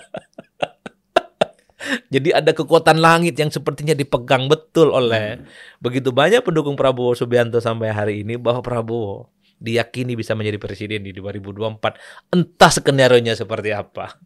Jadi 2.12 2.34
ada 2.34 2.52
kekuatan 2.52 3.00
langit 3.00 3.38
yang 3.38 3.48
sepertinya 3.48 3.96
dipegang 3.96 4.50
betul 4.50 4.92
oleh 4.92 5.40
Hmm. 5.40 5.46
begitu 5.80 6.12
banyak 6.12 6.44
pendukung 6.44 6.76
Prabowo 6.76 7.16
Subianto 7.16 7.62
sampai 7.62 7.94
hari 7.94 8.14
ini 8.26 8.36
bahwa 8.36 8.60
Prabowo 8.60 9.32
diyakini 9.60 10.16
bisa 10.16 10.36
menjadi 10.36 10.58
presiden 10.60 11.06
di 11.06 11.12
2024. 11.16 11.96
Entah 12.32 12.72
skenario-nya 12.72 13.36
seperti 13.36 13.72
apa. 13.72 14.20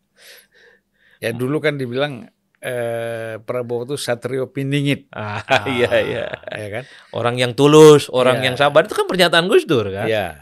Ya 1.22 1.30
dulu 1.30 1.62
kan 1.62 1.78
dibilang 1.78 2.30
eh, 2.64 3.34
Prabowo 3.38 3.84
itu 3.84 3.96
satrio 3.96 4.48
piningit. 4.48 5.12
Ah, 5.12 5.44
Ah, 5.44 5.68
iya 5.76 5.92
iya. 6.00 6.24
Ya 6.48 6.68
kan? 6.72 6.84
Orang 7.12 7.36
yang 7.36 7.52
tulus, 7.52 8.08
orang 8.08 8.40
Iya. 8.40 8.44
yang 8.48 8.56
sabar 8.56 8.82
itu 8.82 8.96
kan 8.96 9.04
pernyataan 9.04 9.44
Gus 9.46 9.68
Dur 9.68 9.92
kan. 9.92 10.08
Iya. 10.08 10.40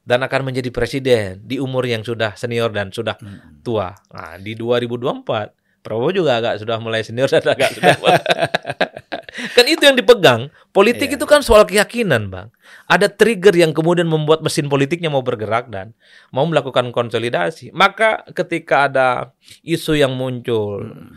Dan 0.00 0.22
akan 0.22 0.46
menjadi 0.46 0.70
presiden 0.70 1.42
di 1.42 1.58
umur 1.58 1.82
yang 1.82 2.00
sudah 2.00 2.38
senior 2.38 2.70
dan 2.70 2.94
sudah 2.94 3.18
Hmm. 3.18 3.58
tua. 3.60 3.90
Nah, 4.14 4.38
di 4.38 4.54
2024 4.54 5.50
Prabowo 5.82 6.10
juga 6.10 6.38
agak 6.38 6.58
sudah 6.58 6.78
mulai 6.78 7.02
senior 7.02 7.26
dan 7.26 7.42
agak 7.42 7.74
sudah 7.74 7.94
kan 9.54 9.64
itu 9.64 9.82
yang 9.82 9.94
dipegang. 9.94 10.48
Politik 10.70 11.10
Iya. 11.10 11.16
itu 11.16 11.26
kan 11.26 11.40
soal 11.40 11.62
keyakinan, 11.62 12.26
Bang. 12.26 12.48
Ada 12.86 13.06
trigger 13.06 13.52
yang 13.52 13.70
kemudian 13.70 14.06
membuat 14.06 14.40
mesin 14.40 14.66
politiknya 14.66 15.08
mau 15.08 15.20
bergerak 15.20 15.68
dan 15.68 15.92
mau 16.30 16.42
melakukan 16.42 16.90
konsolidasi. 16.90 17.70
Maka 17.70 18.24
ketika 18.32 18.86
ada 18.86 19.08
isu 19.62 19.94
yang 19.94 20.14
muncul 20.14 20.86
Hmm. 20.86 21.14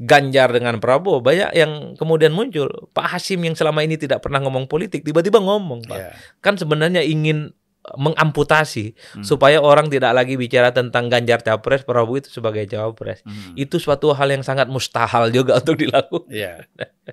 Ganjar 0.00 0.48
dengan 0.48 0.80
Prabowo, 0.80 1.20
banyak 1.20 1.52
yang 1.52 1.92
kemudian 1.92 2.32
muncul. 2.32 2.72
Pak 2.96 3.12
Hasim 3.12 3.44
yang 3.44 3.52
selama 3.52 3.84
ini 3.84 4.00
tidak 4.00 4.24
pernah 4.24 4.40
ngomong 4.40 4.64
politik 4.64 5.04
tiba-tiba 5.04 5.44
ngomong, 5.44 5.84
Pak. 5.84 5.98
Iya. 6.00 6.10
Kan 6.40 6.56
sebenarnya 6.56 7.04
ingin 7.04 7.52
mengamputasi 7.96 8.92
Hmm. 9.16 9.24
supaya 9.24 9.58
orang 9.58 9.88
tidak 9.88 10.12
lagi 10.12 10.36
bicara 10.36 10.70
tentang 10.70 11.08
Ganjar 11.08 11.40
capres, 11.40 11.82
Prabowo 11.82 12.20
itu 12.20 12.28
sebagai 12.28 12.68
cawapres. 12.68 13.24
Hmm. 13.24 13.56
Itu 13.56 13.80
suatu 13.80 14.12
hal 14.12 14.28
yang 14.30 14.44
sangat 14.44 14.68
mustahil 14.68 15.32
juga 15.32 15.58
untuk 15.58 15.80
dilakukan. 15.80 16.28
Iya. 16.28 16.68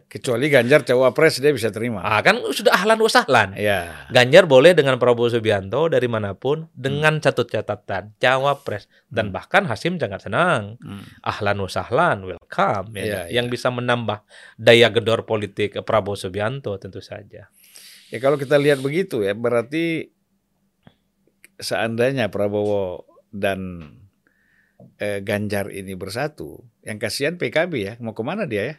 Kecuali 0.05 0.51
Ganjar 0.51 0.83
cawapres 0.83 1.39
dia 1.39 1.49
bisa 1.49 1.71
terima. 1.71 2.03
Ah, 2.03 2.21
kan 2.21 2.37
sudah 2.51 2.75
ahlan 2.75 2.99
wasahlan. 2.99 3.55
Iya. 3.55 4.11
Ganjar 4.11 4.45
boleh 4.45 4.75
dengan 4.75 4.99
Prabowo 4.99 5.31
Subianto 5.31 5.87
dari 5.87 6.05
mana 6.05 6.35
pun 6.35 6.67
dengan 6.75 7.17
satu 7.17 7.47
catatan 7.47 8.13
cawapres 8.19 8.85
dan 9.07 9.31
Hmm. 9.31 9.35
bahkan 9.35 9.63
Hasim 9.65 9.97
sangat 9.97 10.27
senang. 10.27 10.77
Hmm. 10.83 11.01
Ahlan 11.23 11.57
wasahlan, 11.63 12.27
welcome 12.27 12.93
ya, 12.93 13.03
Iya, 13.03 13.21
yang 13.41 13.47
bisa 13.47 13.71
menambah 13.71 14.21
daya 14.59 14.91
gedor 14.91 15.23
politik 15.23 15.79
Prabowo 15.81 16.13
Subianto 16.13 16.75
tentu 16.77 16.99
saja. 16.99 17.49
Ya 18.07 18.17
kalau 18.19 18.39
kita 18.39 18.55
lihat 18.55 18.79
begitu 18.79 19.19
ya 19.19 19.35
berarti 19.35 20.15
seandainya 21.57 22.29
Prabowo 22.29 23.05
dan 23.33 23.91
eh, 25.01 25.19
Ganjar 25.25 25.73
ini 25.73 25.97
bersatu, 25.97 26.61
yang 26.85 27.01
kasihan 27.01 27.37
PKB 27.37 27.73
ya, 27.77 27.93
mau 28.01 28.13
ke 28.13 28.23
mana 28.25 28.45
dia 28.45 28.73
ya? 28.73 28.75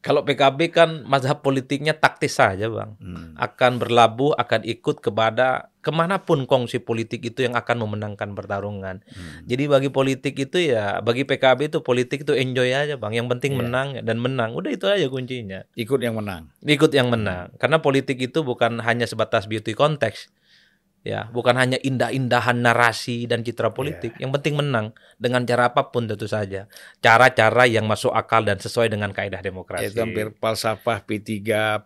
Kalau 0.00 0.24
PKB 0.24 0.72
kan 0.72 1.04
mazhab 1.04 1.44
politiknya 1.44 1.92
taktis 1.92 2.40
saja, 2.40 2.72
Bang. 2.72 2.96
Hmm. 3.04 3.36
Akan 3.36 3.76
berlabuh, 3.76 4.32
akan 4.32 4.64
ikut 4.64 5.04
kepada 5.04 5.68
ke 5.84 5.92
mana 5.92 6.24
pun 6.24 6.48
kongsi 6.48 6.80
politik 6.80 7.20
itu 7.20 7.44
yang 7.44 7.52
akan 7.52 7.84
memenangkan 7.84 8.32
pertarungan. 8.32 9.04
Hmm. 9.04 9.44
Jadi 9.44 9.68
bagi 9.68 9.92
politik 9.92 10.40
itu 10.40 10.72
ya, 10.72 11.04
bagi 11.04 11.28
PKB 11.28 11.68
itu 11.68 11.78
politik 11.84 12.24
itu 12.24 12.32
enjoy 12.32 12.72
aja, 12.72 12.96
Bang. 12.96 13.12
Yang 13.12 13.28
penting 13.36 13.52
yeah. 13.52 13.60
menang 13.60 13.88
dan 14.00 14.16
menang. 14.24 14.56
Udah 14.56 14.72
itu 14.72 14.88
aja 14.88 15.04
kuncinya. 15.12 15.68
Ikut 15.76 16.00
yang 16.00 16.16
menang. 16.16 16.48
Ikut 16.64 16.96
yang 16.96 17.12
menang. 17.12 17.52
Karena 17.60 17.84
politik 17.84 18.16
itu 18.24 18.40
bukan 18.40 18.80
hanya 18.80 19.04
sebatas 19.04 19.44
beauty 19.52 19.76
konteks 19.76 20.32
ya 21.00 21.32
bukan 21.32 21.56
hanya 21.56 21.80
indah-indahan 21.80 22.60
narasi 22.60 23.24
dan 23.24 23.40
citra 23.40 23.72
politik. 23.72 24.12
Yeah. 24.16 24.28
yang 24.28 24.30
penting 24.36 24.54
menang. 24.60 24.92
Dengan 25.20 25.44
cara 25.44 25.72
apa 25.72 25.88
pun 25.92 26.08
tentu 26.08 26.28
saja. 26.28 26.68
Cara-cara 27.00 27.64
yang 27.68 27.84
masuk 27.84 28.12
akal 28.12 28.44
dan 28.44 28.60
sesuai 28.60 28.92
dengan 28.92 29.12
kaidah 29.12 29.40
demokrasi. 29.40 29.92
Itu 29.92 30.04
hampir 30.04 30.32
falsafah 30.36 31.04
P3 31.04 31.28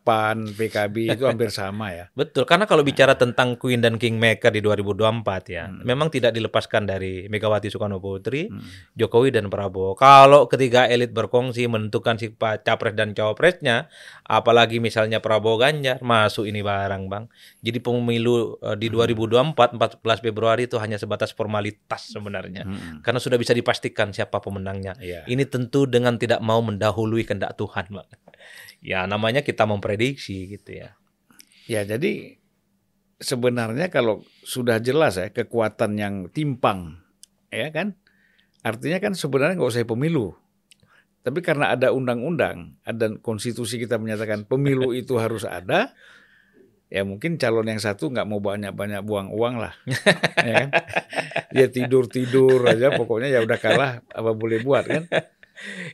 PAN 0.03 0.55
PKB 0.55 1.15
itu 1.15 1.25
hampir 1.31 1.51
sama 1.51 1.95
ya. 1.95 2.11
Betul. 2.15 2.47
Karena 2.47 2.67
kalau 2.67 2.83
bicara 2.83 3.15
tentang 3.15 3.55
Queen 3.59 3.83
dan 3.83 3.99
Kingmaker 3.99 4.51
di 4.51 4.63
2024 4.63 5.51
ya 5.51 5.71
hmm. 5.71 5.83
memang 5.87 6.11
tidak 6.11 6.35
dilepaskan 6.35 6.87
dari 6.87 7.27
Megawati 7.31 7.71
Soekarno 7.71 8.03
Putri 8.03 8.51
hmm. 8.51 8.99
Jokowi 8.99 9.35
dan 9.35 9.47
Prabowo. 9.51 9.95
Kalau 9.95 10.47
ketiga 10.51 10.87
elit 10.91 11.15
berkongsi 11.15 11.67
menentukan 11.71 12.19
si 12.19 12.35
capres 12.39 12.95
dan 12.95 13.15
cawapresnya 13.15 13.87
apalagi 14.27 14.79
misalnya 14.83 15.23
Prabowo 15.23 15.59
Ganjar 15.59 16.03
masuk 16.03 16.47
ini 16.51 16.63
barang 16.63 17.07
bang. 17.07 17.25
Jadi 17.63 17.79
pemilu 17.79 18.59
uh, 18.59 18.75
di 18.75 18.89
hmm 18.91 19.04
2024 19.07 19.77
14 19.77 20.25
Februari 20.25 20.67
itu 20.67 20.77
hanya 20.81 20.97
sebatas 20.97 21.37
formalitas 21.37 22.11
sebenarnya. 22.11 22.65
Hmm. 22.65 23.01
Karena 23.05 23.21
sudah 23.21 23.37
bisa 23.37 23.53
dipastikan 23.53 24.11
siapa 24.11 24.41
pemenangnya. 24.41 24.97
Yeah. 24.99 25.25
Ini 25.29 25.47
tentu 25.47 25.85
dengan 25.85 26.17
tidak 26.17 26.41
mau 26.41 26.61
mendahului 26.65 27.23
kehendak 27.29 27.55
Tuhan, 27.61 27.93
Pak. 27.93 28.07
Ya, 28.85 29.05
namanya 29.09 29.41
kita 29.41 29.65
memprediksi 29.65 30.49
gitu 30.49 30.85
ya. 30.85 30.97
Ya, 31.65 31.85
jadi 31.89 32.37
sebenarnya 33.21 33.89
kalau 33.89 34.25
sudah 34.45 34.77
jelas 34.83 35.17
ya 35.17 35.33
kekuatan 35.33 35.97
yang 35.97 36.15
timpang, 36.29 37.01
ya 37.49 37.73
kan? 37.73 37.97
Artinya 38.65 39.01
kan 39.01 39.13
sebenarnya 39.17 39.61
nggak 39.61 39.73
usah 39.73 39.89
pemilu. 39.89 40.37
Tapi 41.25 41.41
karena 41.41 41.73
ada 41.73 41.89
undang-undang, 41.97 42.77
ada 42.85 43.17
konstitusi 43.25 43.81
kita 43.81 43.97
menyatakan 43.97 44.45
pemilu 44.45 44.93
itu 44.93 45.17
harus 45.17 45.49
ada, 45.49 45.97
ya 46.95 47.03
mungkin 47.03 47.35
calon 47.43 47.67
yang 47.67 47.83
satu 47.83 48.15
nggak 48.15 48.23
mau 48.31 48.39
banyak-banyak 48.39 49.03
buang 49.03 49.35
uang 49.35 49.59
lah, 49.59 49.75
ya 50.39 50.55
kan? 50.63 50.71
Dia 51.51 51.67
tidur-tidur 51.67 52.63
aja, 52.71 52.95
pokoknya 52.95 53.35
ya 53.35 53.43
udah 53.43 53.59
kalah, 53.59 53.93
apa 54.15 54.31
boleh 54.31 54.63
buat 54.63 54.87
kan? 54.87 55.11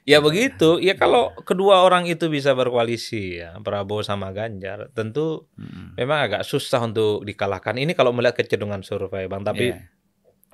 Ya 0.05 0.21
begitu. 0.21 0.77
Ya 0.81 0.97
kalau 0.97 1.33
kedua 1.45 1.85
orang 1.85 2.09
itu 2.09 2.33
bisa 2.33 2.57
berkoalisi 2.57 3.41
ya 3.41 3.57
Prabowo 3.61 4.05
sama 4.05 4.33
Ganjar, 4.33 4.93
tentu 4.93 5.49
hmm. 5.57 5.97
memang 5.97 6.29
agak 6.29 6.43
susah 6.45 6.85
untuk 6.85 7.25
dikalahkan. 7.25 7.81
Ini 7.81 7.97
kalau 7.97 8.13
melihat 8.13 8.37
kecenderungan 8.37 8.85
survei, 8.85 9.25
bang. 9.25 9.41
Tapi 9.41 9.67
yeah 9.73 10.00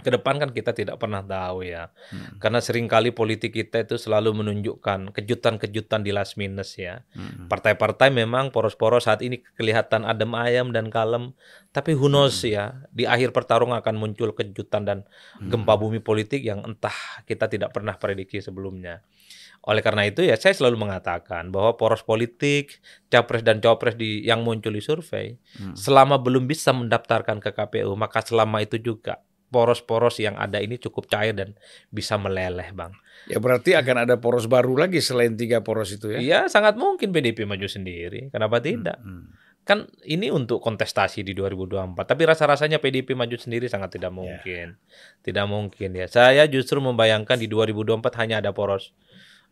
ke 0.06 0.14
depan 0.14 0.38
kan 0.38 0.54
kita 0.54 0.70
tidak 0.70 1.02
pernah 1.02 1.18
tahu 1.26 1.66
ya. 1.66 1.90
Hmm. 2.14 2.38
Karena 2.38 2.62
sering 2.62 2.86
kali 2.86 3.10
politik 3.10 3.50
kita 3.58 3.82
itu 3.82 3.98
selalu 3.98 4.38
menunjukkan 4.38 5.10
kejutan-kejutan 5.10 6.06
di 6.06 6.14
last 6.14 6.38
minus 6.38 6.78
ya. 6.78 7.02
Hmm. 7.10 7.50
Partai-partai 7.50 8.14
memang 8.14 8.54
poros-poros 8.54 9.10
saat 9.10 9.26
ini 9.26 9.42
kelihatan 9.58 10.06
adem 10.06 10.30
ayam 10.38 10.70
dan 10.70 10.94
kalem, 10.94 11.34
tapi 11.74 11.98
who 11.98 12.06
knows 12.06 12.38
hmm. 12.46 12.54
ya, 12.54 12.64
di 12.94 13.02
akhir 13.02 13.34
pertarungan 13.34 13.82
akan 13.82 13.98
muncul 13.98 14.30
kejutan 14.30 14.86
dan 14.86 14.98
hmm. 15.42 15.50
gempa 15.50 15.74
bumi 15.74 15.98
politik 15.98 16.46
yang 16.46 16.62
entah 16.62 16.94
kita 17.26 17.50
tidak 17.50 17.74
pernah 17.74 17.98
prediksi 17.98 18.38
sebelumnya. 18.38 19.02
Oleh 19.66 19.82
karena 19.82 20.06
itu 20.06 20.22
ya 20.22 20.38
saya 20.38 20.54
selalu 20.54 20.86
mengatakan 20.86 21.50
bahwa 21.50 21.74
poros 21.74 22.06
politik, 22.06 22.78
capres 23.10 23.42
dan 23.42 23.58
cawapres 23.58 23.98
di 23.98 24.22
yang 24.22 24.46
muncul 24.46 24.70
di 24.70 24.78
survei 24.78 25.42
hmm. 25.58 25.74
selama 25.74 26.22
belum 26.22 26.46
bisa 26.46 26.70
mendaftarkan 26.70 27.42
ke 27.42 27.50
KPU 27.50 27.98
maka 27.98 28.22
selama 28.22 28.62
itu 28.62 28.78
juga 28.78 29.18
poros-poros 29.48 30.18
yang 30.18 30.34
ada 30.36 30.58
ini 30.58 30.76
cukup 30.76 31.06
cair 31.06 31.32
dan 31.32 31.54
bisa 31.88 32.18
meleleh, 32.18 32.70
Bang. 32.74 32.92
Ya 33.26 33.42
berarti 33.42 33.74
akan 33.74 34.06
ada 34.06 34.14
poros 34.18 34.46
baru 34.46 34.74
lagi 34.78 35.02
selain 35.02 35.34
tiga 35.34 35.62
poros 35.62 35.94
itu 35.94 36.12
ya? 36.14 36.18
Iya, 36.18 36.40
sangat 36.46 36.78
mungkin 36.78 37.10
PDIP 37.10 37.46
maju 37.46 37.66
sendiri. 37.66 38.30
Kenapa 38.30 38.62
tidak? 38.62 38.98
Hmm, 39.02 39.26
hmm. 39.26 39.44
Kan 39.66 39.90
ini 40.06 40.30
untuk 40.30 40.62
kontestasi 40.62 41.26
di 41.26 41.34
2024, 41.34 42.06
tapi 42.06 42.22
rasa-rasanya 42.22 42.78
PDIP 42.78 43.18
maju 43.18 43.34
sendiri 43.34 43.66
sangat 43.66 43.98
tidak 43.98 44.14
ya. 44.14 44.18
mungkin. 44.18 44.66
Yeah. 44.78 45.22
Tidak 45.26 45.46
mungkin 45.50 45.90
ya. 45.98 46.06
Saya 46.06 46.46
justru 46.46 46.78
membayangkan 46.78 47.34
di 47.34 47.50
2024 47.50 48.20
hanya 48.22 48.38
ada 48.38 48.54
poros 48.54 48.94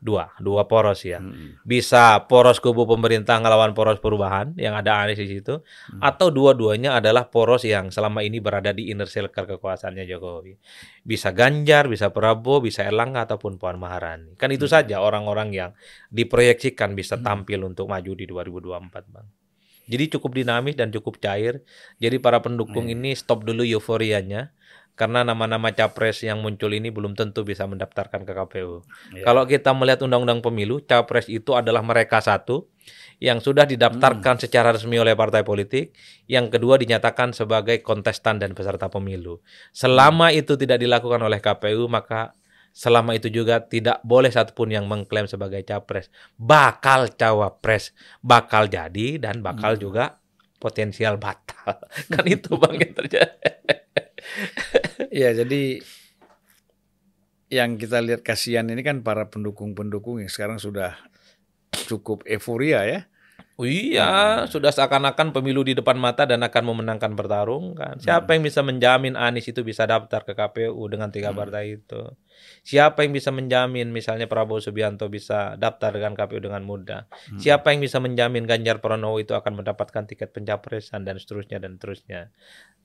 dua 0.05 0.37
dua 0.37 0.69
poros 0.69 1.01
ya 1.01 1.17
hmm. 1.17 1.65
bisa 1.65 2.29
poros 2.29 2.61
kubu 2.61 2.85
pemerintah 2.85 3.41
ngelawan 3.41 3.73
poros 3.73 3.97
perubahan 3.97 4.53
yang 4.61 4.77
ada 4.77 5.01
Anies 5.01 5.17
di 5.17 5.41
situ 5.41 5.65
hmm. 5.65 6.05
atau 6.05 6.29
dua-duanya 6.29 7.01
adalah 7.01 7.33
poros 7.33 7.65
yang 7.65 7.89
selama 7.89 8.21
ini 8.21 8.37
berada 8.37 8.77
di 8.77 8.93
inner 8.93 9.09
circle 9.09 9.49
kekuasaannya 9.57 10.05
Jokowi 10.05 10.61
bisa 11.09 11.33
Ganjar 11.33 11.89
bisa 11.89 12.13
Prabowo 12.13 12.61
bisa 12.61 12.85
Erlangga 12.85 13.25
ataupun 13.25 13.57
Puan 13.57 13.81
Maharani 13.81 14.37
kan 14.37 14.53
itu 14.53 14.69
hmm. 14.69 14.75
saja 14.77 15.01
orang-orang 15.01 15.57
yang 15.57 15.71
diproyeksikan 16.13 16.93
bisa 16.93 17.17
hmm. 17.17 17.25
tampil 17.25 17.65
hmm. 17.65 17.71
untuk 17.73 17.89
maju 17.89 18.13
di 18.13 18.29
2024 18.29 19.09
bang 19.09 19.27
jadi 19.89 20.05
cukup 20.21 20.37
dinamis 20.37 20.77
dan 20.77 20.93
cukup 20.93 21.17
cair 21.17 21.65
jadi 21.97 22.21
para 22.21 22.45
pendukung 22.45 22.93
hmm. 22.93 22.95
ini 23.01 23.11
stop 23.17 23.49
dulu 23.49 23.65
euforianya 23.65 24.53
karena 24.95 25.27
nama-nama 25.27 25.75
capres 25.75 26.23
yang 26.23 26.39
muncul 26.39 26.71
ini 26.71 26.95
belum 26.95 27.19
tentu 27.19 27.43
bisa 27.43 27.67
mendaftarkan 27.67 28.23
ke 28.23 28.33
KPU. 28.33 28.87
Ya. 29.19 29.27
Kalau 29.27 29.43
kita 29.43 29.75
melihat 29.75 30.07
undang-undang 30.07 30.39
pemilu, 30.39 30.79
capres 30.87 31.27
itu 31.27 31.59
adalah 31.59 31.83
mereka 31.83 32.23
satu 32.23 32.71
yang 33.19 33.43
sudah 33.43 33.67
didaftarkan 33.67 34.39
hmm. 34.39 34.43
secara 34.47 34.71
resmi 34.71 34.99
oleh 34.99 35.19
partai 35.19 35.43
politik, 35.43 35.95
yang 36.31 36.47
kedua 36.47 36.79
dinyatakan 36.79 37.35
sebagai 37.35 37.83
kontestan 37.83 38.39
dan 38.39 38.55
peserta 38.55 38.87
pemilu. 38.87 39.43
Selama 39.75 40.31
hmm. 40.31 40.41
itu 40.47 40.55
tidak 40.55 40.79
dilakukan 40.79 41.23
oleh 41.23 41.43
KPU, 41.43 41.91
maka 41.91 42.35
selama 42.75 43.15
itu 43.15 43.31
juga 43.31 43.63
tidak 43.63 44.03
boleh 44.03 44.31
satupun 44.31 44.71
yang 44.71 44.87
mengklaim 44.87 45.27
sebagai 45.27 45.63
capres. 45.67 46.11
Bakal 46.39 47.15
cawapres, 47.19 47.95
bakal 48.23 48.71
jadi 48.71 49.19
dan 49.19 49.43
bakal 49.43 49.75
hmm. 49.75 49.83
juga 49.83 50.05
potensial 50.63 51.19
batal. 51.19 51.83
kan 52.15 52.25
itu 52.27 52.55
Bang 52.59 52.79
yang 52.79 52.95
terjadi. 52.95 53.35
ya 55.23 55.31
jadi 55.33 55.83
yang 57.53 57.79
kita 57.79 58.03
lihat 58.03 58.27
kasihan 58.27 58.67
ini 58.67 58.83
kan 58.83 59.07
para 59.07 59.31
pendukung-pendukung 59.31 60.19
yang 60.19 60.33
sekarang 60.33 60.59
sudah 60.59 60.99
cukup 61.87 62.27
euforia 62.27 62.83
ya. 62.89 63.01
Oh 63.55 63.63
iya, 63.71 64.43
hmm. 64.43 64.51
sudah 64.51 64.75
seakan-akan 64.75 65.31
pemilu 65.31 65.63
di 65.63 65.79
depan 65.79 65.95
mata 65.95 66.27
dan 66.27 66.43
akan 66.43 66.75
memenangkan 66.75 67.15
pertarungan. 67.15 68.03
Siapa 68.03 68.27
hmm. 68.27 68.35
yang 68.35 68.43
bisa 68.43 68.61
menjamin 68.67 69.15
Anies 69.15 69.47
itu 69.47 69.63
bisa 69.63 69.87
daftar 69.87 70.27
ke 70.27 70.35
KPU 70.35 70.83
dengan 70.91 71.15
tiga 71.15 71.31
hmm. 71.31 71.39
partai 71.39 71.79
itu? 71.79 72.03
Siapa 72.67 73.07
yang 73.07 73.15
bisa 73.15 73.31
menjamin 73.31 73.95
misalnya 73.95 74.27
Prabowo 74.27 74.59
Subianto 74.59 75.07
bisa 75.07 75.55
daftar 75.55 75.95
dengan 75.95 76.19
KPU 76.19 76.43
dengan 76.43 76.67
mudah? 76.67 77.07
Hmm. 77.07 77.39
Siapa 77.39 77.71
yang 77.71 77.79
bisa 77.79 78.03
menjamin 78.03 78.43
Ganjar 78.43 78.83
Pranowo 78.83 79.23
itu 79.23 79.39
akan 79.39 79.63
mendapatkan 79.63 80.03
tiket 80.03 80.35
pencapresan 80.35 81.07
dan 81.07 81.23
seterusnya 81.23 81.63
dan 81.63 81.79
seterusnya? 81.79 82.35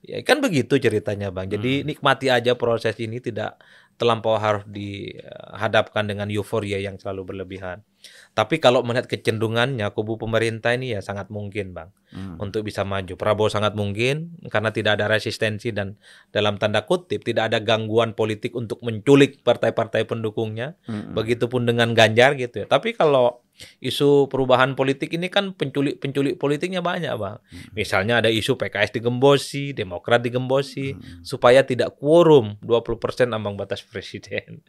Ya 0.06 0.22
kan 0.22 0.38
begitu 0.38 0.78
ceritanya 0.78 1.34
Bang. 1.34 1.50
Jadi 1.50 1.82
hmm. 1.82 1.86
nikmati 1.90 2.30
aja 2.30 2.54
proses 2.54 2.94
ini 3.02 3.18
tidak 3.18 3.58
terlampau 4.00 4.40
harus 4.40 4.64
dihadapkan 4.64 6.08
dengan 6.08 6.32
euforia 6.32 6.80
yang 6.80 6.96
selalu 6.96 7.28
berlebihan. 7.28 7.84
Tapi 8.32 8.56
kalau 8.56 8.80
melihat 8.80 9.04
kecenderungannya 9.12 9.84
kubu 9.92 10.16
pemerintah 10.16 10.72
ini 10.72 10.96
ya 10.96 11.04
sangat 11.04 11.28
mungkin 11.28 11.76
bang 11.76 11.92
hmm. 12.16 12.40
untuk 12.40 12.64
bisa 12.64 12.80
maju. 12.80 13.12
Prabowo 13.12 13.52
sangat 13.52 13.76
mungkin 13.76 14.40
karena 14.48 14.72
tidak 14.72 14.96
ada 14.96 15.12
resistensi 15.12 15.68
dan 15.68 16.00
dalam 16.32 16.56
tanda 16.56 16.88
kutip 16.88 17.20
tidak 17.28 17.52
ada 17.52 17.60
gangguan 17.60 18.16
politik 18.16 18.56
untuk 18.56 18.80
menculik 18.80 19.44
partai-partai 19.44 20.08
pendukungnya. 20.08 20.80
Hmm. 20.88 21.12
Begitupun 21.12 21.68
dengan 21.68 21.92
Ganjar 21.92 22.40
gitu 22.40 22.64
ya. 22.64 22.66
Tapi 22.72 22.96
kalau 22.96 23.44
isu 23.80 24.26
perubahan 24.28 24.76
politik 24.76 25.12
ini 25.14 25.32
kan 25.32 25.52
penculik-penculik 25.56 26.36
politiknya 26.36 26.80
banyak 26.80 27.12
bang. 27.16 27.38
Hmm. 27.38 27.70
Misalnya 27.76 28.24
ada 28.24 28.30
isu 28.32 28.56
PKS 28.56 28.96
digembosi, 29.00 29.72
Demokrat 29.72 30.24
digembosi 30.24 30.94
hmm. 30.94 31.22
supaya 31.24 31.64
tidak 31.64 31.96
quorum 31.96 32.58
20% 32.62 33.30
ambang 33.30 33.54
batas 33.54 33.84
presiden. 33.84 34.60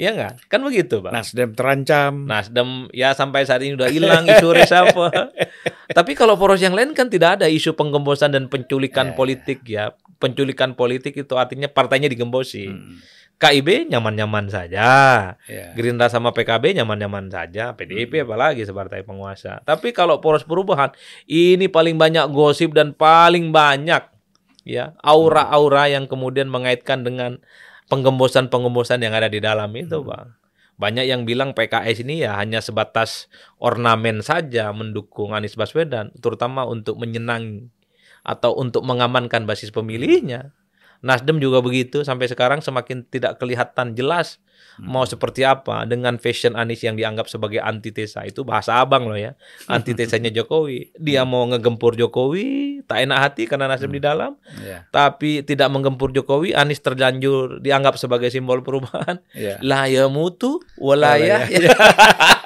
Ya 0.00 0.16
nggak? 0.16 0.48
Kan 0.48 0.64
begitu, 0.64 1.04
Bang. 1.04 1.12
Nasdem 1.12 1.52
terancam. 1.52 2.24
Nasdem 2.24 2.88
ya 2.96 3.12
sampai 3.12 3.44
saat 3.44 3.60
ini 3.60 3.76
udah 3.76 3.92
hilang 3.92 4.24
isu 4.24 4.48
reshuffle. 4.56 5.12
Tapi 5.98 6.12
kalau 6.16 6.40
poros 6.40 6.64
yang 6.64 6.72
lain 6.72 6.96
kan 6.96 7.12
tidak 7.12 7.40
ada 7.40 7.46
isu 7.48 7.76
penggembosan 7.76 8.32
dan 8.32 8.48
penculikan 8.48 9.12
yeah. 9.12 9.16
politik 9.16 9.58
ya. 9.68 9.92
Penculikan 10.16 10.78
politik 10.78 11.18
itu 11.18 11.34
artinya 11.36 11.68
partainya 11.68 12.08
digembosi. 12.08 12.72
Hmm. 12.72 13.04
KIB 13.40 13.90
nyaman-nyaman 13.90 14.46
saja. 14.52 14.86
Yeah. 15.50 15.74
Gerindra 15.74 16.06
sama 16.06 16.30
PKB 16.30 16.78
nyaman-nyaman 16.78 17.26
saja. 17.32 17.74
PDIP 17.74 18.22
hmm. 18.22 18.24
apalagi 18.28 18.62
sebagai 18.62 19.02
penguasa. 19.02 19.58
Tapi 19.66 19.90
kalau 19.90 20.22
poros 20.22 20.46
perubahan 20.46 20.94
ini 21.26 21.66
paling 21.66 21.98
banyak 21.98 22.30
gosip 22.30 22.70
dan 22.76 22.94
paling 22.94 23.50
banyak 23.50 24.06
ya 24.62 24.94
aura-aura 25.02 25.90
yang 25.90 26.06
kemudian 26.06 26.46
mengaitkan 26.46 27.02
dengan 27.02 27.42
penggembosan-penggembosan 27.90 29.02
yang 29.02 29.12
ada 29.12 29.26
di 29.26 29.42
dalam 29.42 29.68
itu, 29.74 30.00
Hmm. 30.00 30.08
Bang. 30.08 30.28
Banyak 30.80 31.04
yang 31.04 31.22
bilang 31.28 31.52
PKS 31.52 32.02
ini 32.02 32.24
ya 32.24 32.34
hanya 32.40 32.58
sebatas 32.64 33.28
ornamen 33.60 34.24
saja 34.24 34.72
mendukung 34.72 35.36
Anies 35.36 35.54
Baswedan, 35.54 36.10
terutama 36.18 36.64
untuk 36.64 36.96
menyenangi 36.98 37.68
atau 38.24 38.54
untuk 38.56 38.82
mengamankan 38.86 39.44
basis 39.44 39.74
pemilihnya. 39.74 40.54
Nasdem 41.02 41.42
juga 41.42 41.58
begitu 41.58 42.06
sampai 42.06 42.30
sekarang 42.30 42.62
semakin 42.62 43.02
tidak 43.10 43.42
kelihatan 43.42 43.98
jelas 43.98 44.38
mau 44.80 45.04
seperti 45.04 45.44
apa 45.44 45.84
dengan 45.84 46.16
fashion 46.16 46.56
Anies 46.56 46.80
yang 46.80 46.96
dianggap 46.96 47.28
sebagai 47.28 47.60
antitesa. 47.60 48.24
Itu 48.24 48.46
bahasa 48.46 48.80
abang 48.80 49.10
loh 49.10 49.18
ya 49.18 49.36
antitesanya 49.76 50.32
Jokowi. 50.32 50.94
Dia 50.96 51.26
mau 51.26 51.44
ngegempur 51.50 51.98
Jokowi 51.98 52.80
tak 52.86 53.04
enak 53.04 53.18
hati 53.18 53.50
karena 53.50 53.68
Nasdem 53.68 53.92
di 53.92 54.02
dalam. 54.02 54.38
Ya, 54.62 54.86
tapi 54.94 55.42
tidak 55.44 55.68
menggempur 55.74 56.14
Jokowi 56.14 56.54
Anies 56.56 56.80
terlanjur 56.80 57.60
dianggap 57.60 57.98
sebagai 57.98 58.30
simbol 58.30 58.62
perubahan. 58.64 59.18
Ya. 59.34 59.58
la 59.60 59.90
ya 59.90 60.06
mutu 60.06 60.62
walaya 60.78 61.44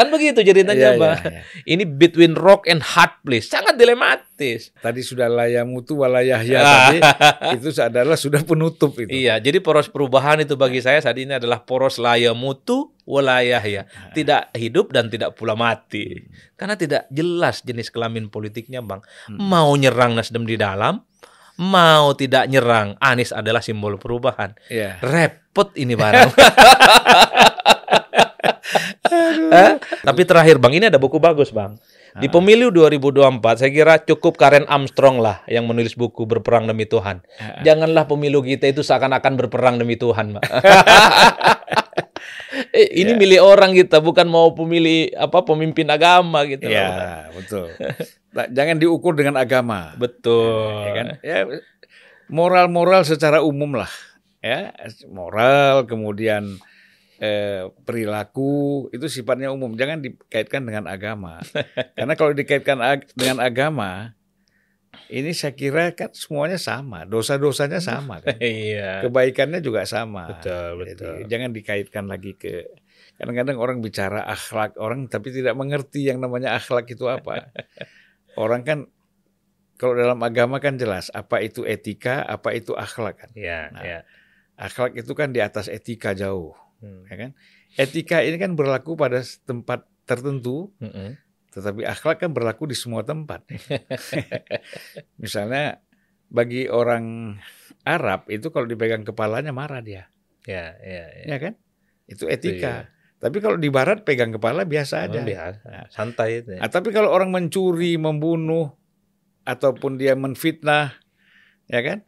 kan 0.00 0.08
begitu 0.08 0.40
ceritanya 0.40 0.80
Ya, 0.80 0.92
ya, 0.96 0.98
Bang 0.98 1.20
ya. 1.20 1.44
ini 1.68 1.84
between 1.84 2.32
rock 2.32 2.64
and 2.64 2.80
hard 2.80 3.12
place 3.20 3.46
sangat 3.46 3.76
dilematis 3.76 4.72
Tadi 4.74 5.04
sudah 5.04 5.28
layamutu 5.28 6.00
walayahya 6.00 6.58
Ah. 6.58 6.72
tadi 6.88 6.98
itu 7.60 7.68
adalah 7.76 8.16
sudah 8.16 8.40
penutup 8.40 8.96
itu. 8.96 9.12
Iya, 9.12 9.36
jadi 9.36 9.60
poros 9.60 9.92
perubahan 9.92 10.40
itu 10.40 10.56
bagi 10.56 10.80
saya 10.80 10.96
saat 10.96 11.14
ini 11.14 11.36
adalah 11.36 11.60
poros 11.60 12.00
laya 12.00 12.32
mutu 12.32 12.88
walayah 13.04 13.60
ya. 13.60 13.82
Tidak 14.10 14.56
hidup 14.56 14.96
dan 14.96 15.12
tidak 15.12 15.36
pula 15.36 15.52
mati. 15.52 16.24
Karena 16.56 16.72
tidak 16.74 17.04
jelas 17.10 17.60
jenis 17.60 17.92
kelamin 17.92 18.32
politiknya, 18.32 18.80
Bang. 18.80 19.04
Mau 19.28 19.76
nyerang 19.76 20.16
Nasdem 20.16 20.48
di 20.48 20.56
dalam, 20.56 21.04
mau 21.58 22.16
tidak 22.16 22.48
nyerang 22.48 22.96
Anies 22.96 23.36
adalah 23.36 23.60
simbol 23.60 24.00
perubahan. 24.00 24.56
Iya. 24.72 25.04
Repot 25.04 25.76
ini 25.76 25.92
barang. 26.00 26.32
Eh, 29.50 29.72
Tapi 30.06 30.22
terakhir 30.22 30.62
Bang, 30.62 30.70
ini 30.70 30.86
ada 30.86 31.00
buku 31.00 31.18
bagus 31.18 31.50
Bang. 31.50 31.76
Di 32.18 32.26
pemilu 32.26 32.74
2024 32.74 33.60
saya 33.62 33.70
kira 33.70 33.94
cukup 34.02 34.34
Karen 34.34 34.66
Armstrong 34.66 35.22
lah 35.22 35.46
yang 35.46 35.66
menulis 35.70 35.94
buku 35.94 36.26
Berperang 36.26 36.66
Demi 36.66 36.86
Tuhan. 36.86 37.22
Janganlah 37.62 38.06
pemilu 38.10 38.42
kita 38.42 38.66
itu 38.70 38.82
seakan-akan 38.82 39.38
berperang 39.38 39.78
demi 39.78 39.94
Tuhan, 39.94 40.34
Mbak. 40.34 40.42
eh, 42.78 42.88
ini 42.98 43.14
milik 43.14 43.42
orang 43.42 43.70
kita, 43.74 44.02
bukan 44.02 44.26
mau 44.26 44.50
pemilih 44.54 45.14
apa 45.14 45.42
pemimpin 45.46 45.86
agama 45.86 46.42
gitu. 46.50 46.66
Ya, 46.66 47.30
betul. 47.30 47.70
Nah, 48.30 48.46
Jangan 48.50 48.78
diukur 48.78 49.14
dengan 49.14 49.38
agama. 49.38 49.94
Betul. 49.98 50.86
ya 50.86 50.90
kan? 50.94 51.06
Ya, 51.22 51.38
moral-moral 52.30 53.02
secara 53.06 53.42
umum 53.42 53.74
lah. 53.74 53.90
Ya, 54.40 54.72
moral 55.10 55.84
kemudian 55.84 56.56
eh, 57.20 57.68
perilaku 57.84 58.88
itu 58.90 59.06
sifatnya 59.06 59.52
umum, 59.52 59.76
jangan 59.76 60.00
dikaitkan 60.00 60.64
dengan 60.64 60.88
agama. 60.88 61.38
Karena 61.98 62.14
kalau 62.16 62.32
dikaitkan 62.32 62.80
ag- 62.80 63.12
dengan 63.12 63.44
agama, 63.44 64.16
ini 65.06 65.30
saya 65.36 65.54
kira 65.54 65.92
kan 65.92 66.10
semuanya 66.10 66.56
sama, 66.58 67.04
dosa-dosanya 67.04 67.78
sama 67.78 68.18
kan. 68.24 68.40
Iya. 68.40 69.04
Kebaikannya 69.06 69.60
juga 69.60 69.84
sama. 69.84 70.32
Betul, 70.34 70.82
Jadi, 70.82 70.90
betul. 70.96 71.14
jangan 71.28 71.50
dikaitkan 71.52 72.04
lagi 72.08 72.32
ke 72.34 72.66
kadang-kadang 73.20 73.60
orang 73.60 73.84
bicara 73.84 74.24
akhlak 74.24 74.80
orang 74.80 75.04
tapi 75.04 75.28
tidak 75.28 75.52
mengerti 75.52 76.08
yang 76.08 76.24
namanya 76.24 76.56
akhlak 76.56 76.88
itu 76.88 77.04
apa. 77.04 77.52
orang 78.40 78.64
kan 78.64 78.78
kalau 79.76 79.96
dalam 79.96 80.20
agama 80.20 80.60
kan 80.60 80.76
jelas 80.76 81.08
apa 81.12 81.40
itu 81.40 81.64
etika, 81.64 82.24
apa 82.24 82.52
itu 82.52 82.72
akhlak 82.76 83.16
kan. 83.20 83.30
Iya, 83.32 83.60
Nah, 83.72 83.82
iya. 83.84 84.00
Akhlak 84.60 84.92
itu 84.92 85.12
kan 85.16 85.32
di 85.32 85.40
atas 85.40 85.72
etika 85.72 86.12
jauh, 86.12 86.52
Hmm. 86.80 87.04
ya 87.06 87.16
kan? 87.16 87.30
Etika 87.76 88.24
ini 88.24 88.40
kan 88.40 88.56
berlaku 88.56 88.96
pada 88.96 89.20
tempat 89.44 89.84
tertentu, 90.08 90.72
Mm-mm. 90.80 91.14
tetapi 91.54 91.86
akhlak 91.86 92.24
kan 92.24 92.32
berlaku 92.34 92.66
di 92.66 92.74
semua 92.74 93.04
tempat. 93.06 93.46
Misalnya 95.22 95.84
bagi 96.30 96.66
orang 96.66 97.36
Arab 97.84 98.26
itu 98.32 98.48
kalau 98.50 98.66
dipegang 98.66 99.04
kepalanya 99.06 99.52
marah 99.54 99.84
dia. 99.84 100.10
Iya, 100.48 100.76
iya, 100.80 101.04
iya. 101.20 101.26
ya 101.30 101.36
kan? 101.38 101.52
Itu 102.08 102.26
etika. 102.26 102.90
Tapi 103.20 103.36
kalau 103.44 103.60
di 103.60 103.68
barat 103.68 104.02
pegang 104.08 104.32
kepala 104.32 104.64
biasa 104.64 105.04
aja. 105.04 105.20
Emang 105.20 105.28
biasa. 105.28 105.92
Santai 105.92 106.40
itu. 106.40 106.56
ya. 106.56 106.64
Nah, 106.64 106.70
tapi 106.72 106.88
kalau 106.88 107.12
orang 107.12 107.28
mencuri, 107.28 108.00
membunuh 108.00 108.72
ataupun 109.44 110.00
dia 110.00 110.16
menfitnah, 110.16 110.96
ya 111.68 111.80
kan? 111.84 111.98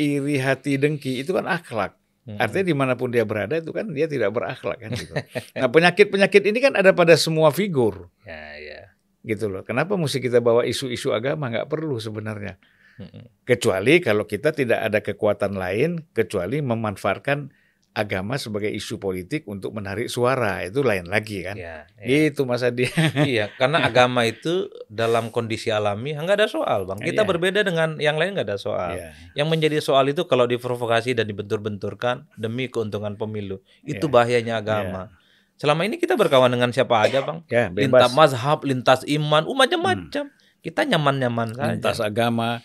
Iri 0.00 0.40
hati 0.40 0.80
dengki 0.80 1.20
itu 1.20 1.36
kan 1.36 1.44
akhlak. 1.44 2.00
Mm-mm. 2.26 2.42
Artinya 2.42 2.66
di 2.66 2.74
mana 2.74 2.92
pun 2.98 3.14
dia 3.14 3.22
berada 3.22 3.54
itu 3.54 3.70
kan 3.70 3.86
dia 3.94 4.10
tidak 4.10 4.34
berakhlak 4.34 4.82
kan 4.82 4.90
gitu. 4.98 5.14
Nah 5.54 5.70
penyakit-penyakit 5.70 6.42
ini 6.50 6.58
kan 6.58 6.74
ada 6.74 6.90
pada 6.90 7.14
semua 7.14 7.54
figur 7.54 8.10
Ya, 8.26 8.58
ya. 8.58 8.80
gitu 9.22 9.46
loh. 9.46 9.62
Kenapa 9.62 9.94
mesti 9.94 10.18
kita 10.18 10.42
bawa 10.42 10.66
isu-isu 10.66 11.14
agama 11.14 11.46
nggak 11.54 11.70
perlu 11.70 12.02
sebenarnya. 12.02 12.58
Mm-mm. 12.98 13.30
Kecuali 13.46 14.02
kalau 14.02 14.26
kita 14.26 14.50
tidak 14.50 14.82
ada 14.82 14.98
kekuatan 15.06 15.54
lain 15.54 16.02
kecuali 16.10 16.58
memanfaatkan 16.66 17.54
agama 17.96 18.36
sebagai 18.36 18.68
isu 18.68 19.00
politik 19.00 19.48
untuk 19.48 19.72
menarik 19.72 20.12
suara 20.12 20.60
itu 20.68 20.84
lain 20.84 21.08
lagi 21.08 21.40
kan. 21.40 21.56
Ya, 21.56 21.88
ya. 21.96 22.04
Gitu 22.28 22.44
Mas 22.44 22.60
Adi. 22.60 22.84
iya, 23.24 23.48
karena 23.56 23.88
agama 23.88 24.28
itu 24.28 24.68
dalam 24.92 25.32
kondisi 25.32 25.72
alami 25.72 26.12
nggak 26.12 26.44
ada 26.44 26.48
soal, 26.52 26.84
bang. 26.84 27.00
Kita 27.00 27.24
Iya. 27.24 27.28
berbeda 27.32 27.60
dengan 27.64 27.96
yang 27.96 28.20
lain 28.20 28.36
nggak 28.36 28.52
ada 28.52 28.60
soal. 28.60 29.00
Iya. 29.00 29.16
Yang 29.32 29.48
menjadi 29.48 29.76
soal 29.80 30.12
itu 30.12 30.28
kalau 30.28 30.44
diprovokasi 30.44 31.16
dan 31.16 31.24
dibentur-benturkan 31.24 32.28
demi 32.36 32.68
keuntungan 32.68 33.16
pemilu, 33.16 33.64
itu 33.88 34.04
Iya. 34.04 34.12
bahayanya 34.12 34.54
agama. 34.60 35.08
Selama 35.56 35.88
ini 35.88 35.96
kita 35.96 36.20
berkawan 36.20 36.52
dengan 36.52 36.68
siapa 36.68 37.00
aja, 37.00 37.24
bang. 37.24 37.40
Ya, 37.48 37.72
Lintas 37.72 38.12
mazhab, 38.12 38.60
lintas 38.68 39.08
iman, 39.08 39.48
uh, 39.48 39.56
macam-macam. 39.56 40.28
Kita 40.60 40.80
nyaman-nyaman 40.84 41.56
saja. 41.56 41.72
lintas 41.72 41.98
agama. 42.04 42.60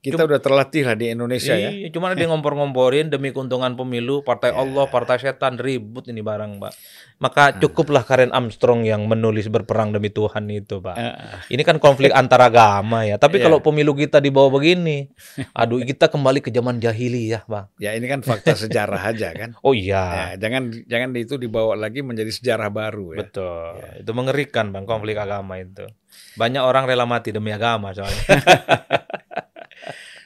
Kita 0.00 0.24
udah 0.24 0.40
terlatih 0.40 0.82
lah 0.82 0.96
di 0.96 1.12
Indonesia 1.12 1.52
ya. 1.52 1.68
Iya, 1.68 1.92
cuma 1.92 2.08
dia 2.16 2.24
ngompor-ngomporin 2.24 3.08
demi 3.08 3.30
keuntungan 3.30 3.72
pemilu, 3.74 4.20
partai 4.20 4.48
Iya. 4.50 4.58
Allah, 4.58 4.84
partai 4.88 5.16
setan, 5.16 5.54
ribut 5.54 6.08
ini 6.08 6.20
barang, 6.20 6.56
Pak. 6.56 6.72
Hmm. 6.72 7.18
Maka 7.20 7.52
cukuplah 7.54 8.00
Karen 8.00 8.32
Armstrong 8.32 8.80
yang 8.82 9.04
menulis 9.04 9.44
berperang 9.46 9.92
demi 9.92 10.08
Tuhan 10.08 10.48
itu, 10.48 10.80
Pak. 10.80 10.96
Ah, 10.96 11.44
Ini 11.46 11.60
kan 11.60 11.76
konflik 11.76 12.08
antar 12.10 12.40
agama 12.42 13.04
ya. 13.04 13.20
Tapi 13.20 13.36
Iya. 13.36 13.44
kalau 13.44 13.60
pemilu 13.60 13.92
kita 13.92 14.18
dibawa 14.18 14.48
begini, 14.48 15.12
aduh 15.52 15.84
kita 15.84 16.08
kembali 16.08 16.40
ke 16.40 16.48
zaman 16.48 16.80
jahiliyah, 16.80 17.44
Bang. 17.44 17.68
ya 17.76 17.92
ini 17.92 18.08
kan 18.08 18.20
fakta 18.20 18.56
sejarah 18.56 19.04
aja 19.04 19.36
kan. 19.36 19.52
Oh 19.60 19.76
iya, 19.76 20.32
Ya, 20.32 20.40
jangan 20.40 20.72
jangan 20.86 21.12
itu 21.12 21.36
dibawa 21.36 21.76
lagi 21.76 22.00
menjadi 22.00 22.32
sejarah 22.32 22.72
baru 22.72 23.12
ya. 23.14 23.18
betul. 23.20 23.76
Itu 24.00 24.16
mengerikan, 24.16 24.72
Bang, 24.72 24.88
konflik 24.88 25.14
agama 25.14 25.60
itu. 25.60 25.84
Banyak 26.34 26.64
orang 26.64 26.88
rela 26.88 27.04
mati 27.04 27.30
demi 27.30 27.52
agama 27.52 27.92
soalnya. 27.92 28.24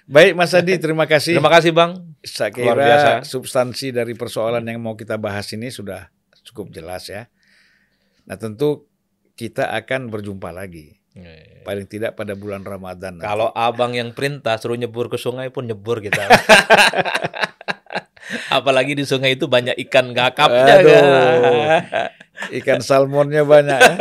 Baik 0.04 0.36
Mas 0.36 0.52
Adi, 0.52 0.76
terima 0.76 1.08
kasih. 1.08 1.40
Terima 1.40 1.48
kasih, 1.48 1.72
Bang. 1.72 2.12
Saya 2.20 2.52
Luar 2.52 2.76
kira 2.76 2.84
biasa. 2.84 3.10
substansi 3.24 3.88
dari 3.92 4.12
persoalan 4.12 4.64
yang 4.64 4.80
mau 4.80 4.96
kita 4.96 5.16
bahas 5.16 5.48
ini 5.56 5.72
sudah 5.72 6.08
cukup 6.44 6.68
jelas 6.72 7.08
ya. 7.08 7.28
Nah 8.24 8.36
tentu 8.36 8.88
kita 9.36 9.68
akan 9.72 10.08
berjumpa 10.12 10.52
lagi. 10.52 11.00
Paling 11.62 11.86
tidak 11.86 12.16
pada 12.18 12.34
bulan 12.34 12.66
Ramadan. 12.66 13.20
nanti. 13.20 13.28
Kalau 13.28 13.52
abang 13.54 13.94
yang 13.94 14.10
perintah 14.16 14.58
suruh 14.58 14.74
nyebur 14.76 15.08
ke 15.08 15.16
sungai 15.20 15.48
pun 15.52 15.66
nyebur 15.68 16.00
kita. 16.02 16.20
Apalagi 18.56 18.96
di 18.96 19.04
sungai 19.04 19.36
itu 19.36 19.46
banyak 19.46 19.76
ikan 19.88 20.12
gakapnya. 20.16 20.74
Aduh. 20.80 20.90
kan? 20.90 21.04
Ikan 22.50 22.80
salmonnya 22.82 23.46
banyak 23.46 23.78
ya. 23.78 23.94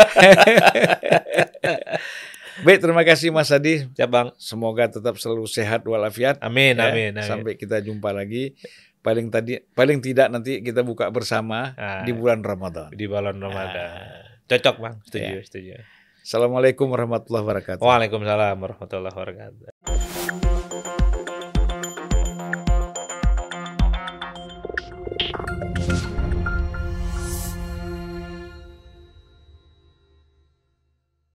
Baik, 2.62 2.80
terima 2.80 3.02
kasih 3.02 3.34
Mas 3.34 3.50
Adi. 3.50 3.90
Ya, 3.98 4.06
Bang. 4.06 4.30
Semoga 4.38 4.86
tetap 4.86 5.18
selalu 5.18 5.50
sehat 5.50 5.82
walafiat. 5.84 6.38
Amin, 6.38 6.78
ya. 6.78 6.94
amin, 6.94 7.18
amin. 7.18 7.26
Sampai 7.26 7.58
kita 7.58 7.82
jumpa 7.82 8.14
lagi. 8.14 8.54
Paling 9.02 9.28
tadi 9.28 9.60
paling 9.74 10.00
tidak 10.00 10.30
nanti 10.30 10.62
kita 10.62 10.80
buka 10.80 11.10
bersama 11.10 11.74
Ah. 11.76 12.06
di 12.06 12.14
bulan 12.14 12.40
Ramadan. 12.40 12.94
di 12.94 13.04
balon 13.04 13.36
Ramadan. 13.36 13.90
Cocok, 14.46 14.76
Bang. 14.78 14.96
Setuju, 15.10 15.34
Ya. 15.34 15.44
setuju. 15.44 15.72
Assalamualaikum 16.24 16.88
warahmatullahi 16.88 17.44
wabarakatuh. 17.44 17.84
Waalaikumsalam 17.84 18.56
warahmatullahi 18.56 19.12
wabarakatuh. 19.12 20.03